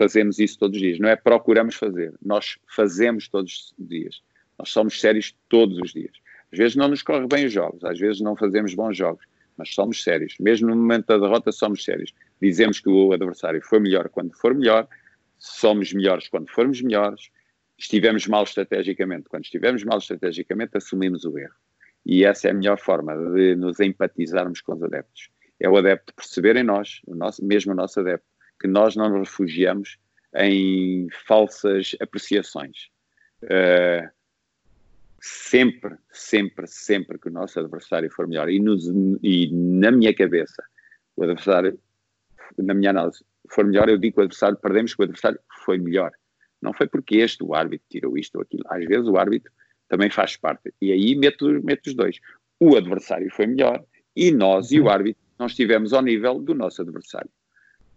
fazemos 0.00 0.38
isso 0.38 0.58
todos 0.58 0.76
os 0.76 0.82
dias. 0.82 0.98
Não 0.98 1.08
é 1.08 1.16
procuramos 1.16 1.74
fazer, 1.74 2.14
nós 2.24 2.58
fazemos 2.74 3.28
todos 3.28 3.74
os 3.78 3.88
dias. 3.88 4.22
Nós 4.58 4.70
somos 4.70 4.98
sérios 5.00 5.34
todos 5.48 5.78
os 5.78 5.92
dias. 5.92 6.12
Às 6.52 6.58
vezes 6.58 6.76
não 6.76 6.88
nos 6.88 7.02
corre 7.02 7.26
bem 7.26 7.46
os 7.46 7.52
jogos, 7.52 7.84
às 7.84 7.98
vezes 7.98 8.20
não 8.20 8.36
fazemos 8.36 8.74
bons 8.74 8.96
jogos, 8.96 9.24
mas 9.56 9.74
somos 9.74 10.02
sérios. 10.02 10.34
Mesmo 10.40 10.68
no 10.68 10.76
momento 10.76 11.06
da 11.06 11.18
derrota, 11.18 11.52
somos 11.52 11.84
sérios. 11.84 12.12
Dizemos 12.40 12.80
que 12.80 12.88
o 12.88 13.12
adversário 13.12 13.60
foi 13.62 13.78
melhor 13.78 14.08
quando 14.08 14.34
for 14.34 14.54
melhor, 14.54 14.88
somos 15.38 15.92
melhores 15.92 16.28
quando 16.28 16.48
formos 16.50 16.80
melhores, 16.82 17.30
estivemos 17.78 18.26
mal 18.26 18.44
estrategicamente. 18.44 19.28
Quando 19.28 19.44
estivemos 19.44 19.84
mal 19.84 19.98
estrategicamente, 19.98 20.76
assumimos 20.76 21.24
o 21.24 21.38
erro. 21.38 21.54
E 22.04 22.24
essa 22.24 22.48
é 22.48 22.50
a 22.50 22.54
melhor 22.54 22.78
forma 22.78 23.14
de 23.34 23.54
nos 23.54 23.80
empatizarmos 23.80 24.60
com 24.60 24.74
os 24.74 24.82
adeptos. 24.82 25.28
É 25.58 25.68
o 25.68 25.76
adepto 25.76 26.14
perceber 26.14 26.56
em 26.56 26.62
nós, 26.62 27.00
o 27.06 27.14
nosso, 27.14 27.44
mesmo 27.44 27.72
o 27.72 27.74
nosso 27.74 28.00
adepto, 28.00 28.26
que 28.58 28.66
nós 28.66 28.96
não 28.96 29.08
nos 29.08 29.28
refugiamos 29.28 29.98
em 30.34 31.08
falsas 31.26 31.96
apreciações. 32.00 32.88
Uh, 33.42 34.08
sempre, 35.20 35.96
sempre, 36.10 36.66
sempre 36.66 37.18
que 37.18 37.28
o 37.28 37.32
nosso 37.32 37.60
adversário 37.60 38.10
for 38.10 38.26
melhor, 38.26 38.48
e, 38.48 38.58
nos, 38.58 38.86
e, 39.22 39.50
na 39.52 39.90
minha 39.90 40.14
cabeça, 40.14 40.62
o 41.16 41.22
adversário, 41.22 41.78
na 42.58 42.74
minha 42.74 42.90
análise, 42.90 43.24
for 43.50 43.64
melhor, 43.64 43.88
eu 43.88 43.98
digo 43.98 44.14
que 44.14 44.20
o 44.20 44.24
adversário, 44.24 44.56
perdemos 44.56 44.94
que 44.94 45.02
o 45.02 45.04
adversário 45.04 45.38
foi 45.64 45.78
melhor. 45.78 46.10
Não 46.62 46.72
foi 46.72 46.86
porque 46.86 47.18
este, 47.18 47.42
o 47.42 47.54
árbitro, 47.54 47.86
tirou 47.88 48.16
isto 48.16 48.36
ou 48.36 48.42
aquilo. 48.42 48.64
Às 48.66 48.84
vezes 48.84 49.08
o 49.08 49.16
árbitro 49.16 49.52
também 49.88 50.10
faz 50.10 50.36
parte. 50.36 50.72
E 50.80 50.92
aí 50.92 51.14
meto, 51.16 51.46
meto 51.62 51.86
os 51.86 51.94
dois. 51.94 52.18
O 52.58 52.76
adversário 52.76 53.30
foi 53.30 53.46
melhor 53.46 53.84
e 54.14 54.30
nós 54.30 54.70
e 54.70 54.80
o 54.80 54.88
árbitro 54.88 55.22
não 55.38 55.46
estivemos 55.46 55.92
ao 55.92 56.02
nível 56.02 56.38
do 56.38 56.54
nosso 56.54 56.82
adversário. 56.82 57.30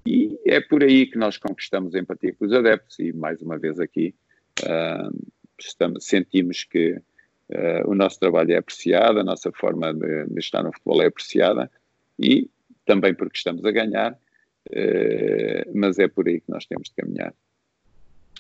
E 0.06 0.38
é 0.46 0.60
por 0.60 0.84
aí 0.84 1.06
que 1.06 1.18
nós 1.18 1.38
conquistamos 1.38 1.96
a 1.96 2.00
empatia 2.00 2.34
com 2.34 2.46
os 2.46 2.54
adeptos 2.54 3.00
e, 3.00 3.14
mais 3.14 3.42
uma 3.42 3.58
vez 3.58 3.80
aqui, 3.80 4.16
uh, 4.62 5.32
estamos, 5.60 6.06
sentimos 6.06 6.64
que 6.64 7.02
uh, 7.50 7.90
o 7.90 7.96
nosso 7.96 8.20
trabalho 8.20 8.54
é 8.54 8.58
apreciado, 8.58 9.20
a 9.20 9.24
nossa 9.24 9.52
forma 9.52 9.94
de, 9.94 10.26
de, 10.26 10.40
estar 10.40 10.64
no 10.64 10.72
futebol 10.72 11.02
é 11.02 11.08
apreciada 11.08 11.72
e 12.20 12.50
também 12.86 13.14
porque 13.14 13.38
estamos 13.38 13.64
a 13.66 13.72
ganhar, 13.72 14.14
uh, 14.14 15.72
mas 15.74 16.00
é 16.00 16.08
por 16.08 16.28
aí 16.28 16.40
que 16.40 16.52
nós 16.52 16.66
temos 16.66 16.90
de 16.90 16.96
caminhar, 16.96 17.34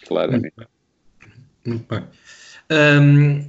claramente. 0.06 0.54
Muito 1.66 1.86
bem. 1.88 2.04
Um, 2.72 3.47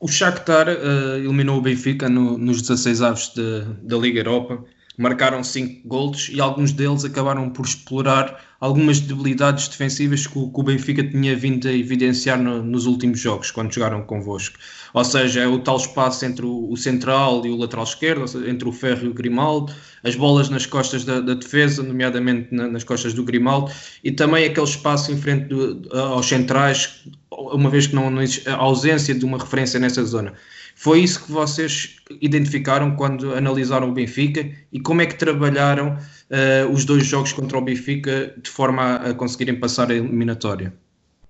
o 0.00 0.08
Shakhtar 0.08 0.68
eliminou 0.68 1.58
o 1.58 1.62
Benfica 1.62 2.08
no, 2.08 2.36
nos 2.36 2.60
16 2.60 3.02
aves 3.02 3.34
da 3.82 3.96
Liga 3.96 4.20
Europa 4.20 4.62
marcaram 4.96 5.44
5 5.44 5.86
gols 5.86 6.28
e 6.32 6.40
alguns 6.40 6.72
deles 6.72 7.04
acabaram 7.04 7.50
por 7.50 7.66
explorar 7.66 8.42
algumas 8.58 9.00
debilidades 9.00 9.68
defensivas 9.68 10.26
que 10.26 10.38
o, 10.38 10.62
Benfica 10.62 11.04
tinha 11.04 11.36
vindo 11.36 11.68
a 11.68 11.72
evidenciar 11.72 12.40
no, 12.40 12.62
nos 12.62 12.86
últimos 12.86 13.20
jogos, 13.20 13.50
quando 13.50 13.72
jogaram 13.72 14.02
convosco. 14.02 14.58
Ou 14.94 15.04
seja, 15.04 15.40
é 15.40 15.46
o 15.46 15.58
tal 15.58 15.76
espaço 15.76 16.24
entre 16.24 16.46
o, 16.46 16.70
o, 16.70 16.76
central 16.76 17.44
e 17.44 17.50
o 17.50 17.56
lateral 17.56 17.84
esquerdo, 17.84 18.26
seja, 18.26 18.48
entre 18.48 18.66
o 18.66 18.72
Ferro 18.72 19.06
e 19.06 19.08
o 19.08 19.14
Grimaldo, 19.14 19.72
as 20.02 20.16
bolas 20.16 20.48
nas 20.48 20.64
costas 20.64 21.04
da, 21.04 21.20
da 21.20 21.34
defesa, 21.34 21.82
nomeadamente 21.82 22.48
na, 22.50 22.66
nas 22.66 22.82
costas 22.82 23.12
do 23.12 23.22
Grimaldo, 23.22 23.70
e 24.02 24.10
também 24.10 24.46
aquele 24.46 24.66
espaço 24.66 25.12
em 25.12 25.18
frente 25.18 25.48
do, 25.48 25.86
aos 25.94 26.26
centrais, 26.26 27.02
uma 27.30 27.68
vez 27.68 27.86
que 27.86 27.94
não, 27.94 28.10
não 28.10 28.22
existe 28.22 28.48
a 28.48 28.56
ausência 28.56 29.14
de 29.14 29.24
uma 29.24 29.36
referência 29.36 29.78
nessa 29.78 30.02
zona. 30.04 30.32
Foi 30.78 31.00
isso 31.00 31.24
que 31.24 31.32
vocês 31.32 31.96
identificaram 32.20 32.94
quando 32.96 33.34
analisaram 33.34 33.88
o 33.88 33.92
Benfica 33.92 34.46
e 34.70 34.78
como 34.78 35.00
é 35.00 35.06
que 35.06 35.16
trabalharam 35.16 35.96
uh, 35.96 36.70
os 36.70 36.84
dois 36.84 37.06
jogos 37.06 37.32
contra 37.32 37.56
o 37.56 37.62
Benfica 37.62 38.34
de 38.36 38.50
forma 38.50 38.96
a, 38.96 39.14
conseguirem 39.14 39.58
passar 39.58 39.90
a 39.90 39.94
eliminatória? 39.94 40.74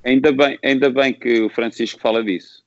Ainda 0.05 0.33
bem, 0.33 0.59
ainda 0.65 0.91
bem 0.91 1.15
que 1.15 1.43
o 1.43 1.49
Francisco 1.49 2.01
fala 2.01 2.25
disso. 2.25 2.65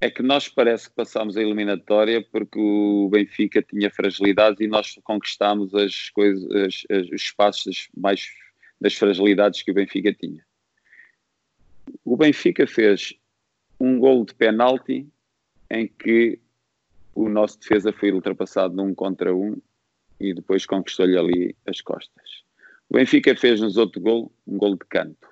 É 0.00 0.10
que 0.10 0.20
nós 0.20 0.48
parece 0.48 0.90
que 0.90 0.96
passámos 0.96 1.36
a 1.36 1.42
eliminatória 1.42 2.20
porque 2.32 2.58
o 2.58 3.08
Benfica 3.08 3.62
tinha 3.62 3.88
fragilidades 3.88 4.60
e 4.60 4.66
nós 4.66 4.98
conquistámos 5.04 5.72
as 5.76 6.10
coisas, 6.10 6.44
as, 6.56 7.12
os 7.12 7.22
espaços 7.22 7.88
mais 7.96 8.26
das 8.80 8.94
fragilidades 8.94 9.62
que 9.62 9.70
o 9.70 9.74
Benfica 9.74 10.12
tinha. 10.12 10.44
O 12.04 12.16
Benfica 12.16 12.66
fez 12.66 13.14
um 13.78 14.00
gol 14.00 14.24
de 14.24 14.34
penalti 14.34 15.06
em 15.70 15.86
que 15.86 16.38
o 17.14 17.28
nosso 17.28 17.58
defesa 17.58 17.92
foi 17.92 18.12
ultrapassado 18.12 18.74
num 18.74 18.94
contra 18.94 19.34
um 19.34 19.56
e 20.20 20.34
depois 20.34 20.66
conquistou-lhe 20.66 21.16
ali 21.16 21.56
as 21.66 21.80
costas. 21.80 22.44
O 22.88 22.94
Benfica 22.94 23.34
fez-nos 23.34 23.76
outro 23.76 24.00
gol, 24.00 24.32
um 24.46 24.56
gol 24.56 24.76
de 24.76 24.84
canto, 24.86 25.28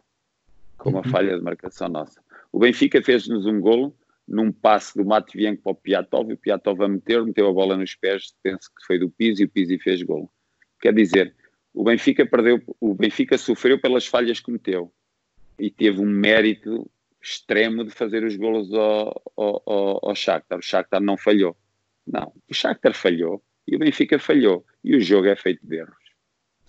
com 0.76 0.90
uma 0.90 1.04
uhum. 1.04 1.10
falha 1.10 1.36
de 1.36 1.42
marcação 1.42 1.88
nossa. 1.88 2.20
O 2.50 2.58
Benfica 2.58 3.02
fez-nos 3.02 3.46
um 3.46 3.60
gol 3.60 3.94
num 4.26 4.50
passe 4.50 4.96
do 4.96 5.04
Matvienko 5.04 5.62
para 5.62 5.72
o 5.72 5.74
Piatov, 5.74 6.30
e 6.30 6.34
o 6.34 6.38
Piatov 6.38 6.82
a 6.82 6.88
meter, 6.88 7.22
meteu 7.22 7.48
a 7.48 7.52
bola 7.52 7.76
nos 7.76 7.94
pés, 7.94 8.34
penso 8.42 8.70
que 8.70 8.86
foi 8.86 8.98
do 8.98 9.10
Pizzi, 9.10 9.42
e 9.42 9.44
o 9.44 9.48
Pizzi 9.48 9.78
fez 9.78 10.02
gol. 10.02 10.30
Quer 10.80 10.94
dizer, 10.94 11.34
o 11.72 11.84
Benfica 11.84 12.24
perdeu, 12.24 12.62
o 12.80 12.94
Benfica 12.94 13.36
sofreu 13.36 13.78
pelas 13.78 14.06
falhas 14.06 14.40
que 14.40 14.50
meteu 14.50 14.92
e 15.58 15.70
teve 15.70 16.00
um 16.00 16.06
mérito 16.06 16.90
extremo 17.24 17.84
de 17.84 17.90
fazer 17.90 18.22
os 18.22 18.36
golos 18.36 18.72
ao, 18.72 19.22
ao, 19.36 19.62
ao, 19.66 20.08
ao 20.08 20.14
Shakhtar. 20.14 20.58
O 20.58 20.62
Shakhtar 20.62 21.00
não 21.00 21.16
falhou. 21.16 21.56
Não, 22.06 22.32
o 22.48 22.54
Shakhtar 22.54 22.94
falhou 22.94 23.42
e 23.66 23.74
o 23.74 23.78
Benfica 23.78 24.18
falhou. 24.18 24.64
E 24.82 24.94
o 24.94 25.00
jogo 25.00 25.26
é 25.26 25.34
feito 25.34 25.66
de 25.66 25.76
erros. 25.76 25.96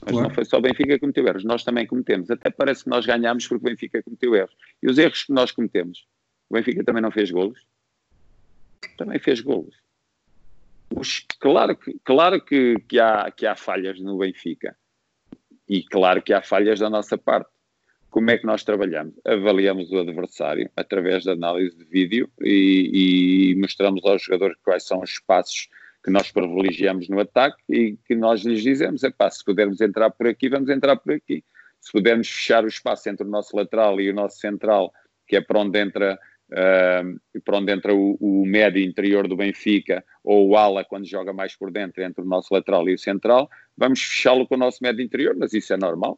Mas 0.02 0.12
claro. 0.12 0.28
não 0.28 0.36
foi 0.36 0.46
só 0.46 0.58
o 0.58 0.62
Benfica 0.62 0.94
que 0.94 1.00
cometeu 1.00 1.28
erros, 1.28 1.44
nós 1.44 1.64
também 1.64 1.86
cometemos. 1.86 2.32
Até 2.32 2.50
parece 2.50 2.86
que 2.86 2.90
nós 2.90 3.06
ganhámos 3.06 3.48
porque 3.48 3.66
o 3.66 3.70
Benfica 3.70 4.02
cometeu 4.02 4.36
erros. 4.36 4.56
E 4.82 4.90
os 4.90 4.98
erros 4.98 5.26
que 5.26 5.34
nós 5.34 5.52
cometemos, 5.52 6.08
o 6.50 6.54
Benfica 6.54 6.84
também 6.84 7.02
não 7.02 7.12
fez 7.12 7.30
golos? 7.32 7.60
Também 8.98 9.20
fez 9.20 9.42
golos. 9.42 9.76
Os, 10.96 11.26
claro 11.40 11.76
que, 11.76 12.00
claro 12.04 12.42
que, 12.42 12.76
que, 12.88 13.00
há, 13.00 13.30
que 13.32 13.46
há 13.46 13.56
falhas 13.56 14.00
no 14.00 14.18
Benfica. 14.18 14.78
E 15.68 15.84
claro 15.84 16.22
que 16.22 16.32
há 16.32 16.42
falhas 16.42 16.80
da 16.80 16.90
nossa 16.90 17.18
parte. 17.18 17.50
Como 18.16 18.32
é 18.32 18.38
que 18.38 18.46
nós 18.46 18.64
trabalhamos? 18.64 19.14
Avaliamos 19.26 19.92
o 19.92 20.00
adversário 20.00 20.72
através 20.74 21.26
da 21.26 21.34
análise 21.34 21.76
de 21.76 21.84
vídeo 21.84 22.30
e, 22.40 23.52
e 23.52 23.56
mostramos 23.60 24.06
aos 24.06 24.24
jogadores 24.24 24.56
quais 24.64 24.88
são 24.88 25.02
os 25.02 25.10
espaços 25.10 25.68
que 26.02 26.10
nós 26.10 26.32
privilegiamos 26.32 27.10
no 27.10 27.20
ataque 27.20 27.62
e 27.68 27.98
que 28.08 28.16
nós 28.16 28.46
lhes 28.46 28.64
dizemos, 28.64 29.04
é 29.04 29.12
pá, 29.12 29.30
se 29.30 29.44
pudermos 29.44 29.82
entrar 29.82 30.12
por 30.12 30.28
aqui, 30.28 30.48
vamos 30.48 30.70
entrar 30.70 30.96
por 30.96 31.12
aqui. 31.12 31.44
Se 31.82 31.92
pudermos 31.92 32.30
fechar 32.30 32.64
o 32.64 32.70
espaço 32.70 33.10
entre 33.10 33.28
o 33.28 33.30
nosso 33.30 33.54
lateral 33.54 34.00
e 34.00 34.10
o 34.10 34.14
nosso 34.14 34.38
central, 34.38 34.94
que 35.28 35.36
é 35.36 35.42
para 35.42 35.60
onde 35.60 35.78
entra, 35.78 36.18
uh, 36.54 37.42
para 37.42 37.58
onde 37.58 37.74
entra 37.74 37.94
o, 37.94 38.16
o 38.22 38.46
médio 38.46 38.82
interior 38.82 39.28
do 39.28 39.36
Benfica, 39.36 40.06
ou 40.24 40.48
o 40.48 40.56
ala 40.56 40.86
quando 40.86 41.06
joga 41.06 41.34
mais 41.34 41.54
por 41.58 41.70
dentro 41.70 42.02
entre 42.02 42.24
o 42.24 42.26
nosso 42.26 42.54
lateral 42.54 42.88
e 42.88 42.94
o 42.94 42.98
central, 42.98 43.50
vamos 43.78 44.02
fechá-lo 44.02 44.48
com 44.48 44.56
o 44.56 44.58
nosso 44.60 44.78
médio 44.82 45.04
interior, 45.04 45.36
mas 45.38 45.52
isso 45.52 45.74
é 45.74 45.78
normal 45.78 46.18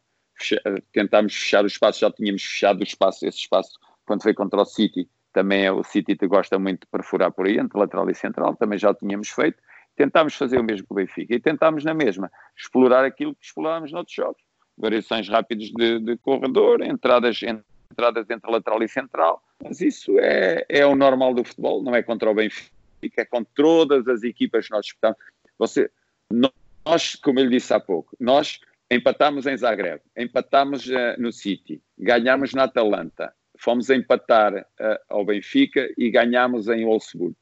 tentámos 0.92 1.34
fechar 1.36 1.64
o 1.64 1.68
espaço, 1.68 2.00
já 2.00 2.12
tínhamos 2.12 2.44
fechado 2.44 2.80
o 2.80 2.84
espaço, 2.84 3.26
esse 3.26 3.40
espaço 3.40 3.78
quando 4.06 4.24
foi 4.24 4.34
contra 4.34 4.62
o 4.62 4.66
City, 4.66 5.10
também 5.34 5.66
é, 5.66 5.72
o 5.72 5.84
City 5.84 6.16
gosta 6.26 6.58
muito 6.58 6.82
de 6.82 6.88
perfurar 6.88 7.32
por 7.32 7.46
aí, 7.46 7.58
entre 7.60 7.78
lateral 7.78 8.10
e 8.10 8.16
central, 8.16 8.56
também 8.56 8.80
já 8.80 8.90
o 8.90 8.94
tínhamos 8.94 9.30
feito, 9.30 9.62
tentámos 9.96 10.36
fazer 10.36 10.60
o 10.60 10.64
mesmo 10.64 10.88
com 10.88 10.94
o 10.94 10.98
Benfica 10.98 11.36
e 11.36 11.40
tentámos 11.40 11.84
na 11.84 11.94
mesma 11.94 12.32
explorar 12.56 13.04
aquilo 13.04 13.36
que 13.36 13.46
explorávamos 13.46 13.92
noutros 13.92 14.16
jogos, 14.16 14.42
variações 14.78 15.28
rápidas 15.28 15.70
de, 15.70 16.00
de 16.00 16.18
corredor, 16.18 16.82
entradas, 16.82 17.40
entradas 17.44 18.30
entre 18.30 18.50
lateral 18.50 18.82
e 18.82 18.88
central, 18.88 19.44
mas 19.64 19.82
isso 19.82 20.18
é, 20.20 20.66
é 20.70 20.86
o 20.86 20.96
normal 20.96 21.34
do 21.34 21.44
futebol, 21.44 21.84
não 21.84 21.94
é 21.94 22.02
contra 22.02 22.30
o 22.30 22.34
Benfica, 22.34 22.72
é 23.18 23.26
contra 23.26 23.52
todas 23.54 24.08
as 24.08 24.24
equipas 24.24 24.68
que 24.68 24.72
nós 24.72 24.86
disputamos. 24.86 25.18
Você, 25.60 25.92
nós, 26.32 27.16
como 27.16 27.40
ele 27.40 27.50
disse 27.50 27.74
há 27.74 27.80
pouco, 27.80 28.16
nós 28.20 28.60
empatámos 28.90 29.46
em 29.46 29.58
Zagreb, 29.58 30.02
empatámos 30.16 30.88
uh, 30.88 31.20
no 31.20 31.32
City, 31.32 31.82
ganhámos 31.98 32.54
na 32.54 32.64
Atalanta, 32.64 33.34
fomos 33.58 33.90
empatar 33.90 34.54
uh, 34.56 34.98
ao 35.10 35.26
Benfica 35.26 35.90
e 35.98 36.10
ganhámos 36.10 36.68
em 36.68 36.86
Wolfsburg. 36.86 37.36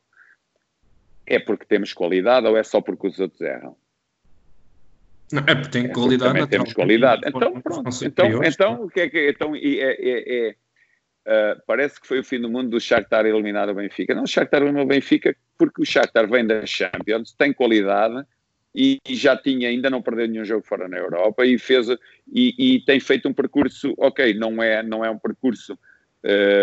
É 1.25 1.39
porque 1.39 1.65
temos 1.65 1.93
qualidade 1.93 2.47
ou 2.47 2.57
é 2.57 2.63
só 2.63 2.81
porque 2.81 3.07
os 3.07 3.19
outros 3.19 3.41
erram? 3.41 3.75
Não, 5.31 5.43
é 5.47 5.55
porque 5.55 5.71
tem 5.71 5.85
é 5.85 5.89
qualidade. 5.89 6.33
Também 6.33 6.47
temos 6.47 6.73
qualidade. 6.73 7.21
Então, 7.25 7.61
pronto. 7.61 7.89
Então, 8.05 8.43
então, 8.43 8.83
o 8.83 8.89
que 8.89 9.01
é 9.01 9.09
que 9.09 9.17
é? 9.17 9.29
Então, 9.29 9.55
é, 9.55 9.59
é, 9.59 10.55
é 11.25 11.53
uh, 11.55 11.61
parece 11.65 11.99
que 11.99 12.07
foi 12.07 12.19
o 12.19 12.23
fim 12.23 12.39
do 12.39 12.49
mundo 12.49 12.69
do 12.69 12.79
Shakhtar 12.79 13.25
eliminar 13.25 13.69
o 13.69 13.73
Benfica. 13.73 14.13
Não, 14.13 14.23
o 14.23 14.27
Shakhtar 14.27 14.61
eliminou 14.61 14.85
o 14.85 14.87
Benfica 14.87 15.35
porque 15.57 15.81
o 15.81 15.85
Shakhtar 15.85 16.29
vem 16.29 16.45
da 16.45 16.65
Champions, 16.65 17.33
tem 17.33 17.51
qualidade 17.53 18.23
e, 18.75 18.99
já 19.15 19.37
tinha, 19.37 19.69
ainda 19.69 19.89
não 19.89 20.01
perdeu 20.01 20.27
nenhum 20.27 20.43
jogo 20.43 20.65
fora 20.65 20.87
na 20.87 20.97
Europa 20.97 21.45
e 21.45 21.57
fez 21.57 21.87
e, 22.31 22.75
e 22.75 22.79
tem 22.81 22.99
feito 22.99 23.29
um 23.29 23.33
percurso, 23.33 23.93
ok, 23.97 24.33
não 24.33 24.61
é, 24.61 24.83
não 24.83 25.03
é 25.03 25.09
um 25.09 25.17
percurso 25.17 25.77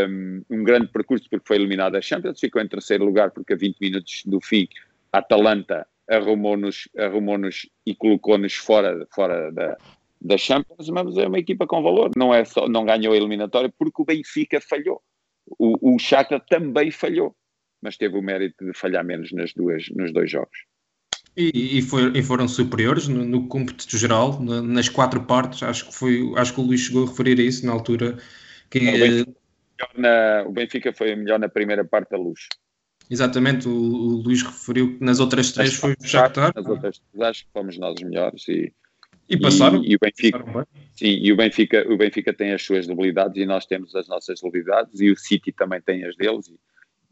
um, 0.08 0.42
um, 0.50 0.64
grande 0.64 0.88
percurso 0.88 1.28
porque 1.30 1.46
foi 1.46 1.56
eliminado 1.56 1.96
a 1.96 2.02
Champions, 2.02 2.40
ficou 2.40 2.60
em 2.60 2.68
terceiro 2.68 3.04
lugar 3.04 3.30
porque 3.30 3.54
a 3.54 3.56
20 3.56 3.78
minutos 3.80 4.22
do 4.26 4.40
fim 4.40 4.68
a 5.12 5.18
Atalanta 5.18 5.86
arrumou-nos 6.10 6.88
arrumou 6.98 7.38
e 7.86 7.94
colocou-nos 7.94 8.54
fora, 8.54 9.06
fora 9.14 9.50
da, 9.52 9.76
da 10.20 10.36
Champions, 10.36 10.88
mas 10.90 11.16
é 11.16 11.26
uma 11.26 11.38
equipa 11.38 11.66
com 11.66 11.82
valor, 11.82 12.10
não, 12.16 12.34
é 12.34 12.44
só, 12.44 12.68
não 12.68 12.84
ganhou 12.84 13.14
a 13.14 13.16
eliminatória 13.16 13.72
porque 13.78 14.02
o 14.02 14.04
Benfica 14.04 14.60
falhou. 14.60 15.00
O, 15.58 15.94
o 15.94 15.98
Shakhtar 15.98 16.44
também 16.48 16.90
falhou, 16.90 17.34
mas 17.80 17.96
teve 17.96 18.16
o 18.16 18.22
mérito 18.22 18.64
de 18.64 18.72
falhar 18.72 19.04
menos 19.04 19.32
nas 19.32 19.52
duas, 19.52 19.88
nos 19.90 20.12
dois 20.12 20.30
jogos. 20.30 20.71
E, 21.36 21.78
e, 21.78 21.82
foi, 21.82 22.12
e, 22.14 22.22
foram 22.22 22.46
superiores 22.46 23.08
no, 23.08 23.24
no 23.24 23.48
cômputo 23.48 23.96
geral, 23.96 24.38
na, 24.42 24.60
nas 24.60 24.88
quatro 24.88 25.22
partes. 25.24 25.62
Acho 25.62 25.86
que, 25.86 25.94
foi, 25.94 26.32
acho 26.36 26.52
que 26.52 26.60
o 26.60 26.64
Luís 26.64 26.82
chegou 26.82 27.04
a 27.04 27.08
referir 27.08 27.40
a 27.40 27.42
isso 27.42 27.64
na 27.64 27.72
altura. 27.72 28.18
Que, 28.68 28.78
o, 28.78 28.92
Benfica, 28.92 29.32
na, 29.96 30.44
o 30.46 30.52
Benfica 30.52 30.92
foi 30.92 31.14
melhor 31.16 31.38
na 31.38 31.48
primeira 31.48 31.84
parte 31.84 32.10
da 32.10 32.18
luz. 32.18 32.48
Exatamente, 33.10 33.66
o, 33.66 33.72
o 33.72 34.22
Luís 34.22 34.42
referiu 34.42 34.98
que 34.98 35.04
nas 35.04 35.20
outras 35.20 35.52
três 35.52 35.74
foi 35.74 35.94
o 35.98 36.06
Shakhtar. 36.06 36.52
Nas 36.54 36.66
outras 36.66 36.98
três 36.98 37.28
acho 37.28 37.44
que 37.44 37.50
fomos 37.52 37.78
nós 37.78 37.94
os 37.94 38.02
melhores 38.02 38.46
e, 38.48 38.72
e 39.28 39.36
passaram. 39.38 39.82
E, 39.82 39.96
o 39.96 39.98
Benfica, 39.98 40.68
sim, 40.94 41.18
e 41.22 41.32
o 41.32 41.36
Benfica, 41.36 41.86
o 41.90 41.96
Benfica 41.96 42.32
tem 42.32 42.52
as 42.52 42.62
suas 42.62 42.86
debilidades 42.86 43.36
e 43.42 43.46
nós 43.46 43.64
temos 43.64 43.94
as 43.94 44.06
nossas 44.06 44.40
debilidades 44.40 45.00
e 45.00 45.10
o 45.10 45.16
City 45.16 45.50
também 45.50 45.80
tem 45.80 46.04
as 46.04 46.14
deles 46.14 46.48
e, 46.48 46.58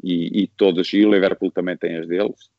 e, 0.03 0.43
e 0.43 0.47
todos, 0.47 0.93
e 0.93 1.05
o 1.05 1.13
Liverpool 1.13 1.51
também 1.51 1.77
tem 1.77 1.97
as 1.97 2.07
deles 2.07 2.51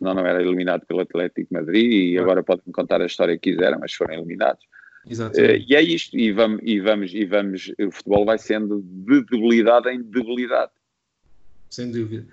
senão 0.00 0.14
não 0.14 0.26
era 0.26 0.42
eliminado 0.42 0.86
pelo 0.86 1.00
Atlético 1.00 1.52
Madrid 1.52 2.12
e 2.12 2.18
agora 2.18 2.42
podem 2.42 2.72
contar 2.72 3.02
a 3.02 3.06
história 3.06 3.38
que 3.38 3.52
quiserem, 3.52 3.78
mas 3.78 3.92
foram 3.92 4.14
eliminados. 4.14 4.64
Uh, 5.06 5.56
e 5.66 5.76
é 5.76 5.82
isto, 5.82 6.18
e 6.18 6.32
vamos, 6.32 6.60
e 6.62 6.80
vamos, 6.80 7.14
e 7.14 7.24
vamos, 7.24 7.72
o 7.78 7.90
futebol 7.90 8.24
vai 8.24 8.38
sendo 8.38 8.82
de 8.82 9.22
debilidade 9.24 9.90
em 9.90 10.02
debilidade. 10.02 10.72
Sem 11.70 11.90
dúvida. 11.90 12.26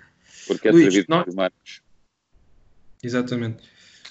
Porque 0.46 0.68
é 0.68 0.72
servido 0.72 1.06
nós... 1.08 1.26
humanos. 1.32 1.82
Exatamente. 3.02 3.62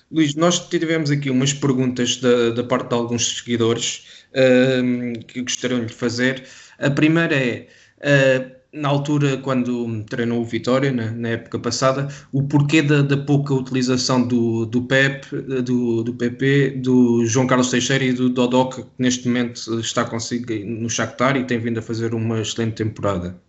Luís, 0.10 0.36
nós 0.36 0.70
tivemos 0.70 1.12
aqui 1.12 1.30
umas 1.30 1.54
perguntas 1.54 2.18
da, 2.18 2.52
da 2.52 2.64
parte 2.64 2.90
de 2.90 2.96
alguns 2.96 3.40
seguidores 3.40 4.24
uh, 4.32 5.26
que 5.26 5.42
gostariam 5.42 5.86
de 5.86 5.94
fazer. 5.94 6.44
A 6.80 6.90
primeira 6.90 7.36
é: 7.36 7.68
uh, 7.98 8.57
na 8.74 8.90
altura, 8.90 9.38
quando 9.38 10.04
treinou 10.06 10.42
o 10.42 10.46
Vitória, 10.46 10.92
na, 10.92 11.12
na 11.12 11.30
época 11.30 11.60
passada, 11.60 12.08
o 12.32 12.48
porquê 12.48 12.82
da, 12.82 13.02
da, 13.02 13.18
pouca 13.18 13.54
utilização 13.54 14.28
do, 14.28 14.66
do 14.66 14.84
PEP, 14.84 15.26
do, 15.64 16.04
do 16.04 16.14
PP, 16.14 16.72
do 16.78 17.26
João 17.26 17.48
Carlos 17.48 17.72
Teixeira 17.72 18.04
e 18.04 18.14
do 18.14 18.30
Dodó, 18.30 18.66
que 18.66 18.84
neste 18.98 19.28
momento 19.28 19.80
está 19.80 20.06
consigo 20.06 20.54
no 20.66 20.90
Shakhtar 20.90 21.38
e 21.38 21.46
tem 21.46 21.60
vindo 21.60 21.80
a 21.80 21.82
fazer 21.82 22.14
uma 22.14 22.42
excelente 22.42 22.76
temporada. 22.76 23.40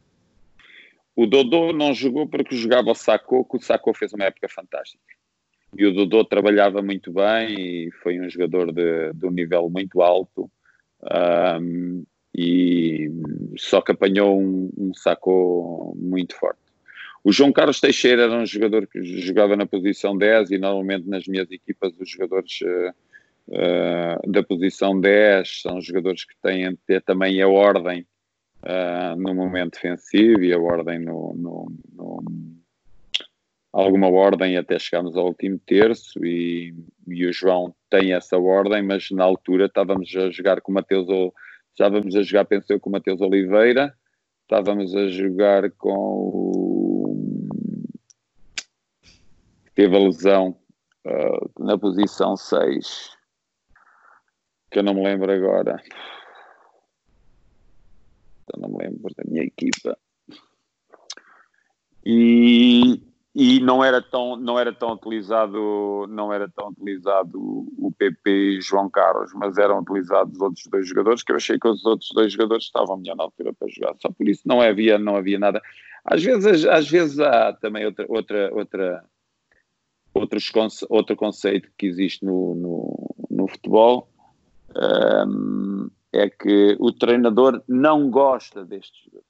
O 1.14 1.26
Dodô 1.26 1.72
não 1.72 1.92
jogou 1.92 2.28
porque 2.28 2.56
jogava 2.56 2.90
o 2.90 2.94
Sacco, 2.94 3.44
que 3.44 3.56
o 3.56 3.60
Sacco 3.60 3.92
fez 3.92 4.12
uma 4.12 4.24
época 4.24 4.48
fantástica. 4.48 5.02
E 5.76 5.84
o 5.84 5.92
Dodô 5.92 6.24
trabalhava 6.24 6.80
muito 6.80 7.12
bem 7.12 7.54
e 7.58 7.90
foi 8.02 8.20
um 8.20 8.30
jogador 8.30 8.72
de, 8.72 9.12
de 9.12 9.26
um 9.26 9.30
nível 9.30 9.68
muito 9.68 10.00
alto. 10.00 10.50
Um, 11.60 12.04
e 12.40 13.10
só 13.56 13.80
que 13.80 13.90
apanhou 13.90 14.40
um, 14.40 14.70
um 14.78 14.94
saco 14.94 15.92
muito 15.98 16.36
forte. 16.36 16.60
O 17.24 17.32
João 17.32 17.52
Carlos 17.52 17.80
Teixeira 17.80 18.22
era 18.22 18.32
um 18.32 18.46
jogador 18.46 18.86
que 18.86 19.02
jogava 19.02 19.56
na 19.56 19.66
posição 19.66 20.16
10 20.16 20.52
e 20.52 20.58
normalmente 20.58 21.08
nas 21.08 21.26
minhas 21.26 21.50
equipas 21.50 21.98
os 21.98 22.08
jogadores 22.08 22.60
uh, 22.60 22.94
uh, 23.48 24.30
da 24.30 24.40
posição 24.44 25.00
10 25.00 25.62
são 25.62 25.80
jogadores 25.80 26.24
que 26.24 26.34
têm 26.40 26.70
de 26.70 26.78
ter 26.86 27.02
também 27.02 27.42
a 27.42 27.48
ordem 27.48 28.06
uh, 28.62 29.20
no 29.20 29.34
momento 29.34 29.72
defensivo 29.72 30.44
e 30.44 30.52
a 30.52 30.58
ordem 30.60 31.00
no, 31.00 31.34
no, 31.34 31.72
no 31.92 32.22
alguma 33.72 34.08
ordem 34.08 34.56
até 34.56 34.78
chegarmos 34.78 35.16
ao 35.16 35.26
último 35.26 35.58
terço 35.66 36.24
e, 36.24 36.72
e, 37.08 37.26
o 37.26 37.32
João 37.32 37.74
tem 37.90 38.12
essa 38.12 38.38
ordem, 38.38 38.82
mas 38.82 39.10
na 39.10 39.24
altura 39.24 39.66
estávamos 39.66 40.14
a 40.16 40.30
jogar 40.30 40.60
com 40.60 40.70
o 40.70 40.74
Mateus, 40.74 41.08
estávamos 41.78 42.16
a 42.16 42.22
jogar, 42.22 42.44
penso 42.44 42.72
eu, 42.72 42.80
com 42.80 42.90
o 42.90 42.92
Mateus 42.92 43.20
Oliveira, 43.20 43.96
estávamos 44.42 44.96
a 44.96 45.06
jogar 45.06 45.70
com 45.70 45.94
o 45.94 47.48
teve 49.76 49.94
a 49.94 50.00
lesão 50.00 50.58
uh, 51.06 51.64
na 51.64 51.78
posição 51.78 52.36
6, 52.36 53.16
que 54.72 54.80
eu 54.80 54.82
não 54.82 54.92
me 54.92 55.04
lembro 55.04 55.30
agora. 55.30 55.80
Eu 58.52 58.60
não 58.60 58.70
me 58.70 58.78
lembro 58.84 59.14
da 59.14 59.22
minha 59.24 59.44
equipa. 59.44 59.96
E, 62.04 63.00
e 63.40 63.60
não 63.60 63.84
era 63.84 64.02
tão 64.02 64.34
não 64.34 64.58
era 64.58 64.72
tão 64.72 64.94
utilizado 64.94 66.08
não 66.08 66.32
era 66.32 66.48
tão 66.48 66.70
utilizado 66.70 67.38
o 67.78 67.94
PP 67.96 68.30
e 68.30 68.60
João 68.60 68.90
Carlos 68.90 69.32
mas 69.32 69.56
eram 69.56 69.78
utilizados 69.78 70.40
outros 70.40 70.66
dois 70.66 70.88
jogadores 70.88 71.22
que 71.22 71.30
eu 71.30 71.36
achei 71.36 71.56
que 71.56 71.68
os 71.68 71.86
outros 71.86 72.10
dois 72.12 72.32
jogadores 72.32 72.64
estavam 72.64 72.96
melhor 72.96 73.14
na 73.14 73.22
altura 73.22 73.52
para 73.52 73.68
jogar. 73.68 73.94
Só 74.02 74.10
por 74.10 74.28
isso 74.28 74.42
não 74.44 74.60
havia 74.60 74.98
não 74.98 75.14
havia 75.14 75.38
nada. 75.38 75.62
Às 76.04 76.24
vezes 76.24 76.66
às 76.66 76.90
vezes 76.90 77.20
há 77.20 77.52
também 77.52 77.86
outra 77.86 78.06
outra 78.08 78.52
outra 78.52 79.04
outros 80.12 80.50
outro 80.88 81.14
conceito 81.14 81.70
que 81.78 81.86
existe 81.86 82.24
no, 82.24 82.56
no, 82.56 83.14
no 83.30 83.46
futebol 83.46 84.08
um, 85.28 85.88
é 86.12 86.28
que 86.28 86.76
o 86.80 86.90
treinador 86.90 87.62
não 87.68 88.10
gosta 88.10 88.64
destes 88.64 89.00
jogadores. 89.04 89.28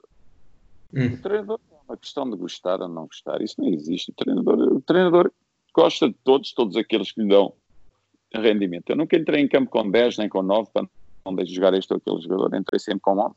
Hum. 0.94 1.14
o 1.14 1.22
treinador 1.22 1.60
uma 1.88 1.96
questão 1.96 2.28
de 2.28 2.36
gostar 2.36 2.80
ou 2.82 2.88
não 2.88 3.06
gostar. 3.06 3.40
Isso 3.40 3.56
não 3.58 3.68
existe. 3.68 4.10
O 4.10 4.14
treinador, 4.14 4.58
o 4.74 4.80
treinador 4.82 5.32
gosta 5.74 6.08
de 6.08 6.14
todos, 6.22 6.52
todos 6.52 6.76
aqueles 6.76 7.10
que 7.12 7.22
lhe 7.22 7.28
dão 7.28 7.54
rendimento. 8.34 8.90
Eu 8.90 8.96
nunca 8.96 9.16
entrei 9.16 9.42
em 9.42 9.48
campo 9.48 9.70
com 9.70 9.90
10 9.90 10.18
nem 10.18 10.28
com 10.28 10.42
9 10.42 10.70
para 10.72 10.88
não 11.24 11.34
deixar 11.34 11.54
jogar 11.54 11.74
este 11.74 11.92
ou 11.92 11.96
aquele 11.96 12.20
jogador. 12.20 12.54
Entrei 12.54 12.78
sempre 12.78 13.00
com 13.00 13.18
11. 13.18 13.34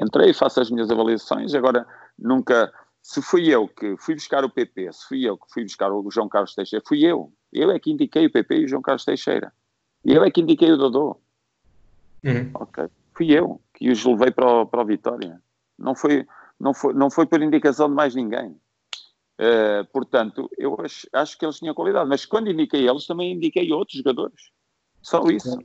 Entrei, 0.00 0.34
faço 0.34 0.60
as 0.60 0.70
minhas 0.70 0.90
avaliações. 0.90 1.54
Agora, 1.54 1.86
nunca. 2.18 2.72
Se 3.00 3.22
fui 3.22 3.48
eu 3.48 3.66
que 3.66 3.96
fui 3.96 4.14
buscar 4.14 4.44
o 4.44 4.50
PP, 4.50 4.92
se 4.92 5.06
fui 5.08 5.22
eu 5.26 5.38
que 5.38 5.50
fui 5.50 5.62
buscar 5.62 5.90
o 5.90 6.10
João 6.10 6.28
Carlos 6.28 6.54
Teixeira, 6.54 6.84
fui 6.86 7.02
eu. 7.04 7.32
Eu 7.50 7.70
é 7.70 7.78
que 7.78 7.90
indiquei 7.90 8.26
o 8.26 8.30
PP 8.30 8.56
e 8.56 8.64
o 8.64 8.68
João 8.68 8.82
Carlos 8.82 9.04
Teixeira. 9.04 9.52
Eu 10.04 10.22
é 10.22 10.30
que 10.30 10.42
indiquei 10.42 10.70
o 10.70 10.76
Dodô. 10.76 11.18
Uhum. 12.22 12.50
Ok. 12.54 12.84
Fui 13.14 13.30
eu 13.30 13.60
que 13.72 13.88
os 13.90 14.04
levei 14.04 14.30
para 14.30 14.62
o, 14.62 14.66
para 14.66 14.82
o 14.82 14.84
Vitória. 14.84 15.40
Não 15.78 15.94
foi 15.94 16.26
não 16.58 16.74
foi, 16.74 16.92
não 16.92 17.10
foi 17.10 17.26
por 17.26 17.42
indicação 17.42 17.88
de 17.88 17.94
mais 17.94 18.14
ninguém. 18.14 18.58
Uh, 19.38 19.84
portanto, 19.92 20.50
eu 20.58 20.76
acho, 20.80 21.06
acho, 21.12 21.38
que 21.38 21.44
eles 21.44 21.58
tinham 21.58 21.74
qualidade, 21.74 22.08
mas 22.08 22.26
quando 22.26 22.50
indiquei 22.50 22.88
eles, 22.88 23.06
também 23.06 23.32
indiquei 23.32 23.70
outros 23.72 23.98
jogadores. 23.98 24.50
Só 25.00 25.24
isso. 25.28 25.58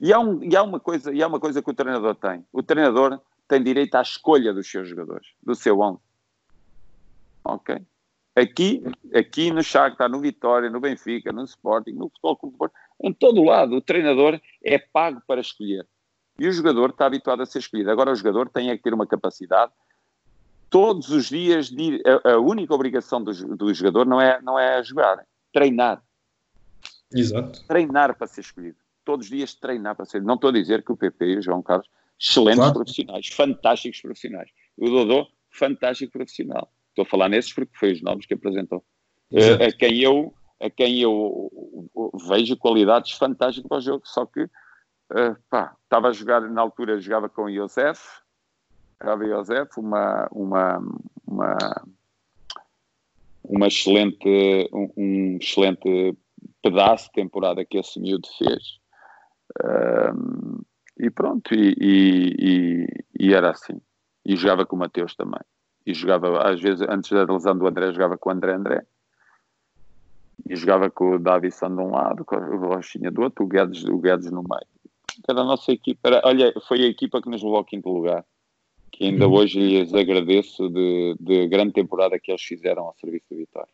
E 0.00 0.12
há, 0.12 0.20
um, 0.20 0.42
e 0.42 0.54
há, 0.54 0.62
uma, 0.62 0.78
coisa, 0.78 1.12
e 1.12 1.22
há 1.22 1.26
uma 1.26 1.40
coisa 1.40 1.60
que 1.60 1.70
o 1.70 1.74
treinador 1.74 2.14
tem. 2.14 2.44
O 2.52 2.62
treinador 2.62 3.20
tem 3.48 3.62
direito 3.62 3.94
à 3.96 4.02
escolha 4.02 4.52
dos 4.52 4.70
seus 4.70 4.88
jogadores, 4.88 5.26
do 5.42 5.54
seu 5.54 5.80
11. 5.80 5.98
Ok? 7.44 7.82
Aqui, 8.36 8.82
aqui 9.14 9.50
no 9.50 9.62
Shakhtar, 9.62 10.10
no 10.10 10.20
Vitória, 10.20 10.68
no 10.68 10.78
Benfica, 10.78 11.32
no 11.32 11.44
Sporting, 11.44 11.92
no 11.92 12.10
Futebol 12.10 12.36
Clube 12.36 12.58
Porto, 12.58 12.74
em 13.02 13.12
todo 13.12 13.42
lado, 13.42 13.76
o 13.76 13.80
treinador 13.80 14.40
é 14.62 14.78
pago 14.78 15.22
para 15.26 15.40
escolher. 15.40 15.86
E 16.38 16.46
o 16.46 16.52
jogador 16.52 16.90
está 16.90 17.06
habituado 17.06 17.42
a 17.42 17.46
ser 17.46 17.60
escolhido. 17.60 17.90
Agora 17.90 18.12
o 18.12 18.14
jogador 18.14 18.50
tem 18.50 18.70
é 18.70 18.76
que 18.76 18.82
ter 18.82 18.92
uma 18.92 19.06
capacidade 19.06 19.72
todos 20.76 21.08
os 21.08 21.30
dias, 21.30 21.70
de, 21.70 22.02
a, 22.04 22.32
a, 22.32 22.38
única 22.38 22.74
obrigação 22.74 23.24
do, 23.24 23.32
do, 23.56 23.72
jogador 23.72 24.04
não 24.04 24.20
é, 24.20 24.42
não 24.42 24.58
é 24.58 24.84
jogar, 24.84 25.26
treinar. 25.50 26.02
Exato. 27.10 27.64
Treinar 27.66 28.14
para 28.14 28.26
ser 28.26 28.42
escolhido. 28.42 28.76
Todos 29.02 29.24
os 29.24 29.30
dias 29.30 29.54
treinar 29.54 29.96
para 29.96 30.04
ser. 30.04 30.20
Não 30.20 30.34
estou 30.34 30.50
a 30.50 30.52
dizer 30.52 30.84
que 30.84 30.92
o 30.92 30.96
PP 30.96 31.24
e 31.24 31.38
o 31.38 31.42
João 31.42 31.62
Carlos, 31.62 31.88
excelentes 32.20 32.58
claro. 32.58 32.74
profissionais, 32.74 33.26
fantásticos 33.28 34.02
profissionais. 34.02 34.50
O 34.76 34.90
Dodô, 34.90 35.26
fantástico 35.48 36.12
profissional. 36.12 36.70
Estou 36.90 37.04
a 37.04 37.06
falar 37.06 37.30
nesses 37.30 37.54
porque 37.54 37.74
foi 37.74 37.92
os 37.92 38.02
nomes 38.02 38.26
que 38.26 38.34
apresentou. 38.34 38.84
Uh, 39.32 39.64
a 39.66 39.72
quem 39.72 40.00
eu 40.00 40.34
a 40.60 40.68
quem 40.68 41.00
eu 41.00 41.50
vejo 42.28 42.54
qualidades 42.58 43.12
fantásticas 43.12 43.66
para 43.66 43.78
o 43.78 43.80
jogo, 43.80 44.02
só 44.04 44.26
que 44.26 44.42
uh, 44.42 45.36
pá, 45.48 45.74
estava 45.84 46.08
a 46.08 46.12
jogar, 46.12 46.42
na 46.42 46.60
altura 46.60 47.00
jogava 47.00 47.30
com 47.30 47.44
o 47.44 47.50
Iosef, 47.50 47.98
Rabi 49.00 49.28
Josef, 49.28 49.78
uma, 49.78 50.26
uma, 50.32 50.78
uma, 51.26 51.56
uma 53.44 53.66
excelente, 53.66 54.70
um, 54.72 54.90
um, 54.96 55.38
excelente 55.40 56.16
pedaço 56.62 57.06
de 57.06 57.12
temporada 57.12 57.64
que 57.64 57.78
esse 57.78 58.00
miúdo 58.00 58.28
fez. 58.38 58.78
Um, 59.62 60.60
e 60.98 61.10
pronto, 61.10 61.54
e, 61.54 61.74
e, 61.78 62.86
e, 63.20 63.34
era 63.34 63.50
assim. 63.50 63.80
E 64.24 64.34
jogava 64.34 64.64
com 64.64 64.76
o 64.76 64.78
Mateus 64.78 65.14
também. 65.14 65.40
E 65.84 65.92
jogava, 65.92 66.50
às 66.50 66.60
vezes, 66.60 66.86
antes 66.88 67.10
da 67.10 67.30
lesão 67.30 67.56
do 67.56 67.66
André, 67.66 67.92
jogava 67.92 68.16
com 68.16 68.30
o 68.30 68.32
André 68.32 68.54
André. 68.54 68.82
E 70.48 70.56
jogava 70.56 70.90
com 70.90 71.16
o 71.16 71.18
Davison 71.18 71.68
de 71.74 71.80
um 71.80 71.90
lado, 71.90 72.24
com 72.24 72.36
o 72.36 72.74
Rochinha 72.74 73.10
do 73.10 73.22
outro, 73.22 73.44
o 73.44 73.48
Guedes, 73.48 73.84
o 73.84 73.98
Guedes 73.98 74.30
no 74.30 74.42
meio. 74.42 74.66
Era 75.28 75.40
a 75.42 75.44
nossa 75.44 75.70
equipa. 75.70 76.08
Era, 76.08 76.22
olha, 76.24 76.52
foi 76.66 76.82
a 76.82 76.88
equipa 76.88 77.20
que 77.20 77.28
nos 77.28 77.42
levou 77.42 77.58
ao 77.58 77.64
quinto 77.64 77.88
lugar 77.88 78.24
que 78.96 79.04
ainda 79.04 79.28
uhum. 79.28 79.34
hoje 79.34 79.60
lhes 79.60 79.92
agradeço 79.92 80.70
de, 80.70 81.16
de 81.20 81.46
grande 81.48 81.72
temporada 81.72 82.18
que 82.18 82.32
eles 82.32 82.42
fizeram 82.42 82.84
ao 82.84 82.96
serviço 82.98 83.26
da 83.30 83.36
Vitória. 83.36 83.68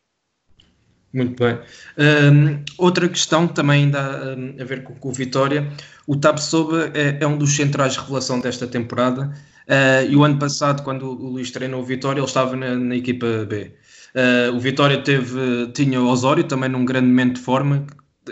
Muito 1.13 1.41
bem. 1.41 1.59
Um, 1.97 2.63
outra 2.77 3.07
questão 3.07 3.47
também 3.47 3.89
dá 3.89 4.35
um, 4.35 4.61
a 4.61 4.65
ver 4.65 4.83
com, 4.83 4.95
com 4.95 5.09
o 5.09 5.13
Vitória. 5.13 5.71
O 6.07 6.17
Tabsoba 6.17 6.91
é, 6.93 7.19
é 7.21 7.27
um 7.27 7.37
dos 7.37 7.55
centrais 7.55 7.93
de 7.93 7.99
revelação 7.99 8.39
desta 8.41 8.67
temporada. 8.67 9.31
Uh, 9.65 10.09
e 10.09 10.15
o 10.15 10.23
ano 10.23 10.37
passado, 10.37 10.83
quando 10.83 11.05
o 11.05 11.29
Luís 11.29 11.51
treinou 11.51 11.81
o 11.81 11.85
Vitória, 11.85 12.19
ele 12.19 12.27
estava 12.27 12.55
na, 12.55 12.75
na 12.75 12.95
equipa 12.95 13.45
B. 13.47 13.71
Uh, 14.13 14.55
o 14.55 14.59
Vitória 14.59 15.01
teve, 15.01 15.67
tinha 15.73 16.01
o 16.01 16.07
Osório 16.07 16.43
também 16.43 16.67
num 16.67 16.83
grande 16.83 17.07
momento 17.07 17.35
de 17.35 17.41
forma, 17.41 17.85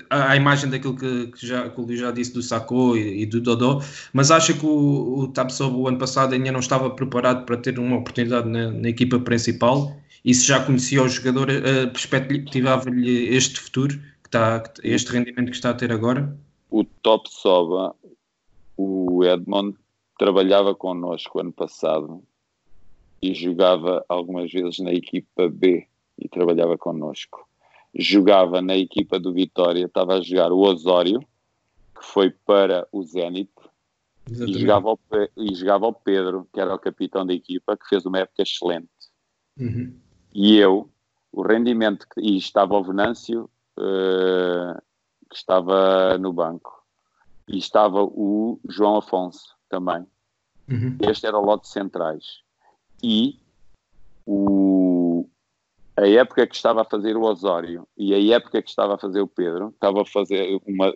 à 0.09 0.35
imagem 0.35 0.69
daquilo 0.69 0.95
que, 0.95 1.27
que, 1.27 1.45
já, 1.45 1.69
que 1.69 1.79
o 1.79 1.83
Luís 1.83 1.99
já 1.99 2.11
disse 2.11 2.33
do 2.33 2.41
Sacco 2.41 2.95
e, 2.95 3.23
e, 3.23 3.25
do 3.25 3.41
Dodô, 3.41 3.81
mas 4.13 4.31
acha 4.31 4.53
que 4.53 4.65
o, 4.65 5.19
o 5.19 5.27
Tabsoba 5.27 5.75
o 5.75 5.87
ano 5.87 5.97
passado 5.97 6.33
ainda 6.33 6.51
não 6.51 6.59
estava 6.59 6.89
preparado 6.89 7.45
para 7.45 7.57
ter 7.57 7.79
uma 7.79 7.97
oportunidade 7.97 8.47
na, 8.47 8.71
na 8.71 8.89
equipa 8.89 9.19
principal 9.19 9.95
e 10.23 10.33
se 10.33 10.45
já 10.45 10.63
conhecia 10.63 11.01
o 11.01 11.09
jogador, 11.09 11.49
uh, 11.49 11.91
perspectivava-lhe 11.91 13.35
este 13.35 13.59
futuro, 13.59 13.97
que 14.21 14.27
está, 14.27 14.63
este 14.83 15.11
rendimento 15.11 15.49
que 15.49 15.55
está 15.55 15.71
a 15.71 15.73
ter 15.73 15.91
agora? 15.91 16.37
O 16.69 16.83
Top 16.83 17.27
Soba, 17.29 17.95
o 18.77 19.23
Edmond, 19.23 19.75
trabalhava 20.17 20.75
connosco 20.75 21.39
ano 21.39 21.51
passado 21.51 22.23
e 23.21 23.33
jogava 23.33 24.05
algumas 24.07 24.51
vezes 24.51 24.79
na 24.79 24.93
equipa 24.93 25.49
B 25.49 25.87
e 26.19 26.29
trabalhava 26.29 26.77
connosco 26.77 27.50
jogava 27.93 28.61
na 28.61 28.75
equipa 28.75 29.19
do 29.19 29.33
Vitória, 29.33 29.85
estava 29.85 30.15
a 30.15 30.21
jogar 30.21 30.51
o 30.51 30.59
Osório, 30.59 31.19
que 31.19 32.05
foi 32.05 32.29
para 32.29 32.87
o 32.91 33.03
Zenit, 33.03 33.51
e 34.29 34.53
jogava, 34.59 34.91
o, 34.91 34.99
e 35.37 35.55
jogava 35.55 35.87
o 35.87 35.93
Pedro, 35.93 36.47
que 36.53 36.59
era 36.59 36.73
o 36.73 36.79
capitão 36.79 37.25
da 37.25 37.33
equipa, 37.33 37.75
que 37.75 37.87
fez 37.87 38.05
uma 38.05 38.19
época 38.19 38.43
excelente. 38.43 38.89
Uhum. 39.59 39.93
E 40.33 40.57
eu, 40.57 40.89
o 41.31 41.41
rendimento, 41.41 42.05
e 42.17 42.37
estava 42.37 42.77
o 42.77 42.83
Venâncio, 42.83 43.49
uh, 43.77 44.81
que 45.29 45.35
estava 45.35 46.17
no 46.17 46.31
banco, 46.31 46.83
e 47.47 47.57
estava 47.57 48.03
o 48.03 48.59
João 48.69 48.97
Afonso 48.97 49.55
também. 49.69 50.05
Uhum. 50.69 50.97
Este 51.01 51.25
era 51.25 51.37
o 51.37 51.45
lote 51.45 51.67
centrais. 51.67 52.41
E 53.03 53.39
o, 54.25 55.27
a 55.97 56.07
época 56.07 56.47
que 56.47 56.55
estava 56.55 56.81
a 56.81 56.85
fazer 56.85 57.15
o 57.15 57.23
Osório 57.23 57.87
e 57.97 58.13
a 58.13 58.35
época 58.35 58.61
que 58.61 58.69
estava 58.69 58.95
a 58.95 58.97
fazer 58.97 59.21
o 59.21 59.27
Pedro, 59.27 59.69
estava 59.69 60.01
a 60.01 60.05
fazer 60.05 60.59
uma, 60.65 60.93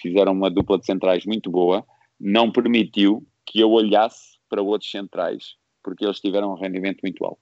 fizeram 0.00 0.32
uma 0.32 0.50
dupla 0.50 0.78
de 0.78 0.86
centrais 0.86 1.24
muito 1.26 1.50
boa, 1.50 1.84
não 2.18 2.50
permitiu 2.50 3.26
que 3.44 3.60
eu 3.60 3.70
olhasse 3.70 4.38
para 4.48 4.62
outros 4.62 4.90
centrais, 4.90 5.56
porque 5.82 6.04
eles 6.04 6.20
tiveram 6.20 6.52
um 6.52 6.58
rendimento 6.58 7.00
muito 7.02 7.24
alto. 7.24 7.40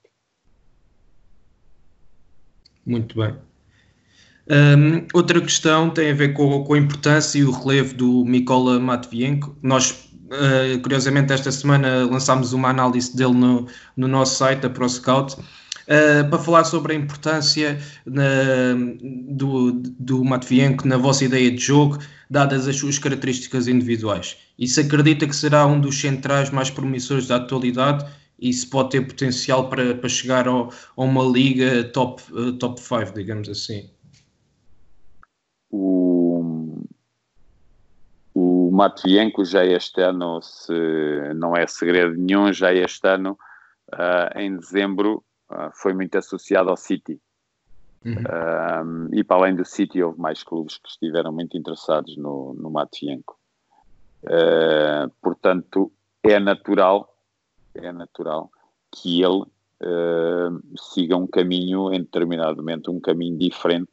Muito 2.86 3.16
bem. 3.16 3.34
Um, 4.46 5.07
outra 5.14 5.40
questão 5.40 5.88
tem 5.88 6.11
a 6.11 6.14
ver 6.14 6.34
com, 6.34 6.64
com, 6.64 6.74
a 6.74 6.78
importância 6.78 7.38
e 7.38 7.44
o 7.44 7.50
relevo 7.50 7.94
do 7.94 8.24
Mikola 8.26 8.78
Matvienko. 8.78 9.57
Nós, 9.62 10.11
uh, 10.26 10.78
curiosamente, 10.82 11.32
esta 11.32 11.50
semana 11.50 12.05
lançámos 12.05 12.52
uma 12.52 12.68
análise 12.68 13.16
dele 13.16 13.32
no, 13.32 13.66
no 13.96 14.07
nosso 14.07 14.36
site, 14.36 14.66
a 14.66 14.70
ProScout, 14.70 15.36
uh, 15.85 16.28
para 16.28 16.39
falar 16.39 16.64
sobre 16.64 16.95
a 16.95 16.97
importância 16.97 17.78
na, 18.07 18.74
do, 19.28 19.72
do 19.99 20.24
Matvienko 20.24 20.87
na 20.87 20.97
vossa 20.97 21.24
ideia 21.24 21.51
de 21.51 21.59
jogo, 21.59 21.99
dadas 22.28 22.66
as 22.68 22.76
suas 22.76 22.99
características 22.99 23.68
individuais. 23.68 24.37
E 24.59 24.66
se 24.66 24.80
acredita 24.80 25.26
que 25.26 25.37
será 25.37 25.66
um 25.66 25.80
dos 25.80 26.01
centrais 26.01 26.51
mais 26.51 26.70
promissores 26.70 27.26
da 27.26 27.37
atualidade 27.37 28.05
e 28.39 28.53
se 28.53 28.68
pode 28.68 28.91
ter 28.91 29.07
potencial 29.07 29.68
para, 29.68 29.95
para 29.95 30.09
chegar 30.09 30.49
ao, 30.49 30.70
a 30.97 31.03
uma 31.03 31.22
liga 31.24 31.85
top 31.85 32.22
5, 32.22 32.39
uh, 32.39 32.53
top 32.59 32.80
five, 32.80 33.12
digamos 33.12 33.49
assim. 33.49 33.91
O, 35.70 36.85
o 38.35 38.70
Matvienko 38.72 39.45
já 39.45 39.64
este 39.64 40.01
ano, 40.01 40.41
se 40.43 40.72
não 41.37 41.57
é 41.57 41.66
segredo 41.66 42.16
nenhum, 42.16 42.53
já 42.53 42.72
este 42.72 43.07
ano, 43.09 43.39
uh, 43.93 44.39
em 44.39 44.57
dezembro, 44.57 45.24
uh, 45.51 45.70
foi 45.72 45.95
muito 45.95 46.16
associado 46.16 46.70
ao 46.70 46.76
City. 46.76 47.20
Uhum. 48.05 49.09
e 49.14 49.24
para 49.24 49.38
além 49.38 49.57
do 49.57 49.64
City, 49.64 50.03
houve 50.03 50.20
mais 50.20 50.42
clubes 50.42 50.76
que 50.76 50.90
estiveram 50.90 51.32
muito 51.32 51.57
interessados 51.57 52.14
no, 52.18 52.53
no 52.53 52.70
Matvienko. 52.70 53.34
Uh, 54.22 55.11
portanto, 55.22 55.90
é 56.22 56.38
natural, 56.38 57.14
é 57.74 57.92
natural 57.92 58.51
que 58.90 59.22
ele 59.22 59.42
uh, 59.42 60.78
siga 60.78 61.16
um 61.16 61.26
caminho, 61.26 61.92
em 61.92 62.01
determinado 62.01 62.57
momento, 62.57 62.90
um 62.90 63.01
caminho 63.01 63.38
diferente 63.38 63.90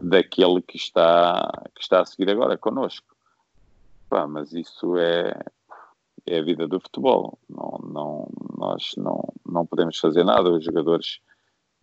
daquele 0.00 0.60
que 0.62 0.76
está, 0.76 1.48
que 1.74 1.82
está 1.82 2.00
a 2.00 2.04
seguir 2.04 2.30
agora 2.30 2.58
connosco. 2.58 3.14
Pá, 4.08 4.26
mas 4.26 4.52
isso 4.52 4.96
é, 4.96 5.32
é 6.26 6.38
a 6.38 6.42
vida 6.42 6.66
do 6.66 6.80
futebol. 6.80 7.38
Não, 7.48 7.80
não, 7.92 8.28
nós 8.56 8.92
não, 8.96 9.32
não 9.46 9.66
podemos 9.66 9.98
fazer 9.98 10.24
nada. 10.24 10.50
Os 10.50 10.64
jogadores 10.64 11.20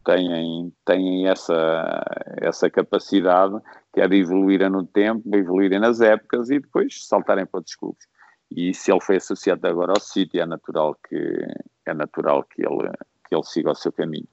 têm, 0.04 0.74
têm 0.86 1.28
essa, 1.28 2.04
essa 2.38 2.70
capacidade 2.70 3.60
que 3.94 4.02
é 4.02 4.08
de 4.08 4.18
evoluírem 4.18 4.70
no 4.70 4.86
tempo, 4.86 5.24
evoluírem 5.36 5.80
nas 5.80 6.02
épocas 6.02 6.50
e 6.50 6.60
depois 6.60 7.06
saltarem 7.08 7.46
para 7.46 7.60
outros 7.60 7.76
clubes. 7.76 8.08
E 8.50 8.74
se 8.74 8.92
ele 8.92 9.02
foi 9.02 9.18
associado 9.18 9.66
agora 9.68 9.94
ao 9.94 10.02
City, 10.02 10.40
é 10.40 10.46
natural 10.46 10.96
que, 11.08 11.48
é 11.86 11.94
natural 11.94 12.44
que, 12.44 12.62
ele, 12.66 12.90
que 13.28 13.36
ele 13.36 13.44
siga 13.44 13.72
o 13.72 13.76
seu 13.76 13.92
caminho. 13.92 14.28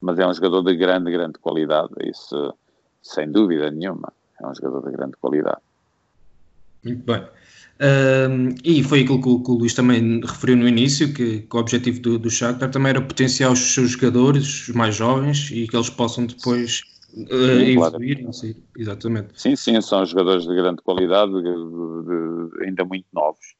Mas 0.00 0.18
é 0.18 0.26
um 0.26 0.32
jogador 0.32 0.62
de 0.62 0.76
grande, 0.76 1.10
grande 1.10 1.38
qualidade, 1.38 1.92
isso 2.04 2.54
sem 3.02 3.30
dúvida 3.30 3.70
nenhuma. 3.70 4.12
É 4.40 4.46
um 4.46 4.54
jogador 4.54 4.88
de 4.88 4.96
grande 4.96 5.16
qualidade. 5.16 5.60
Muito 6.84 7.04
bem. 7.04 7.26
Um, 7.80 8.54
e 8.62 8.84
foi 8.84 9.00
aquilo 9.02 9.20
que 9.20 9.28
o, 9.28 9.42
que 9.42 9.50
o, 9.50 9.54
Luís 9.54 9.74
também 9.74 10.20
referiu 10.20 10.56
no 10.56 10.68
início, 10.68 11.12
que, 11.12 11.40
que 11.40 11.56
o 11.56 11.58
objetivo 11.58 12.00
do, 12.00 12.18
do 12.18 12.30
Shakhtar 12.30 12.70
também 12.70 12.90
era 12.90 13.02
potenciar 13.02 13.50
os 13.50 13.58
seus 13.58 13.90
jogadores, 13.90 14.68
os 14.68 14.74
mais 14.74 14.94
jovens, 14.94 15.50
e 15.50 15.66
que 15.66 15.76
eles 15.76 15.90
possam 15.90 16.26
depois 16.26 16.82
uh, 17.14 17.34
evoluir. 17.34 18.22
Claro. 18.22 18.56
Exatamente. 18.78 19.40
Sim, 19.40 19.56
sim, 19.56 19.80
são 19.80 20.06
jogadores 20.06 20.44
de 20.44 20.54
grande 20.54 20.82
qualidade, 20.82 21.32
de, 21.32 21.42
de, 21.42 22.58
de, 22.58 22.64
ainda 22.64 22.84
muito 22.84 23.06
novos, 23.12 23.56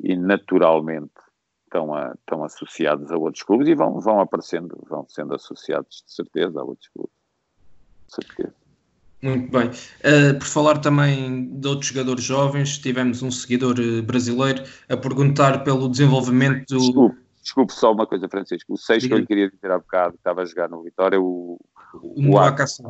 e 0.00 0.16
naturalmente 0.16 1.12
estão, 1.64 1.94
a, 1.94 2.14
estão 2.18 2.42
associados 2.42 3.12
a 3.12 3.16
outros 3.16 3.44
clubes 3.44 3.68
e 3.68 3.74
vão, 3.76 4.00
vão 4.00 4.20
aparecendo, 4.20 4.76
vão 4.88 5.06
sendo 5.08 5.34
associados 5.34 6.02
de 6.04 6.12
certeza 6.12 6.60
a 6.60 6.64
outros 6.64 6.88
clubes. 6.88 7.14
De 8.08 8.14
certeza. 8.14 8.61
Muito 9.22 9.52
bem. 9.52 9.68
Uh, 9.68 10.36
por 10.36 10.46
falar 10.46 10.78
também 10.78 11.46
de 11.60 11.68
outros 11.68 11.90
jogadores 11.90 12.24
jovens, 12.24 12.76
tivemos 12.78 13.22
um 13.22 13.30
seguidor 13.30 13.76
uh, 13.78 14.02
brasileiro 14.02 14.64
a 14.88 14.96
perguntar 14.96 15.62
pelo 15.62 15.88
desenvolvimento 15.88 16.66
do. 16.66 16.78
Desculpe, 16.78 17.16
desculpe 17.40 17.72
só 17.72 17.92
uma 17.92 18.04
coisa, 18.04 18.28
Francisco. 18.28 18.74
O 18.74 18.76
sexto 18.76 19.06
que 19.06 19.14
eu 19.14 19.18
lhe 19.18 19.26
queria 19.26 19.48
dizer 19.48 19.70
há 19.70 19.78
bocado, 19.78 20.14
que 20.14 20.18
estava 20.18 20.42
a 20.42 20.44
jogar 20.44 20.68
no 20.68 20.82
Vitória, 20.82 21.20
o. 21.20 21.56
O, 21.94 22.32
o 22.32 22.38
Acaso. 22.38 22.82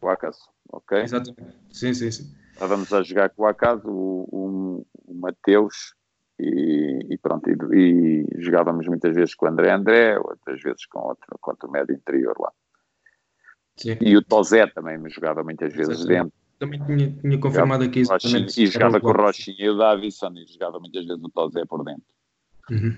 O 0.00 0.08
Acaso, 0.08 0.48
ok? 0.72 1.02
Exatamente. 1.02 1.56
Sim, 1.70 1.92
sim, 1.92 2.10
sim. 2.10 2.32
Estávamos 2.52 2.90
a 2.92 3.02
jogar 3.02 3.28
com 3.30 3.42
o 3.42 3.46
Acaso, 3.46 3.86
o, 3.86 4.28
o, 4.32 4.86
o 5.04 5.14
Mateus 5.14 5.94
e, 6.38 7.06
e, 7.10 7.18
pronto. 7.18 7.50
E, 7.50 8.24
e, 8.24 8.40
jogávamos 8.40 8.86
muitas 8.86 9.14
vezes 9.14 9.34
com 9.34 9.44
o 9.44 9.48
André 9.48 9.70
André, 9.70 10.18
outras 10.18 10.62
vezes 10.62 10.86
com 10.86 11.00
outro, 11.00 11.36
com 11.38 11.50
outro 11.50 11.70
médio 11.70 11.94
interior 11.94 12.34
lá. 12.40 12.50
Sim. 13.76 13.96
E 14.00 14.16
o 14.16 14.22
Tozé 14.22 14.66
também 14.66 14.98
me 14.98 15.10
jogava 15.10 15.42
muitas 15.42 15.72
vezes 15.72 16.00
Exatamente. 16.00 16.22
dentro. 16.22 16.32
Também 16.58 16.82
tinha, 16.86 17.12
tinha 17.20 17.38
confirmado 17.38 17.84
aqui 17.84 18.00
isso. 18.00 18.12
E 18.60 18.66
jogava 18.66 18.98
com 18.98 19.08
o 19.08 19.12
Rochinha 19.12 19.56
e 19.58 19.68
o 19.68 19.76
Davison 19.76 20.32
e 20.34 20.50
jogava 20.50 20.80
muitas 20.80 21.04
vezes 21.04 21.22
o 21.22 21.28
Tozé 21.28 21.64
por 21.66 21.84
dentro. 21.84 22.02
Uhum. 22.70 22.96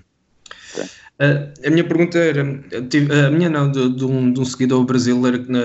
Uh, 1.20 1.66
a 1.66 1.70
minha 1.70 1.83
pergunta 1.83 2.16
era, 2.16 2.43
a 2.43 3.31
minha 3.31 3.51
não, 3.51 3.70
de, 3.70 3.89
de, 3.97 4.05
um, 4.05 4.33
de 4.33 4.41
um, 4.41 4.45
seguidor 4.45 4.85
brasileiro 4.85 5.45
que, 5.45 5.51
na, 5.51 5.61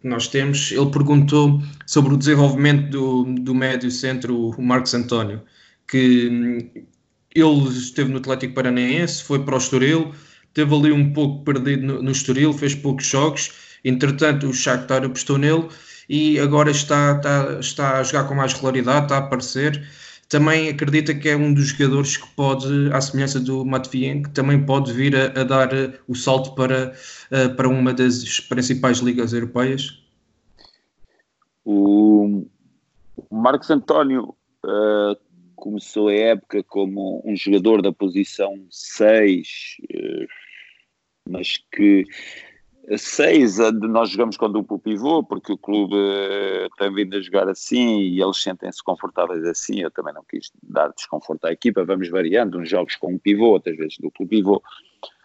que, 0.00 0.08
nós 0.08 0.28
temos, 0.28 0.70
ele 0.70 0.88
perguntou 0.90 1.60
sobre 1.84 2.14
o 2.14 2.16
desenvolvimento 2.16 2.90
do, 2.90 3.24
do 3.24 3.54
médio 3.54 3.90
centro, 3.90 4.50
o 4.50 4.62
Marcos 4.62 4.94
António, 4.94 5.42
que 5.88 6.86
ele 7.34 7.68
esteve 7.70 8.12
no 8.12 8.18
Atlético 8.18 8.54
Paranaense, 8.54 9.24
foi 9.24 9.44
para 9.44 9.56
o 9.56 9.58
Estoril, 9.58 10.14
teve 10.52 10.72
ali 10.72 10.92
um 10.92 11.12
pouco 11.12 11.44
perdido 11.44 11.84
no, 11.84 12.02
no 12.02 12.10
Estoril, 12.12 12.52
fez 12.52 12.76
poucos 12.76 13.04
jogos, 13.04 13.50
Entretanto, 13.84 14.48
o 14.48 14.52
Shakhtar 14.52 15.04
apostou 15.04 15.38
nele 15.38 15.68
e 16.08 16.38
agora 16.38 16.70
está, 16.70 17.16
está, 17.16 17.60
está 17.60 17.98
a 17.98 18.02
jogar 18.02 18.28
com 18.28 18.34
mais 18.34 18.52
regularidade, 18.52 19.04
está 19.04 19.16
a 19.16 19.18
aparecer. 19.18 19.86
Também 20.28 20.68
acredita 20.68 21.14
que 21.14 21.28
é 21.28 21.36
um 21.36 21.52
dos 21.52 21.68
jogadores 21.68 22.16
que 22.16 22.26
pode, 22.34 22.90
à 22.92 23.00
semelhança 23.00 23.38
do 23.38 23.64
Matvienko, 23.64 24.28
que 24.28 24.34
também 24.34 24.64
pode 24.64 24.92
vir 24.92 25.14
a, 25.14 25.40
a 25.40 25.44
dar 25.44 25.72
eh, 25.72 25.92
o 26.08 26.14
salto 26.14 26.54
para, 26.54 26.94
eh, 27.30 27.48
para 27.48 27.68
uma 27.68 27.92
das 27.92 28.40
principais 28.40 28.98
ligas 28.98 29.32
europeias? 29.32 30.02
O 31.64 32.46
Marcos 33.30 33.70
António 33.70 34.34
uh, 34.64 35.16
começou 35.56 36.08
a 36.08 36.14
época 36.14 36.62
como 36.64 37.22
um 37.24 37.36
jogador 37.36 37.82
da 37.82 37.92
posição 37.92 38.66
6, 38.70 39.76
uh, 39.82 40.26
mas 41.28 41.58
que 41.72 42.04
seis, 42.96 43.58
nós 43.72 44.10
jogamos 44.10 44.36
com 44.36 44.50
duplo 44.50 44.78
pivô, 44.78 45.22
porque 45.22 45.52
o 45.52 45.58
clube 45.58 45.94
uh, 45.94 46.68
tem 46.76 46.92
vindo 46.92 47.16
a 47.16 47.20
jogar 47.20 47.48
assim 47.48 48.00
e 48.00 48.22
eles 48.22 48.42
sentem-se 48.42 48.82
confortáveis 48.82 49.44
assim. 49.44 49.80
Eu 49.80 49.90
também 49.90 50.12
não 50.12 50.24
quis 50.24 50.50
dar 50.62 50.88
desconforto 50.88 51.46
à 51.46 51.52
equipa, 51.52 51.84
vamos 51.84 52.08
variando, 52.08 52.58
uns 52.58 52.68
jogos 52.68 52.96
com 52.96 53.12
um 53.12 53.18
pivô, 53.18 53.46
outras 53.46 53.76
vezes 53.76 53.96
duplo 53.98 54.26
pivô. 54.26 54.62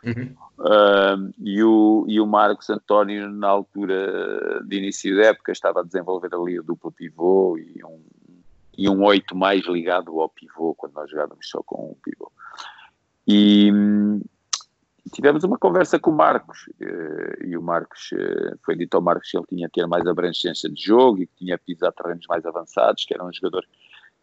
Uhum. 0.03 0.35
Uh, 0.59 1.33
e, 1.41 1.63
o, 1.63 2.05
e 2.07 2.19
o 2.19 2.25
Marcos 2.25 2.69
António, 2.69 3.29
na 3.29 3.47
altura 3.47 4.61
de 4.65 4.77
início 4.77 5.15
da 5.15 5.27
época, 5.27 5.51
estava 5.51 5.81
a 5.81 5.83
desenvolver 5.83 6.33
ali 6.33 6.59
o 6.59 6.63
duplo 6.63 6.91
pivô 6.91 7.57
e 7.57 7.83
um, 7.83 7.99
e 8.77 8.89
um 8.89 9.03
8 9.03 9.35
mais 9.35 9.65
ligado 9.65 10.19
ao 10.21 10.29
pivô, 10.29 10.73
quando 10.75 10.93
nós 10.93 11.09
jogávamos 11.09 11.49
só 11.49 11.61
com 11.63 11.91
um 11.91 11.95
pivô. 12.01 12.31
E 13.27 13.69
tivemos 15.09 15.43
uma 15.43 15.57
conversa 15.57 15.99
com 15.99 16.11
o 16.11 16.15
Marcos 16.15 16.65
eh, 16.79 17.45
e 17.47 17.57
o 17.57 17.61
Marcos 17.61 18.09
eh, 18.13 18.55
foi 18.63 18.75
dito 18.75 18.95
ao 18.95 19.01
Marcos 19.01 19.29
que 19.29 19.37
ele 19.37 19.45
tinha 19.47 19.69
que 19.69 19.79
ter 19.79 19.87
mais 19.87 20.05
abrangência 20.05 20.69
de 20.69 20.81
jogo 20.81 21.21
e 21.21 21.27
que 21.27 21.35
tinha 21.35 21.57
pisado 21.57 21.95
terrenos 21.95 22.25
mais 22.27 22.45
avançados, 22.45 23.05
que 23.05 23.13
era 23.13 23.23
um 23.23 23.33
jogador 23.33 23.65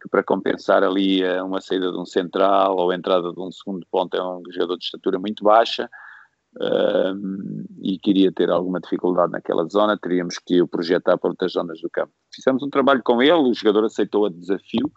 que 0.01 0.07
para 0.09 0.23
compensar 0.23 0.83
ali 0.83 1.23
eh, 1.23 1.41
uma 1.41 1.61
saída 1.61 1.91
de 1.91 1.97
um 1.97 2.05
central 2.05 2.77
ou 2.77 2.91
a 2.91 2.95
entrada 2.95 3.31
de 3.31 3.39
um 3.39 3.51
segundo 3.51 3.85
ponto 3.89 4.15
é 4.15 4.23
um 4.23 4.43
jogador 4.51 4.77
de 4.77 4.85
estatura 4.85 5.19
muito 5.19 5.43
baixa 5.43 5.89
um, 6.59 7.65
e 7.81 7.99
queria 7.99 8.31
ter 8.31 8.49
alguma 8.49 8.79
dificuldade 8.79 9.31
naquela 9.31 9.65
zona, 9.65 9.97
teríamos 9.97 10.39
que 10.39 10.61
o 10.61 10.67
projetar 10.67 11.17
para 11.17 11.29
outras 11.29 11.53
zonas 11.53 11.79
do 11.81 11.89
campo. 11.89 12.11
Fizemos 12.33 12.63
um 12.63 12.69
trabalho 12.69 13.01
com 13.03 13.21
ele, 13.21 13.49
o 13.49 13.53
jogador 13.53 13.85
aceitou 13.85 14.25
o 14.25 14.29
desafio 14.29 14.91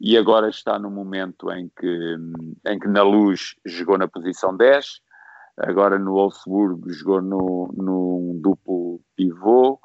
e 0.00 0.16
agora 0.16 0.48
está 0.48 0.78
no 0.78 0.90
momento 0.90 1.50
em 1.50 1.70
que, 1.78 2.16
em 2.66 2.78
que 2.78 2.88
na 2.88 3.02
luz 3.02 3.54
jogou 3.64 3.98
na 3.98 4.08
posição 4.08 4.56
10, 4.56 5.00
agora 5.56 5.98
no 5.98 6.12
Wolfsburg 6.12 6.92
jogou 6.92 7.22
no, 7.22 7.68
no 7.76 8.40
duplo 8.40 9.00
pivô 9.16 9.78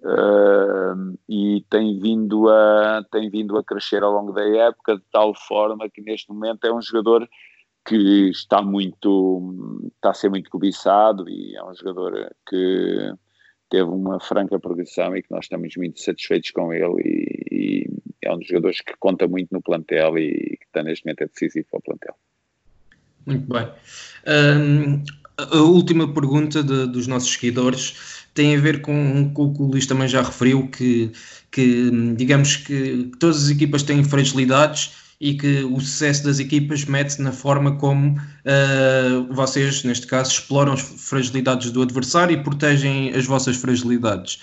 uh, 0.00 1.18
e 1.28 1.64
tem 1.68 1.98
vindo, 1.98 2.48
a, 2.48 3.04
tem 3.10 3.30
vindo 3.30 3.56
a 3.58 3.64
crescer 3.64 4.02
ao 4.02 4.12
longo 4.12 4.32
da 4.32 4.44
época 4.44 4.96
de 4.96 5.04
tal 5.12 5.34
forma 5.34 5.88
que 5.90 6.00
neste 6.00 6.30
momento 6.32 6.64
é 6.64 6.72
um 6.72 6.80
jogador 6.80 7.28
que 7.86 8.30
está 8.30 8.62
muito 8.62 9.82
está 9.94 10.10
a 10.10 10.14
ser 10.14 10.28
muito 10.28 10.50
cobiçado 10.50 11.28
e 11.28 11.56
é 11.56 11.64
um 11.64 11.74
jogador 11.74 12.30
que 12.48 13.12
teve 13.68 13.88
uma 13.90 14.20
franca 14.20 14.58
progressão 14.58 15.16
e 15.16 15.22
que 15.22 15.30
nós 15.30 15.44
estamos 15.44 15.74
muito 15.76 16.00
satisfeitos 16.00 16.50
com 16.50 16.72
ele 16.72 17.02
e, 17.04 17.84
e 17.84 17.90
é 18.22 18.32
um 18.32 18.38
dos 18.38 18.46
jogadores 18.46 18.80
que 18.80 18.94
conta 18.98 19.26
muito 19.28 19.50
no 19.52 19.62
plantel 19.62 20.18
e 20.18 20.56
que 20.58 20.64
está 20.66 20.82
neste 20.82 21.06
momento 21.06 21.22
é 21.22 21.26
decisivo 21.26 21.66
para 21.70 21.78
o 21.78 21.82
plantel. 21.82 22.14
Muito 23.26 23.52
bem. 23.52 23.68
Um, 24.26 25.02
a 25.36 25.58
última 25.58 26.12
pergunta 26.12 26.62
de, 26.62 26.86
dos 26.86 27.06
nossos 27.06 27.32
seguidores 27.32 27.94
tem 28.34 28.56
a 28.56 28.60
ver 28.60 28.80
com, 28.82 29.32
o 29.34 29.54
que 29.54 29.62
o 29.62 29.66
Luís 29.66 29.86
também 29.86 30.08
já 30.08 30.22
referiu, 30.22 30.68
que, 30.68 31.10
que 31.50 31.90
digamos 32.16 32.56
que 32.56 33.10
todas 33.18 33.44
as 33.44 33.50
equipas 33.50 33.82
têm 33.82 34.04
fragilidades 34.04 34.92
e 35.20 35.34
que 35.34 35.62
o 35.64 35.78
sucesso 35.80 36.24
das 36.24 36.38
equipas 36.38 36.84
mete-se 36.86 37.20
na 37.20 37.32
forma 37.32 37.76
como 37.76 38.16
uh, 38.16 39.34
vocês, 39.34 39.84
neste 39.84 40.06
caso, 40.06 40.32
exploram 40.32 40.72
as 40.72 40.80
fragilidades 40.80 41.70
do 41.70 41.82
adversário 41.82 42.34
e 42.34 42.42
protegem 42.42 43.10
as 43.10 43.26
vossas 43.26 43.56
fragilidades. 43.56 44.40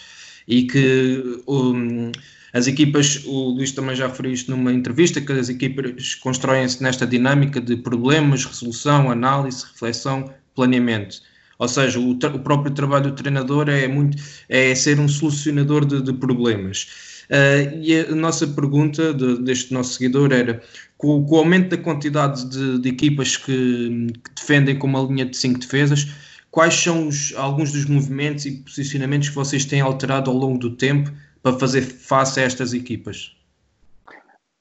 E 0.48 0.64
que 0.64 1.42
um, 1.48 2.12
As 2.54 2.68
equipas, 2.68 3.24
o 3.26 3.50
Luís 3.50 3.72
também 3.72 3.96
já 3.96 4.08
referiu 4.08 4.32
isto 4.32 4.50
numa 4.52 4.72
entrevista, 4.72 5.20
que 5.20 5.32
as 5.32 5.50
equipas 5.50 6.16
constroem-se 6.16 6.82
nesta 6.82 7.06
dinâmica 7.06 7.60
de 7.60 7.76
problemas, 7.76 8.46
resolução, 8.46 9.12
análise, 9.12 9.66
reflexão, 9.66 10.32
planeamento. 10.56 11.22
Ou 11.60 11.68
seja, 11.68 12.00
o, 12.00 12.12
o 12.12 12.40
próprio 12.40 12.74
trabalho 12.74 13.06
do 13.06 13.16
treinador 13.16 13.68
é, 13.70 13.88
muito, 13.88 14.22
é 14.48 14.74
ser 14.76 15.00
um 15.00 15.08
solucionador 15.08 15.86
de, 15.86 16.02
de 16.02 16.14
problemas. 16.14 16.88
Uh, 17.30 17.82
e 17.82 18.00
a 18.00 18.16
nossa 18.16 18.48
pergunta 18.48 19.14
de, 19.14 19.40
deste 19.42 19.74
nosso 19.74 19.96
seguidor 19.96 20.32
era: 20.32 20.62
com, 20.98 21.26
com, 21.26 21.36
o 21.36 21.40
aumento 21.40 21.76
da 21.76 21.78
quantidade 21.78 22.50
de, 22.50 22.80
de 22.80 22.90
equipas 22.90 23.36
que, 23.36 24.08
que, 24.24 24.32
defendem 24.36 24.78
com 24.78 24.88
uma 24.88 25.02
linha 25.02 25.26
de 25.26 25.36
5 25.36 25.60
defesas, 25.60 26.08
quais 26.50 26.74
são 26.76 27.08
os, 27.08 27.34
alguns 27.36 27.74
dos 27.74 27.86
movimentos 27.86 28.46
e 28.46 28.52
posicionamentos 28.52 29.28
que 29.30 29.36
vocês 29.36 29.66
têm 29.66 29.82
alterado 29.82 30.32
ao 30.32 30.38
longo 30.38 30.58
do 30.58 30.72
tempo 30.72 31.12
para 31.52 31.60
fazer 31.60 31.82
face 31.82 32.40
a 32.40 32.44
estas 32.44 32.74
equipas? 32.74 33.36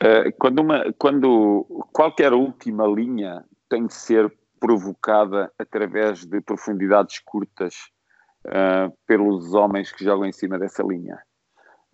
Uh, 0.03 0.31
quando, 0.39 0.61
uma, 0.61 0.93
quando 0.99 1.65
qualquer 1.93 2.33
última 2.33 2.87
linha 2.87 3.45
tem 3.69 3.87
de 3.87 3.95
ser 3.95 4.33
provocada 4.61 5.51
através 5.59 6.25
de 6.25 6.41
profundidades 6.41 7.19
curtas 7.19 7.75
uh, 8.47 8.97
pelos 9.07 9.53
homens 9.55 9.91
que 9.91 10.05
jogam 10.05 10.27
em 10.27 10.33
cima 10.33 10.59
dessa 10.59 10.83
linha. 10.83 11.19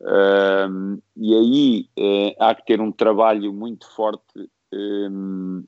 Uh, 0.00 1.00
e 1.16 1.34
aí 1.34 1.88
uh, 1.98 2.44
há 2.44 2.54
que 2.54 2.66
ter 2.66 2.80
um 2.80 2.92
trabalho 2.92 3.52
muito 3.52 3.88
forte 3.94 4.50
um, 4.74 5.64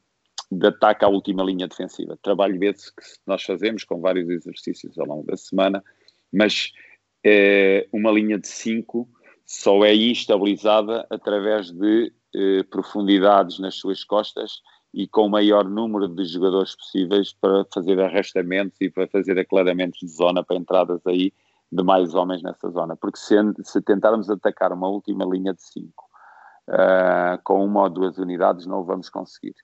de 0.51 0.67
ataque 0.67 1.05
à 1.05 1.09
última 1.09 1.43
linha 1.43 1.69
defensiva. 1.69 2.19
Trabalho 2.21 2.63
esse 2.65 2.95
que 2.95 3.03
nós 3.27 3.43
fazemos 3.43 3.85
com 3.85 4.01
vários 4.01 4.29
exercícios 4.29 4.99
ao 4.99 5.07
longo 5.07 5.25
da 5.25 5.37
semana, 5.37 5.83
mas 6.33 6.73
eh, 7.25 7.89
uma 7.91 8.11
linha 8.11 8.39
de 8.39 8.47
5 8.47 9.09
só 9.45 9.85
é 9.85 9.95
instabilizada 9.95 11.07
através 11.11 11.71
de 11.71 12.13
profundidades 12.71 13.59
nas 13.59 13.77
suas 13.77 14.03
costas 14.03 14.61
e 14.95 15.09
com 15.09 15.27
o 15.27 15.31
maior 15.31 15.65
número 15.65 16.07
de 16.09 16.25
jogadores 16.25 16.77
possíveis 16.77 17.33
para 17.33 17.65
fazer 17.73 18.01
arrastamentos 18.01 18.81
e 18.81 18.89
para 18.89 19.09
fazer 19.09 19.37
aclaramentos 19.39 19.99
de 19.99 20.09
zona 20.09 20.45
para 20.45 20.57
entradas 20.57 21.05
aí 21.07 21.33
de 21.71 21.83
mais 21.83 22.15
homens 22.15 22.43
nessa 22.43 22.71
zona. 22.71 22.97
Porque 22.97 23.19
se, 23.19 23.35
se 23.65 23.83
tentarmos 23.83 24.31
atacar 24.31 24.73
uma 24.73 24.89
última 24.89 25.25
linha 25.25 25.53
de 25.53 25.63
5 25.63 25.89
uh, 25.89 26.73
ah, 26.73 27.41
com 27.43 27.65
uma 27.65 27.83
ou 27.83 27.91
duas 27.91 28.19
unidades, 28.19 28.67
não 28.67 28.85
vamos 28.85 29.11
conseguir. 29.11 29.57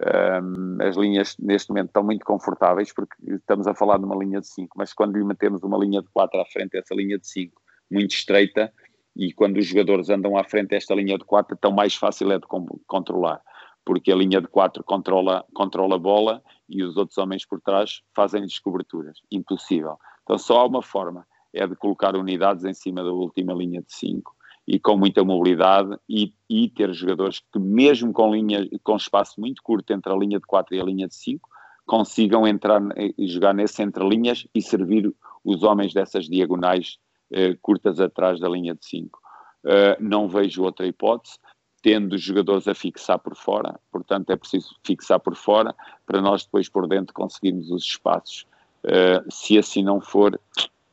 Ah, 0.00 0.40
as 0.88 0.96
linhas 0.96 1.36
neste 1.38 1.68
momento 1.68 1.88
estão 1.88 2.02
muito 2.02 2.24
confortáveis 2.24 2.92
porque 2.92 3.14
estamos 3.32 3.68
a 3.68 3.74
falar 3.74 3.98
de 3.98 4.04
uma 4.04 4.16
linha 4.16 4.40
de 4.40 4.48
5, 4.48 4.76
mas 4.76 4.92
quando 4.92 5.16
lhe 5.16 5.24
metemos 5.24 5.62
uma 5.62 5.78
linha 5.78 6.02
de 6.02 6.08
4 6.08 6.40
à 6.40 6.44
frente, 6.46 6.76
essa 6.76 6.94
linha 6.94 7.16
de 7.16 7.28
5 7.28 7.62
muito 7.88 8.12
estreita, 8.12 8.72
e 9.16 9.32
quando 9.32 9.58
os 9.58 9.66
jogadores 9.66 10.10
andam 10.10 10.36
à 10.36 10.44
frente, 10.44 10.74
esta 10.74 10.94
linha 10.94 11.16
de 11.16 11.24
4 11.24 11.56
tão 11.60 11.72
mais 11.72 11.94
fácil 11.94 12.32
é 12.32 12.38
de 12.38 12.46
controlar 12.86 13.40
porque 13.84 14.10
a 14.10 14.16
linha 14.16 14.40
de 14.40 14.48
quatro 14.48 14.82
controla, 14.82 15.44
controla 15.52 15.96
a 15.96 15.98
bola 15.98 16.42
e 16.68 16.82
os 16.82 16.96
outros 16.96 17.18
homens 17.18 17.44
por 17.44 17.60
trás 17.60 18.02
fazem-lhes 18.14 18.58
coberturas. 18.58 19.18
Impossível. 19.30 19.98
Então 20.22 20.38
só 20.38 20.60
há 20.60 20.66
uma 20.66 20.82
forma, 20.82 21.26
é 21.52 21.66
de 21.66 21.76
colocar 21.76 22.16
unidades 22.16 22.64
em 22.64 22.72
cima 22.72 23.04
da 23.04 23.12
última 23.12 23.52
linha 23.52 23.82
de 23.82 23.92
cinco 23.92 24.34
e 24.66 24.80
com 24.80 24.96
muita 24.96 25.22
mobilidade 25.22 25.94
e, 26.08 26.32
e 26.48 26.70
ter 26.70 26.92
jogadores 26.94 27.42
que 27.52 27.58
mesmo 27.58 28.12
com, 28.12 28.34
linha, 28.34 28.66
com 28.82 28.96
espaço 28.96 29.38
muito 29.38 29.62
curto 29.62 29.92
entre 29.92 30.10
a 30.10 30.16
linha 30.16 30.38
de 30.38 30.46
quatro 30.46 30.74
e 30.74 30.80
a 30.80 30.84
linha 30.84 31.06
de 31.06 31.14
cinco 31.14 31.48
consigam 31.86 32.46
entrar 32.46 32.80
e 32.96 33.28
jogar 33.28 33.52
nesse 33.52 33.82
entre 33.82 34.08
linhas 34.08 34.46
e 34.54 34.62
servir 34.62 35.14
os 35.44 35.62
homens 35.62 35.92
dessas 35.92 36.24
diagonais 36.24 36.98
eh, 37.36 37.56
curtas 37.60 37.98
atrás 37.98 38.38
da 38.38 38.48
linha 38.48 38.76
de 38.76 38.86
cinco. 38.86 39.20
Uh, 39.64 39.96
não 39.98 40.28
vejo 40.28 40.62
outra 40.62 40.86
hipótese 40.86 41.36
tendo 41.82 42.12
os 42.14 42.22
jogadores 42.22 42.68
a 42.68 42.74
fixar 42.74 43.18
por 43.18 43.34
fora, 43.34 43.80
portanto 43.90 44.30
é 44.30 44.36
preciso 44.36 44.76
fixar 44.84 45.18
por 45.18 45.34
fora 45.34 45.74
para 46.06 46.20
nós 46.20 46.44
depois 46.44 46.68
por 46.68 46.86
dentro 46.86 47.12
conseguirmos 47.12 47.72
os 47.72 47.82
espaços. 47.82 48.46
Uh, 48.84 49.28
se 49.32 49.58
assim 49.58 49.82
não 49.82 50.00
for, 50.00 50.38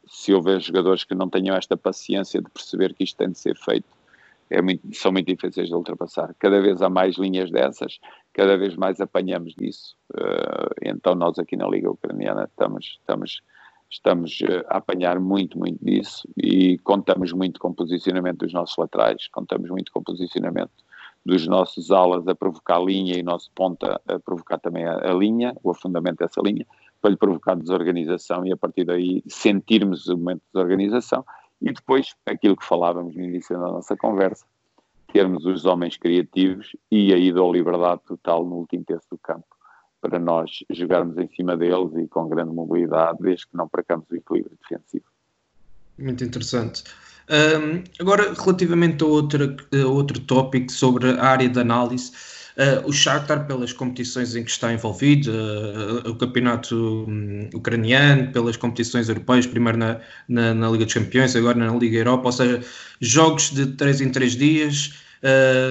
se 0.07 0.33
houver 0.33 0.59
jogadores 0.59 1.03
que 1.03 1.13
não 1.13 1.29
tenham 1.29 1.55
esta 1.55 1.77
paciência 1.77 2.41
de 2.41 2.49
perceber 2.49 2.95
que 2.95 3.03
isto 3.03 3.17
tem 3.17 3.29
de 3.29 3.37
ser 3.37 3.55
feito, 3.55 3.87
é 4.49 4.63
muito, 4.63 4.81
são 4.95 5.11
muito 5.11 5.27
difíceis 5.27 5.67
de 5.67 5.75
ultrapassar. 5.75 6.33
Cada 6.39 6.59
vez 6.59 6.81
há 6.81 6.89
mais 6.89 7.17
linhas 7.17 7.51
dessas, 7.51 7.99
cada 8.33 8.57
vez 8.57 8.75
mais 8.75 8.99
apanhamos 8.99 9.53
disso. 9.53 9.95
Uh, 10.11 10.73
então 10.81 11.13
nós 11.13 11.37
aqui 11.37 11.55
na 11.55 11.67
Liga 11.67 11.91
Ucraniana 11.91 12.45
estamos, 12.45 12.97
estamos, 12.99 13.41
estamos 13.91 14.39
eh, 14.41 14.65
a 14.69 14.77
apanhar 14.77 15.19
muito, 15.19 15.59
muito 15.59 15.83
disso 15.83 16.27
e 16.37 16.77
contamos 16.79 17.33
muito 17.33 17.59
com 17.59 17.67
o 17.67 17.73
posicionamento 17.73 18.39
dos 18.39 18.53
nossos 18.53 18.75
laterais, 18.77 19.27
contamos 19.27 19.69
muito 19.69 19.91
com 19.91 19.99
o 19.99 20.03
posicionamento 20.03 20.71
dos 21.25 21.45
nossos 21.45 21.91
alas 21.91 22.27
a 22.27 22.33
provocar 22.33 22.77
a 22.77 22.83
linha 22.83 23.17
e 23.17 23.21
nosso 23.21 23.51
ponta 23.53 24.01
a 24.07 24.19
provocar 24.19 24.57
também 24.57 24.85
a, 24.85 25.11
a 25.11 25.13
linha, 25.13 25.53
o 25.61 25.69
afundamento 25.69 26.19
dessa 26.19 26.41
linha, 26.41 26.65
para 27.01 27.11
lhe 27.11 27.17
provocar 27.17 27.55
desorganização 27.55 28.45
e 28.45 28.53
a 28.53 28.57
partir 28.57 28.85
daí 28.85 29.21
sentirmos 29.27 30.07
o 30.07 30.17
momento 30.17 30.39
de 30.39 30.53
desorganização 30.53 31.25
e 31.61 31.71
depois 31.71 32.15
aquilo 32.25 32.55
que 32.55 32.65
falávamos 32.65 33.15
no 33.15 33.21
início 33.21 33.59
da 33.59 33.67
nossa 33.67 33.95
conversa, 33.95 34.45
termos 35.11 35.45
os 35.45 35.65
homens 35.65 35.97
criativos 35.97 36.75
e 36.89 37.13
a 37.13 37.17
ida 37.17 37.41
à 37.41 37.51
liberdade 37.51 38.01
total 38.07 38.45
no 38.45 38.55
último 38.55 38.85
terço 38.85 39.07
do 39.11 39.17
campo 39.17 39.60
para 40.01 40.19
nós 40.19 40.49
jogarmos 40.71 41.17
em 41.17 41.29
cima 41.35 41.55
deles 41.55 41.91
e 41.95 42.07
com 42.07 42.27
grande 42.27 42.53
mobilidade, 42.53 43.19
desde 43.21 43.47
que 43.47 43.55
não 43.55 43.69
percamos 43.69 44.05
o 44.09 44.15
equilíbrio 44.15 44.57
defensivo. 44.61 45.05
Muito 45.97 46.23
interessante. 46.23 46.83
Um, 47.29 47.83
agora, 47.99 48.33
relativamente 48.33 49.03
a, 49.03 49.07
outra, 49.07 49.55
a 49.73 49.87
outro 49.87 50.19
tópico 50.19 50.71
sobre 50.71 51.11
a 51.11 51.23
área 51.23 51.47
de 51.47 51.59
análise, 51.59 52.11
uh, 52.57 52.87
o 52.87 52.91
Shakhtar, 52.91 53.45
pelas 53.45 53.71
competições 53.71 54.35
em 54.35 54.43
que 54.43 54.51
está 54.51 54.73
envolvido, 54.73 55.31
uh, 55.31 56.09
o 56.09 56.15
campeonato 56.15 57.05
um, 57.07 57.49
ucraniano, 57.53 58.31
pelas 58.31 58.57
competições 58.57 59.07
europeias, 59.07 59.45
primeiro 59.45 59.77
na, 59.77 59.99
na, 60.27 60.53
na, 60.53 60.69
Liga 60.69 60.85
dos 60.85 60.93
Campeões, 60.93 61.35
agora 61.35 61.57
na 61.57 61.73
Liga 61.73 61.99
Europa, 61.99 62.25
ou 62.25 62.31
seja, 62.31 62.61
jogos 62.99 63.51
de 63.51 63.67
3 63.67 64.01
em 64.01 64.11
3 64.11 64.35
dias, 64.35 64.93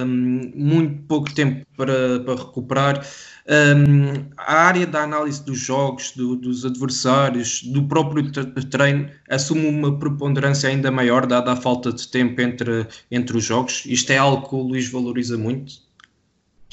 muito 0.05 1.03
pouco 1.03 1.33
tempo 1.33 1.65
para, 1.75 2.19
para 2.19 2.35
recuperar. 2.35 3.05
Um, 3.47 4.29
a 4.37 4.53
área 4.53 4.85
da 4.85 5.03
análise 5.03 5.43
dos 5.43 5.59
jogos, 5.59 6.11
do, 6.11 6.35
dos 6.35 6.63
adversários, 6.63 7.63
do 7.63 7.85
próprio 7.87 8.31
treino, 8.69 9.09
assume 9.29 9.67
uma 9.67 9.97
preponderância 9.97 10.69
ainda 10.69 10.91
maior, 10.91 11.25
dada 11.25 11.51
a 11.51 11.55
falta 11.55 11.91
de 11.91 12.07
tempo 12.07 12.39
entre, 12.39 12.87
entre 13.09 13.35
os 13.35 13.43
jogos. 13.43 13.85
Isto 13.85 14.11
é 14.11 14.17
algo 14.17 14.47
que 14.47 14.55
o 14.55 14.61
Luís 14.61 14.89
valoriza 14.89 15.37
muito? 15.37 15.73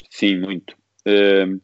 Sim, 0.09 0.39
muito. 0.39 0.75
Uh, 1.07 1.59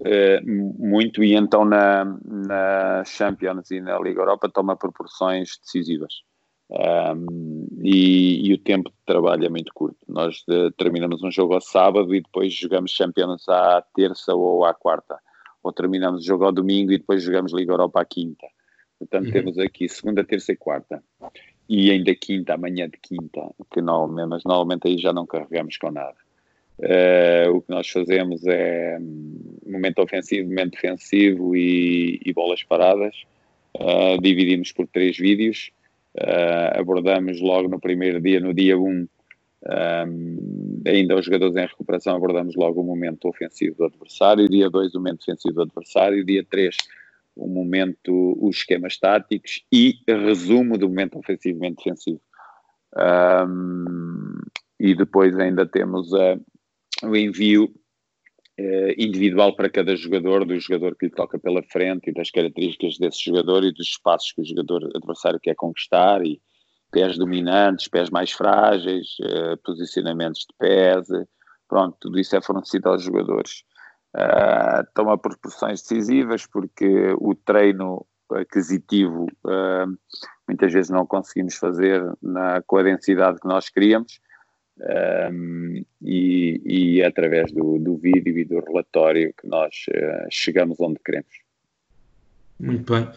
uh, 0.00 0.78
muito, 0.78 1.22
e 1.22 1.34
então 1.34 1.64
na, 1.64 2.04
na 2.24 3.04
Champions 3.04 3.70
e 3.70 3.80
na 3.80 3.98
Liga 3.98 4.20
Europa 4.20 4.48
toma 4.48 4.76
proporções 4.76 5.58
decisivas. 5.58 6.25
Um, 6.68 7.68
e, 7.80 8.48
e, 8.48 8.52
o 8.52 8.58
tempo 8.58 8.90
de 8.90 8.96
trabalho 9.06 9.44
é 9.44 9.48
muito 9.48 9.72
curto. 9.72 9.98
Nós 10.08 10.42
uh, 10.48 10.70
terminamos 10.72 11.22
um 11.22 11.30
jogo 11.30 11.54
ao 11.54 11.60
sábado 11.60 12.14
e 12.14 12.20
depois 12.20 12.52
jogamos 12.52 12.90
Champions 12.90 13.48
à 13.48 13.82
terça 13.94 14.34
ou 14.34 14.64
à 14.64 14.74
quarta. 14.74 15.18
Ou 15.62 15.72
terminamos 15.72 16.22
o 16.22 16.26
jogo 16.26 16.44
ao 16.44 16.52
domingo 16.52 16.92
e 16.92 16.98
depois 16.98 17.22
jogamos 17.22 17.52
Liga 17.52 17.72
Europa 17.72 18.00
à 18.00 18.04
quinta. 18.04 18.46
Portanto, 18.98 19.26
uhum. 19.26 19.32
temos 19.32 19.58
aqui 19.58 19.88
segunda, 19.88 20.24
terça 20.24 20.52
e 20.52 20.56
quarta. 20.56 21.02
E 21.68 21.90
ainda 21.90 22.14
quinta, 22.14 22.54
amanhã 22.54 22.88
de 22.88 22.98
quinta, 22.98 23.42
que 23.70 23.80
normalmente, 23.80 24.28
mas 24.28 24.44
normalmente 24.44 24.88
aí 24.88 24.98
já 24.98 25.12
não 25.12 25.26
carregamos 25.26 25.76
com 25.76 25.90
nada. 25.90 26.16
Uh, 26.78 27.56
o 27.56 27.62
que 27.62 27.70
nós 27.70 27.88
fazemos 27.88 28.44
é 28.46 28.98
um, 29.00 29.40
momento 29.66 30.02
ofensivo, 30.02 30.48
momento 30.48 30.72
defensivo 30.72 31.56
e, 31.56 32.20
e 32.24 32.32
bolas 32.32 32.62
paradas. 32.62 33.14
Uh, 33.74 34.20
dividimos 34.20 34.72
por 34.72 34.86
três 34.86 35.16
vídeos 35.16 35.70
Uh, 36.16 36.80
abordamos 36.80 37.40
logo 37.40 37.68
no 37.68 37.78
primeiro 37.78 38.20
dia, 38.20 38.40
no 38.40 38.54
dia 38.54 38.78
1, 38.78 38.82
um, 38.82 39.06
um, 39.68 40.82
ainda 40.86 41.14
os 41.14 41.24
jogadores 41.26 41.56
em 41.56 41.66
recuperação, 41.66 42.16
abordamos 42.16 42.54
logo 42.56 42.80
o 42.80 42.84
momento 42.84 43.28
ofensivo 43.28 43.76
do 43.76 43.84
adversário, 43.84 44.48
dia 44.48 44.70
2 44.70 44.94
o 44.94 44.98
momento 44.98 45.18
defensivo 45.18 45.54
do 45.56 45.62
adversário, 45.62 46.24
dia 46.24 46.44
3 46.48 46.76
o 47.36 47.46
momento, 47.46 48.36
os 48.40 48.56
esquemas 48.56 48.96
táticos 48.98 49.62
e 49.70 50.00
resumo 50.08 50.78
do 50.78 50.88
momento 50.88 51.18
ofensivo 51.18 51.58
e 51.58 51.60
momento 51.60 51.76
defensivo. 51.84 52.20
Um, 52.96 54.38
e 54.80 54.94
depois 54.94 55.38
ainda 55.38 55.66
temos 55.66 56.12
uh, 56.12 56.40
o 57.02 57.14
envio 57.14 57.70
individual 58.96 59.54
para 59.54 59.68
cada 59.68 59.94
jogador, 59.94 60.44
do 60.44 60.58
jogador 60.58 60.96
que 60.96 61.06
lhe 61.06 61.12
toca 61.12 61.38
pela 61.38 61.62
frente 61.62 62.08
e 62.08 62.14
das 62.14 62.30
características 62.30 62.96
desse 62.98 63.24
jogador 63.24 63.64
e 63.64 63.72
dos 63.72 63.88
espaços 63.88 64.32
que 64.32 64.40
o 64.40 64.44
jogador 64.44 64.90
adversário 64.94 65.38
quer 65.40 65.54
conquistar 65.54 66.24
e 66.24 66.40
pés 66.90 67.18
dominantes, 67.18 67.88
pés 67.88 68.10
mais 68.10 68.32
frágeis, 68.32 69.16
uh, 69.20 69.56
posicionamentos 69.62 70.40
de 70.40 70.54
pés, 70.58 71.06
pronto, 71.68 71.96
tudo 72.00 72.18
isso 72.18 72.34
é 72.36 72.40
fornecido 72.40 72.88
aos 72.88 73.02
jogadores. 73.02 73.64
Uh, 74.14 74.86
toma 74.94 75.18
proporções 75.18 75.82
decisivas 75.82 76.46
porque 76.46 77.14
o 77.18 77.34
treino 77.34 78.06
aquisitivo 78.32 79.26
uh, 79.44 80.16
muitas 80.48 80.72
vezes 80.72 80.90
não 80.90 81.06
conseguimos 81.06 81.56
fazer 81.56 82.02
na, 82.22 82.62
com 82.62 82.78
a 82.78 82.82
densidade 82.82 83.38
que 83.40 83.46
nós 83.46 83.68
queríamos 83.68 84.18
um, 84.78 85.84
e, 86.02 86.60
e 86.64 87.00
é 87.00 87.06
através 87.06 87.50
do, 87.52 87.78
do 87.78 87.96
vídeo 87.96 88.38
e 88.38 88.44
do 88.44 88.60
relatório 88.60 89.32
que 89.40 89.48
nós 89.48 89.86
uh, 89.88 90.26
chegamos 90.30 90.78
onde 90.80 90.98
queremos. 91.04 91.30
Muito 92.60 92.92
bem. 92.92 93.08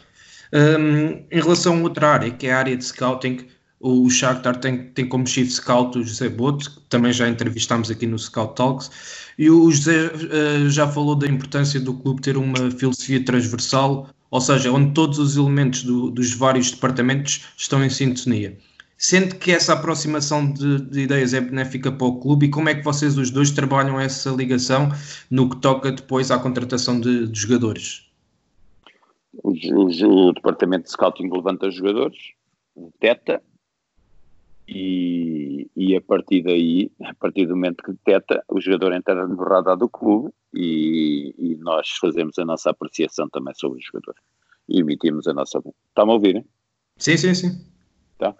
Um, 0.53 1.25
em 1.29 1.41
relação 1.41 1.77
a 1.77 1.81
outra 1.83 2.07
área, 2.07 2.31
que 2.31 2.47
é 2.47 2.53
a 2.53 2.57
área 2.57 2.75
de 2.75 2.83
scouting, 2.83 3.47
o 3.79 4.09
Shakhtar 4.09 4.57
tem, 4.59 4.89
tem 4.89 5.07
como 5.07 5.25
chief 5.25 5.49
scout 5.51 5.97
o 5.97 6.03
José 6.03 6.27
Boto, 6.27 6.69
que 6.69 6.81
também 6.89 7.13
já 7.13 7.29
entrevistámos 7.29 7.89
aqui 7.89 8.05
no 8.05 8.19
Scout 8.19 8.55
Talks, 8.55 8.91
e 9.37 9.49
o 9.49 9.71
José 9.71 10.07
uh, 10.07 10.69
já 10.69 10.87
falou 10.87 11.15
da 11.15 11.27
importância 11.27 11.79
do 11.79 11.93
clube 11.93 12.21
ter 12.21 12.35
uma 12.35 12.71
filosofia 12.71 13.23
transversal, 13.23 14.09
ou 14.31 14.41
seja, 14.41 14.71
onde 14.71 14.93
todos 14.93 15.17
os 15.17 15.37
elementos 15.37 15.83
do, 15.83 16.11
dos 16.11 16.33
vários 16.33 16.71
departamentos 16.71 17.45
estão 17.57 17.83
em 17.83 17.89
sintonia. 17.89 18.57
Sente 19.01 19.35
que 19.35 19.51
essa 19.53 19.71
aproximação 19.71 20.51
de, 20.51 20.81
de, 20.81 20.99
ideias 21.03 21.33
é 21.33 21.39
benéfica 21.39 21.89
para 21.89 22.05
o 22.05 22.19
clube 22.19 22.47
e 22.47 22.49
como 22.51 22.67
é 22.67 22.75
que 22.75 22.83
vocês 22.83 23.17
os 23.17 23.31
dois 23.31 23.49
trabalham 23.49 23.97
essa 23.97 24.29
ligação 24.29 24.89
no 25.31 25.49
que 25.49 25.55
toca 25.61 25.89
depois 25.89 26.29
à 26.31 26.37
contratação 26.37 26.99
de, 26.99 27.25
de 27.29 27.39
jogadores? 27.39 28.11
O, 29.41 29.51
o, 29.51 30.27
o, 30.27 30.33
departamento 30.33 30.83
de 30.83 30.91
scouting 30.91 31.29
levanta 31.29 31.71
jogadores, 31.71 32.17
deteta 32.75 33.41
e, 34.67 35.71
e, 35.77 35.95
a 35.95 36.01
partir 36.01 36.43
daí, 36.43 36.91
a 37.01 37.13
partir 37.13 37.45
do 37.45 37.55
momento 37.55 37.81
que 37.81 37.93
deteta, 37.93 38.43
o 38.49 38.59
jogador 38.59 38.91
entra 38.91 39.25
no 39.25 39.41
radar 39.41 39.77
do 39.77 39.87
clube 39.87 40.29
e, 40.53 41.33
e, 41.37 41.55
nós 41.55 41.87
fazemos 42.01 42.37
a 42.37 42.43
nossa 42.43 42.71
apreciação 42.71 43.29
também 43.29 43.53
sobre 43.55 43.79
o 43.79 43.81
jogador 43.81 44.15
e 44.67 44.81
emitimos 44.81 45.25
a 45.25 45.33
nossa. 45.33 45.59
Está-me 45.87 46.11
a 46.11 46.15
ouvir? 46.15 46.35
Hein? 46.35 46.45
Sim, 46.97 47.15
sim, 47.15 47.33
sim. 47.33 47.65
Tá. 48.17 48.35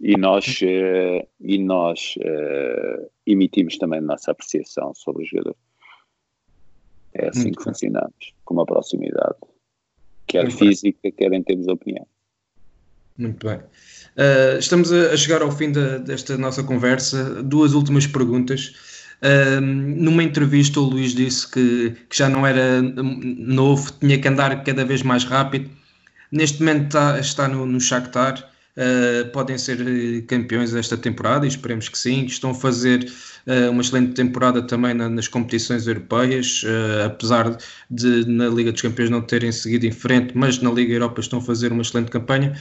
E 0.00 0.16
nós, 0.16 0.60
uh, 0.62 1.28
e 1.40 1.58
nós 1.58 2.14
uh, 2.18 3.10
emitimos 3.26 3.76
também 3.76 3.98
a 3.98 4.02
nossa 4.02 4.30
apreciação 4.30 4.94
sobre 4.94 5.24
o 5.24 5.26
jogador. 5.26 5.56
É 7.12 7.28
assim 7.28 7.42
Muito 7.42 7.58
que 7.58 7.64
bem. 7.64 7.74
funcionamos, 7.74 8.34
com 8.44 8.54
uma 8.54 8.64
proximidade, 8.64 9.36
quer 10.26 10.44
Muito 10.44 10.56
física, 10.56 10.98
bem. 11.02 11.12
quer 11.12 11.32
em 11.32 11.42
termos 11.42 11.66
de 11.66 11.72
opinião. 11.72 12.06
Muito 13.18 13.46
bem. 13.46 13.58
Uh, 13.58 14.58
estamos 14.58 14.90
a, 14.90 15.14
chegar 15.16 15.42
ao 15.42 15.52
fim 15.52 15.70
da, 15.70 15.98
desta 15.98 16.38
nossa 16.38 16.62
conversa. 16.64 17.42
Duas 17.42 17.74
últimas 17.74 18.06
perguntas. 18.06 18.74
Uh, 19.22 19.60
numa 19.60 20.22
entrevista, 20.22 20.80
o 20.80 20.84
Luís 20.84 21.14
disse 21.14 21.50
que, 21.50 21.90
que, 22.08 22.16
já 22.16 22.30
não 22.30 22.46
era 22.46 22.80
novo, 22.80 23.92
tinha 24.00 24.18
que 24.18 24.26
andar 24.26 24.64
cada 24.64 24.84
vez 24.84 25.02
mais 25.02 25.24
rápido. 25.24 25.70
Neste 26.32 26.60
momento 26.60 26.86
está, 26.86 27.20
está 27.20 27.48
no, 27.48 27.66
no 27.66 27.78
Shakhtar. 27.78 28.49
Uh, 28.76 29.28
podem 29.32 29.58
ser 29.58 29.78
campeões 30.26 30.72
desta 30.72 30.96
temporada 30.96 31.44
e 31.44 31.48
esperemos 31.48 31.88
que 31.88 31.98
sim. 31.98 32.24
Estão 32.24 32.50
a 32.50 32.54
fazer 32.54 33.04
uh, 33.46 33.70
uma 33.70 33.82
excelente 33.82 34.14
temporada 34.14 34.62
também 34.62 34.94
na, 34.94 35.08
nas 35.08 35.26
competições 35.26 35.86
europeias, 35.86 36.62
uh, 36.62 37.06
apesar 37.06 37.56
de 37.90 38.24
na 38.26 38.48
Liga 38.48 38.70
dos 38.70 38.80
Campeões 38.80 39.10
não 39.10 39.22
terem 39.22 39.50
seguido 39.50 39.86
em 39.86 39.90
frente, 39.90 40.36
mas 40.36 40.60
na 40.60 40.70
Liga 40.70 40.92
Europa 40.92 41.20
estão 41.20 41.40
a 41.40 41.42
fazer 41.42 41.72
uma 41.72 41.82
excelente 41.82 42.10
campanha. 42.10 42.56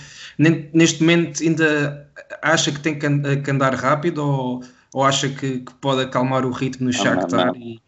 Neste 0.74 1.01
momento 1.01 1.43
ainda 1.43 2.10
acha 2.41 2.72
que 2.72 2.80
tem 2.80 2.97
que 2.97 3.51
andar 3.51 3.76
rápido 3.76 4.20
ou, 4.20 4.64
ou 4.93 5.03
acha 5.03 5.30
que, 5.30 5.60
que 5.60 5.74
pode 5.76 6.01
acalmar 6.01 6.45
o 6.45 6.51
ritmo 6.51 6.88
no 6.88 6.93
Shakhtar? 6.93 7.47
Não, 7.47 7.53
não, 7.53 7.55
e... 7.55 7.82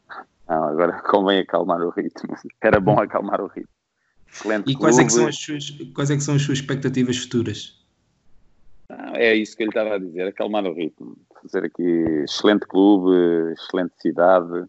não, 0.48 0.64
agora 0.66 1.02
convém 1.10 1.40
acalmar 1.40 1.82
o 1.82 1.90
ritmo. 1.90 2.36
Era 2.62 2.80
bom 2.80 3.00
acalmar 3.02 3.42
o 3.42 3.48
ritmo. 3.48 3.70
Excelente 4.32 4.72
e 4.72 4.76
quais 4.76 4.98
é, 4.98 5.10
são 5.10 5.28
as 5.28 5.38
suas, 5.38 5.70
quais 5.94 6.10
é 6.10 6.16
que 6.16 6.24
são 6.24 6.36
as 6.36 6.42
suas 6.42 6.60
expectativas 6.60 7.18
futuras? 7.18 7.81
É 9.14 9.36
isso 9.36 9.56
que 9.56 9.64
ele 9.64 9.70
estava 9.70 9.96
a 9.96 10.00
dizer, 10.00 10.28
acalmar 10.28 10.66
o 10.66 10.74
ritmo. 10.74 11.16
Fazer 11.42 11.66
aqui 11.66 11.84
excelente 12.24 12.66
clube, 12.68 13.54
excelente 13.54 13.94
cidade, 14.00 14.60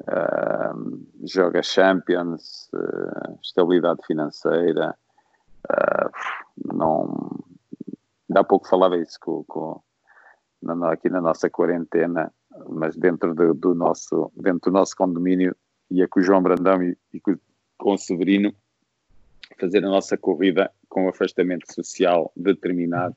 uh, 0.00 1.06
joga 1.24 1.62
Champions, 1.62 2.68
uh, 2.74 3.38
estabilidade 3.42 4.00
financeira. 4.06 4.94
Uh, 5.68 6.74
não, 6.74 7.44
há 8.34 8.44
pouco 8.44 8.68
falava 8.68 8.96
isso 8.98 9.18
com, 9.20 9.44
com, 9.44 9.80
na, 10.62 10.92
aqui 10.92 11.08
na 11.08 11.20
nossa 11.20 11.50
quarentena, 11.50 12.32
mas 12.68 12.96
dentro 12.96 13.34
do, 13.34 13.54
do, 13.54 13.74
nosso, 13.74 14.30
dentro 14.36 14.70
do 14.70 14.78
nosso 14.78 14.96
condomínio, 14.96 15.56
ia 15.90 16.06
com 16.08 16.20
o 16.20 16.22
João 16.22 16.42
Brandão 16.42 16.82
e, 16.82 16.96
e 17.12 17.20
com, 17.20 17.36
com 17.78 17.94
o 17.94 17.98
Severino 17.98 18.54
fazer 19.58 19.78
a 19.84 19.88
nossa 19.88 20.16
corrida 20.16 20.70
com 20.88 21.08
afastamento 21.08 21.72
social 21.72 22.32
determinado 22.36 23.16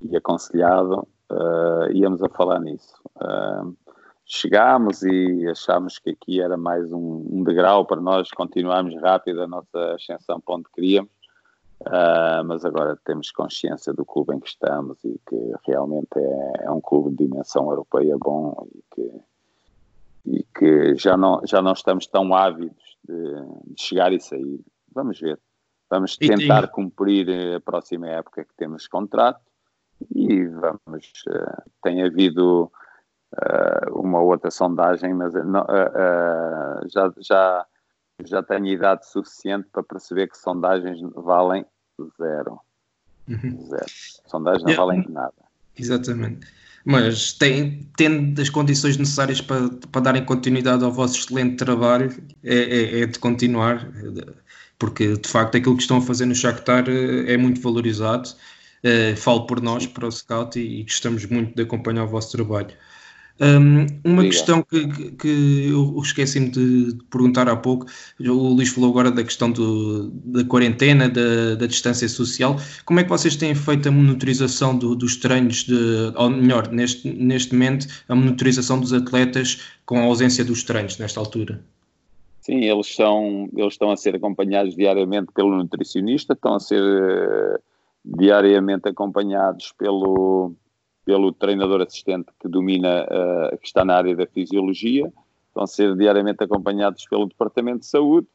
e 0.00 0.16
aconselhado, 0.16 1.06
uh, 1.30 1.90
íamos 1.92 2.22
a 2.22 2.28
falar 2.28 2.60
nisso. 2.60 2.94
Uh, 3.16 3.76
chegámos 4.24 5.02
e 5.02 5.46
achámos 5.48 5.98
que 5.98 6.10
aqui 6.10 6.40
era 6.40 6.56
mais 6.56 6.92
um, 6.92 7.26
um, 7.30 7.44
degrau 7.44 7.84
para 7.84 8.00
nós 8.00 8.30
continuarmos 8.30 9.00
rápido 9.00 9.42
a 9.42 9.46
nossa 9.46 9.94
ascensão 9.94 10.40
para 10.40 10.56
onde 10.56 10.64
queríamos, 10.74 11.10
uh, 11.82 12.44
mas 12.44 12.64
agora 12.64 12.98
temos 13.04 13.30
consciência 13.30 13.92
do 13.92 14.04
clube 14.04 14.34
em 14.34 14.40
que 14.40 14.48
estamos 14.48 14.98
e 15.04 15.20
que 15.28 15.52
realmente 15.66 16.16
é, 16.16 16.64
é 16.64 16.70
um 16.70 16.80
clube 16.80 17.10
de 17.10 17.24
dimensão 17.24 17.70
europeia 17.70 18.16
bom 18.18 18.66
e 18.74 18.84
que, 18.94 19.20
e 20.26 20.44
que 20.58 20.96
já, 20.96 21.16
não, 21.16 21.40
já 21.44 21.62
não 21.62 21.72
estamos 21.72 22.06
tão 22.06 22.34
ávidos 22.34 22.96
de, 23.04 23.74
de 23.74 23.80
chegar 23.80 24.12
e 24.12 24.20
sair. 24.20 24.60
Vamos 24.92 25.20
ver. 25.20 25.38
Vamos 25.88 26.16
tentar 26.16 26.66
cumprir 26.66 27.28
a 27.54 27.60
próxima 27.60 28.08
época 28.08 28.44
que 28.44 28.52
temos 28.56 28.88
contrato 28.88 29.45
e 30.14 30.44
vamos, 30.46 31.12
uh, 31.28 31.62
tem 31.82 32.02
havido 32.02 32.70
uh, 33.34 33.98
uma 33.98 34.20
outra 34.20 34.50
sondagem, 34.50 35.14
mas 35.14 35.34
não, 35.34 35.62
uh, 35.62 36.88
já, 36.88 37.12
já, 37.18 37.66
já 38.24 38.42
tenho 38.42 38.66
idade 38.66 39.06
suficiente 39.08 39.68
para 39.72 39.82
perceber 39.82 40.28
que 40.28 40.38
sondagens 40.38 41.00
valem 41.14 41.64
zero. 42.18 42.60
Uhum. 43.28 43.66
Zero. 43.68 43.86
Sondagens 44.26 44.64
não 44.64 44.74
valem 44.74 45.06
nada. 45.08 45.34
Exatamente. 45.78 46.46
Mas 46.84 47.32
tem, 47.32 47.90
tendo 47.96 48.40
as 48.40 48.48
condições 48.48 48.96
necessárias 48.96 49.40
para, 49.40 49.68
para 49.90 50.00
darem 50.00 50.24
continuidade 50.24 50.84
ao 50.84 50.92
vosso 50.92 51.18
excelente 51.18 51.56
trabalho, 51.56 52.14
é, 52.44 52.54
é, 52.54 53.00
é 53.00 53.06
de 53.06 53.18
continuar, 53.18 53.90
porque 54.78 55.16
de 55.16 55.28
facto 55.28 55.56
aquilo 55.56 55.74
que 55.74 55.82
estão 55.82 55.96
a 55.96 56.00
fazer 56.00 56.26
no 56.26 56.34
Shakhtar 56.34 56.84
é 56.88 57.36
muito 57.36 57.60
valorizado 57.60 58.28
Uh, 58.86 59.16
falo 59.16 59.46
por 59.46 59.60
nós, 59.60 59.84
para 59.86 60.06
o 60.06 60.12
Scout, 60.12 60.60
e, 60.60 60.80
e, 60.80 60.82
gostamos 60.84 61.26
muito 61.26 61.56
de 61.56 61.62
acompanhar 61.62 62.04
o 62.04 62.08
vosso 62.08 62.30
trabalho. 62.30 62.68
Um, 63.40 63.80
uma 64.02 64.22
Obrigado. 64.22 64.28
questão 64.28 64.62
que, 64.62 65.10
que 65.12 65.68
eu 65.68 66.00
esqueci-me 66.00 66.48
de, 66.48 66.92
de, 66.92 67.04
perguntar 67.04 67.48
há 67.48 67.56
pouco, 67.56 67.86
o 68.20 68.54
Luís 68.54 68.70
falou 68.70 68.90
agora 68.90 69.10
da 69.10 69.22
questão 69.22 69.50
do, 69.50 70.10
da 70.10 70.44
quarentena, 70.44 71.08
da, 71.08 71.56
da, 71.56 71.66
distância 71.66 72.08
social. 72.08 72.56
Como 72.84 73.00
é 73.00 73.02
que 73.02 73.10
vocês 73.10 73.34
têm 73.34 73.54
feito 73.54 73.88
a 73.88 73.92
monitorização 73.92 74.78
do, 74.78 74.94
dos 74.94 75.16
treinos, 75.16 75.64
de, 75.64 75.74
ou 76.14 76.30
melhor, 76.30 76.68
neste, 76.70 77.12
neste 77.12 77.52
momento, 77.52 77.86
a 78.08 78.14
monitorização 78.14 78.80
dos 78.80 78.92
atletas 78.92 79.60
com 79.84 79.98
a 79.98 80.04
ausência 80.04 80.44
dos 80.44 80.62
treinos 80.62 80.96
nesta 80.96 81.20
altura? 81.20 81.60
Sim, 82.40 82.64
eles, 82.64 82.94
são, 82.94 83.50
eles 83.54 83.74
estão 83.74 83.90
a 83.90 83.96
ser 83.96 84.14
acompanhados 84.14 84.76
diariamente 84.76 85.32
pelo 85.34 85.56
nutricionista, 85.56 86.32
estão 86.32 86.54
a 86.54 86.60
ser 86.60 86.80
uh, 86.80 87.58
diariamente 88.06 88.88
acompanhados 88.88 89.72
pelo, 89.72 90.54
pelo 91.04 91.32
treinador 91.32 91.82
assistente 91.82 92.28
que 92.40 92.48
domina, 92.48 93.04
uh, 93.04 93.58
que 93.58 93.66
está 93.66 93.84
na 93.84 93.96
área 93.96 94.14
da 94.14 94.26
fisiologia, 94.26 95.12
a 95.56 95.66
ser 95.66 95.96
diariamente 95.96 96.44
acompanhados 96.44 97.06
pelo 97.08 97.26
Departamento 97.26 97.80
de 97.80 97.86
Saúde, 97.86 98.28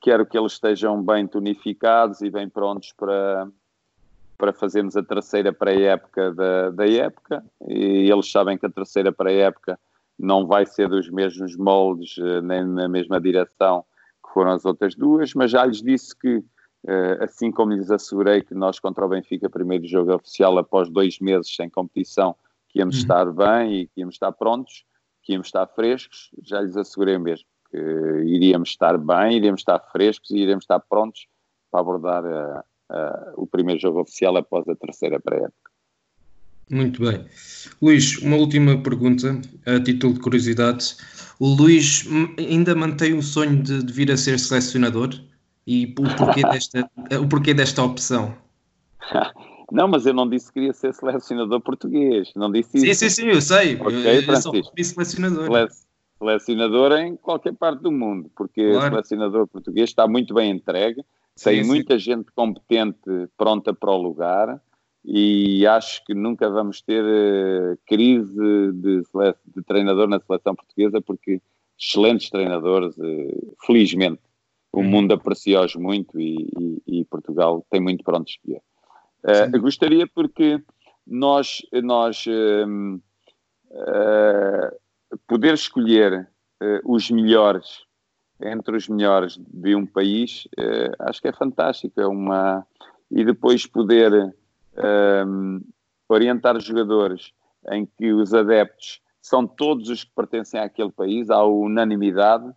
quero 0.00 0.24
que 0.24 0.38
eles 0.38 0.52
estejam 0.52 1.02
bem 1.02 1.26
tonificados 1.26 2.22
e 2.22 2.30
bem 2.30 2.48
prontos 2.48 2.92
para, 2.92 3.48
para 4.38 4.52
fazermos 4.52 4.96
a 4.96 5.02
terceira 5.02 5.52
pré-época 5.52 6.32
da, 6.32 6.70
da 6.70 6.88
época, 6.88 7.44
e 7.66 8.10
eles 8.10 8.30
sabem 8.30 8.56
que 8.56 8.64
a 8.64 8.70
terceira 8.70 9.12
pré-época 9.12 9.78
não 10.18 10.46
vai 10.46 10.64
ser 10.64 10.88
dos 10.88 11.10
mesmos 11.10 11.56
moldes, 11.56 12.16
uh, 12.16 12.40
nem 12.40 12.64
na 12.64 12.88
mesma 12.88 13.20
direção 13.20 13.84
que 14.24 14.32
foram 14.32 14.52
as 14.52 14.64
outras 14.64 14.94
duas, 14.94 15.34
mas 15.34 15.50
já 15.50 15.66
lhes 15.66 15.82
disse 15.82 16.16
que 16.16 16.42
assim 17.20 17.50
como 17.50 17.72
lhes 17.72 17.90
assegurei 17.90 18.42
que 18.42 18.54
nós 18.54 18.78
contra 18.78 19.04
o 19.04 19.08
Benfica, 19.08 19.50
primeiro 19.50 19.86
jogo 19.86 20.14
oficial 20.14 20.56
após 20.58 20.88
dois 20.88 21.18
meses 21.18 21.54
sem 21.54 21.68
competição, 21.68 22.36
que 22.68 22.78
íamos 22.78 22.96
uhum. 22.96 23.02
estar 23.02 23.32
bem 23.32 23.80
e 23.80 23.86
que 23.86 24.00
íamos 24.00 24.14
estar 24.14 24.32
prontos, 24.32 24.84
que 25.22 25.32
íamos 25.32 25.48
estar 25.48 25.66
frescos, 25.66 26.30
já 26.42 26.60
lhes 26.60 26.76
assegurei 26.76 27.18
mesmo 27.18 27.46
que 27.70 27.78
iríamos 28.26 28.70
estar 28.70 28.96
bem, 28.98 29.36
iríamos 29.36 29.60
estar 29.60 29.78
frescos 29.92 30.30
e 30.30 30.38
iríamos 30.38 30.64
estar 30.64 30.80
prontos 30.80 31.26
para 31.70 31.80
abordar 31.80 32.24
uh, 32.24 32.60
uh, 32.90 33.32
o 33.42 33.46
primeiro 33.46 33.80
jogo 33.80 34.00
oficial 34.00 34.36
após 34.36 34.66
a 34.68 34.74
terceira 34.74 35.20
pré-época. 35.20 35.70
Muito 36.70 37.02
bem. 37.02 37.24
Luís, 37.80 38.18
uma 38.18 38.36
última 38.36 38.82
pergunta, 38.82 39.40
a 39.64 39.80
título 39.80 40.14
de 40.14 40.20
curiosidade. 40.20 40.96
O 41.40 41.46
Luís 41.46 42.06
ainda 42.38 42.74
mantém 42.74 43.14
o 43.14 43.22
sonho 43.22 43.62
de, 43.62 43.82
de 43.82 43.92
vir 43.92 44.10
a 44.12 44.16
ser 44.16 44.38
selecionador? 44.38 45.10
E 45.68 45.94
o 45.98 46.16
porquê 46.16 46.40
desta, 46.50 46.90
o 47.20 47.28
porquê 47.28 47.52
desta 47.52 47.82
opção. 47.82 48.34
Não, 49.70 49.86
mas 49.86 50.06
eu 50.06 50.14
não 50.14 50.26
disse 50.26 50.46
que 50.46 50.54
queria 50.54 50.72
ser 50.72 50.94
selecionador 50.94 51.60
português. 51.60 52.32
Não 52.34 52.50
disse 52.50 52.80
sim, 52.80 52.86
isso. 52.86 53.00
Sim, 53.00 53.10
sim, 53.10 53.28
eu 53.28 53.42
sei. 53.42 53.74
Okay, 53.74 54.18
eu 54.26 54.36
sou 54.36 54.54
selecionador. 54.82 55.44
Sele 55.44 55.68
selecionador 56.18 56.92
em 56.92 57.16
qualquer 57.16 57.54
parte 57.54 57.82
do 57.82 57.92
mundo, 57.92 58.30
porque 58.34 58.72
claro. 58.72 58.86
o 58.86 58.88
selecionador 58.88 59.46
português 59.46 59.90
está 59.90 60.08
muito 60.08 60.34
bem 60.34 60.50
entregue, 60.50 61.02
sim, 61.36 61.50
tem 61.50 61.62
sim. 61.62 61.68
muita 61.68 61.98
gente 61.98 62.32
competente 62.34 63.28
pronta 63.36 63.72
para 63.72 63.92
o 63.92 64.02
lugar 64.02 64.60
e 65.04 65.64
acho 65.66 66.04
que 66.04 66.14
nunca 66.14 66.50
vamos 66.50 66.82
ter 66.82 67.04
uh, 67.04 67.78
crise 67.86 68.34
de, 68.34 69.02
de, 69.02 69.62
treinador 69.64 70.08
na 70.08 70.18
seleção 70.18 70.56
portuguesa, 70.56 71.00
porque 71.00 71.40
excelentes 71.78 72.30
treinadores, 72.30 72.96
uh, 72.98 73.56
felizmente. 73.64 74.20
O 74.72 74.80
uhum. 74.80 74.84
mundo 74.84 75.14
aprecia-os 75.14 75.74
muito 75.76 76.20
e, 76.20 76.50
e, 76.58 77.00
e, 77.00 77.04
Portugal 77.06 77.64
tem 77.70 77.80
muito 77.80 78.04
para 78.04 78.18
onde 78.18 78.32
escolher. 78.32 78.62
Uh, 79.24 79.60
gostaria 79.60 80.06
porque 80.06 80.62
nós, 81.06 81.62
nós 81.82 82.24
uh, 82.26 83.00
uh, 83.70 85.18
poder 85.26 85.54
escolher 85.54 86.28
os 86.84 87.08
melhores 87.10 87.86
entre 88.42 88.76
os 88.76 88.88
melhores 88.88 89.38
de 89.38 89.76
um 89.76 89.86
país, 89.86 90.48
acho 90.98 91.22
que 91.22 91.28
é 91.28 91.32
fantástico. 91.32 92.00
É 92.00 92.06
uma 92.06 92.66
e 93.10 93.24
depois 93.24 93.64
poder 93.64 94.34
orientar 96.08 96.56
os 96.56 96.64
jogadores 96.64 97.32
em 97.70 97.86
que 97.86 98.12
os 98.12 98.34
adeptos 98.34 99.00
são 99.20 99.46
todos 99.46 99.88
os 99.88 100.04
que 100.04 100.10
pertencem 100.14 100.58
àquele 100.58 100.90
país, 100.90 101.30
há 101.30 101.44
unanimidade 101.44 102.52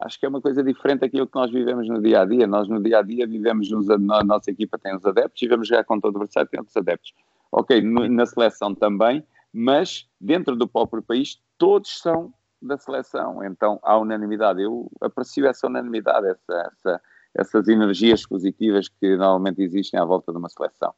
acho 0.00 0.18
que 0.18 0.26
é 0.26 0.28
uma 0.28 0.40
coisa 0.40 0.62
diferente 0.62 1.00
daquilo 1.00 1.26
que 1.26 1.34
nós 1.34 1.50
vivemos 1.50 1.88
no 1.88 2.00
dia 2.00 2.22
a 2.22 2.24
dia. 2.24 2.46
Nós 2.46 2.68
no 2.68 2.82
dia 2.82 2.98
a 2.98 3.02
dia 3.02 3.26
vivemos, 3.26 3.70
nos, 3.70 3.88
a 3.90 3.98
nossa 3.98 4.50
equipa 4.50 4.78
tem 4.78 4.94
os 4.94 5.04
adeptos 5.04 5.42
e 5.42 5.48
vamos 5.48 5.68
jogar 5.68 5.84
contra 5.84 6.08
o 6.08 6.10
adversário 6.10 6.48
tem 6.50 6.60
outros 6.60 6.76
adeptos. 6.76 7.14
Ok, 7.50 7.80
no, 7.80 8.08
na 8.08 8.26
seleção 8.26 8.74
também, 8.74 9.24
mas 9.52 10.08
dentro 10.20 10.56
do 10.56 10.68
próprio 10.68 11.02
país 11.02 11.40
todos 11.56 11.98
são 11.98 12.32
da 12.60 12.76
seleção, 12.76 13.44
então 13.44 13.78
há 13.82 13.96
unanimidade. 13.98 14.62
Eu 14.62 14.90
aprecio 15.00 15.46
essa 15.46 15.66
unanimidade, 15.66 16.26
essa, 16.26 16.72
essa, 16.72 17.02
essas 17.34 17.68
energias 17.68 18.26
positivas 18.26 18.88
que 18.88 19.16
normalmente 19.16 19.62
existem 19.62 20.00
à 20.00 20.04
volta 20.04 20.32
de 20.32 20.38
uma 20.38 20.48
seleção. 20.48 20.92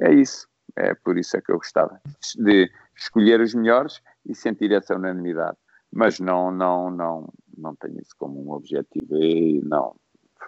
É 0.00 0.12
isso, 0.12 0.48
é 0.76 0.94
por 0.94 1.16
isso 1.16 1.36
é 1.36 1.40
que 1.40 1.52
eu 1.52 1.56
gostava 1.56 2.00
de 2.36 2.70
escolher 2.96 3.40
os 3.40 3.54
melhores 3.54 4.02
e 4.26 4.34
sentir 4.34 4.72
essa 4.72 4.94
unanimidade 4.94 5.56
mas 5.92 6.18
não, 6.18 6.50
não, 6.50 6.90
não, 6.90 7.28
não 7.56 7.74
tenho 7.74 8.00
isso 8.00 8.14
como 8.18 8.42
um 8.42 8.52
objetivo. 8.52 9.16
E 9.16 9.60
não. 9.62 9.94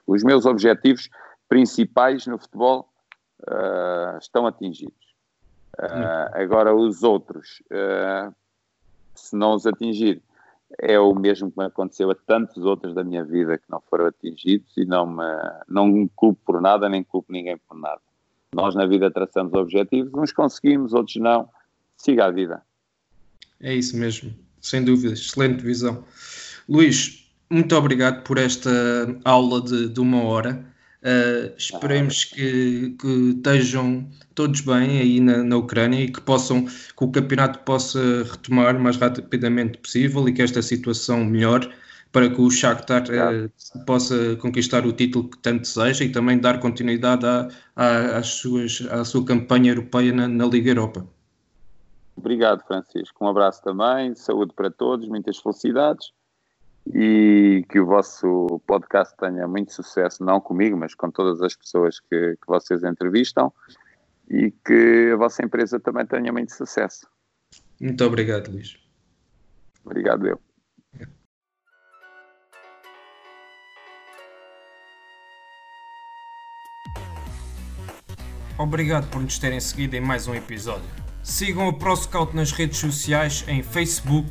Os 0.06 0.22
meus 0.22 0.46
objetivos 0.46 1.08
principais 1.48 2.26
no 2.26 2.38
futebol 2.38 2.88
uh, 3.42 4.18
estão 4.18 4.46
atingidos. 4.46 5.14
Uh, 5.78 6.30
agora, 6.34 6.74
os 6.74 7.02
outros, 7.02 7.62
uh, 7.66 8.34
se 9.14 9.36
não 9.36 9.54
os 9.54 9.66
atingir, 9.66 10.22
é 10.78 10.98
o 10.98 11.14
mesmo 11.14 11.50
que 11.50 11.58
me 11.58 11.66
aconteceu 11.66 12.10
a 12.10 12.14
tantos 12.14 12.64
outros 12.64 12.94
da 12.94 13.04
minha 13.04 13.24
vida 13.24 13.58
que 13.58 13.64
não 13.68 13.80
foram 13.80 14.06
atingidos 14.06 14.76
e 14.76 14.84
não 14.84 15.06
me, 15.06 15.24
não 15.68 15.86
me 15.86 16.08
culpo 16.14 16.40
por 16.44 16.60
nada, 16.60 16.88
nem 16.88 17.02
culpo 17.02 17.32
ninguém 17.32 17.56
por 17.56 17.76
nada. 17.76 18.00
Nós 18.52 18.74
na 18.74 18.86
vida 18.86 19.10
traçamos 19.10 19.52
objetivos, 19.52 20.12
uns 20.14 20.32
conseguimos, 20.32 20.92
outros 20.92 21.16
não. 21.16 21.48
Siga 21.96 22.26
a 22.26 22.30
vida. 22.30 22.62
É 23.60 23.72
isso 23.74 23.96
mesmo 23.96 24.34
sem 24.64 24.82
dúvida, 24.82 25.12
excelente 25.12 25.62
visão. 25.62 26.02
Luís, 26.68 27.24
muito 27.50 27.76
obrigado 27.76 28.22
por 28.24 28.38
esta 28.38 28.70
aula 29.24 29.60
de, 29.60 29.88
de 29.88 30.00
uma 30.00 30.22
hora. 30.22 30.64
Uh, 31.02 31.52
esperemos 31.58 32.24
que, 32.24 32.96
que, 32.98 33.34
estejam 33.36 34.08
todos 34.34 34.62
bem 34.62 34.98
aí 34.98 35.20
na, 35.20 35.42
na, 35.44 35.56
Ucrânia 35.58 36.00
e 36.00 36.10
que 36.10 36.20
possam 36.22 36.64
que 36.64 37.04
o 37.04 37.12
campeonato 37.12 37.58
possa 37.58 38.00
retomar 38.22 38.74
o 38.74 38.80
mais 38.80 38.96
rapidamente 38.96 39.76
possível 39.76 40.26
e 40.26 40.32
que 40.32 40.40
esta 40.40 40.62
situação 40.62 41.22
melhore 41.22 41.70
para 42.10 42.30
que 42.30 42.40
o 42.40 42.50
Shakhtar 42.50 43.02
uh, 43.02 43.84
possa 43.84 44.36
conquistar 44.36 44.86
o 44.86 44.94
título 44.94 45.28
que 45.28 45.36
tanto 45.38 45.60
deseja 45.60 46.04
e 46.06 46.08
também 46.08 46.38
dar 46.38 46.58
continuidade 46.58 47.26
à, 47.26 47.48
à, 47.76 48.16
às 48.16 48.28
suas, 48.28 48.86
à 48.90 49.04
sua 49.04 49.26
campanha 49.26 49.72
europeia 49.72 50.10
na, 50.10 50.26
na 50.26 50.46
Liga 50.46 50.70
Europa. 50.70 51.06
Obrigado, 52.16 52.64
Francisco. 52.66 53.22
Um 53.22 53.28
abraço 53.28 53.62
também, 53.62 54.14
saúde 54.14 54.54
para 54.56 54.70
todos, 54.70 55.06
muitas 55.06 55.36
felicidades 55.36 56.14
e 56.86 57.64
que 57.68 57.80
o 57.80 57.86
vosso 57.86 58.60
podcast 58.66 59.16
tenha 59.16 59.46
muito 59.48 59.72
sucesso, 59.72 60.24
não 60.24 60.40
comigo, 60.40 60.76
mas 60.76 60.94
com 60.94 61.10
todas 61.10 61.40
as 61.40 61.56
pessoas 61.56 61.98
que, 62.00 62.36
que 62.36 62.46
vocês 62.46 62.82
entrevistam 62.84 63.52
e 64.28 64.50
que 64.50 65.10
a 65.12 65.16
vossa 65.16 65.44
empresa 65.44 65.80
também 65.80 66.06
tenha 66.06 66.32
muito 66.32 66.52
sucesso. 66.52 67.06
Muito 67.80 68.04
obrigado, 68.04 68.50
Luís. 68.50 68.76
Obrigado, 69.84 70.26
eu. 70.26 70.40
Obrigado 78.56 79.10
por 79.10 79.20
nos 79.20 79.36
terem 79.38 79.58
seguido 79.58 79.96
em 79.96 80.00
mais 80.00 80.28
um 80.28 80.34
episódio. 80.34 80.88
Sigam 81.24 81.66
o 81.66 81.72
ProScout 81.76 82.36
nas 82.36 82.52
redes 82.52 82.78
sociais 82.78 83.44
em 83.48 83.62
Facebook, 83.62 84.30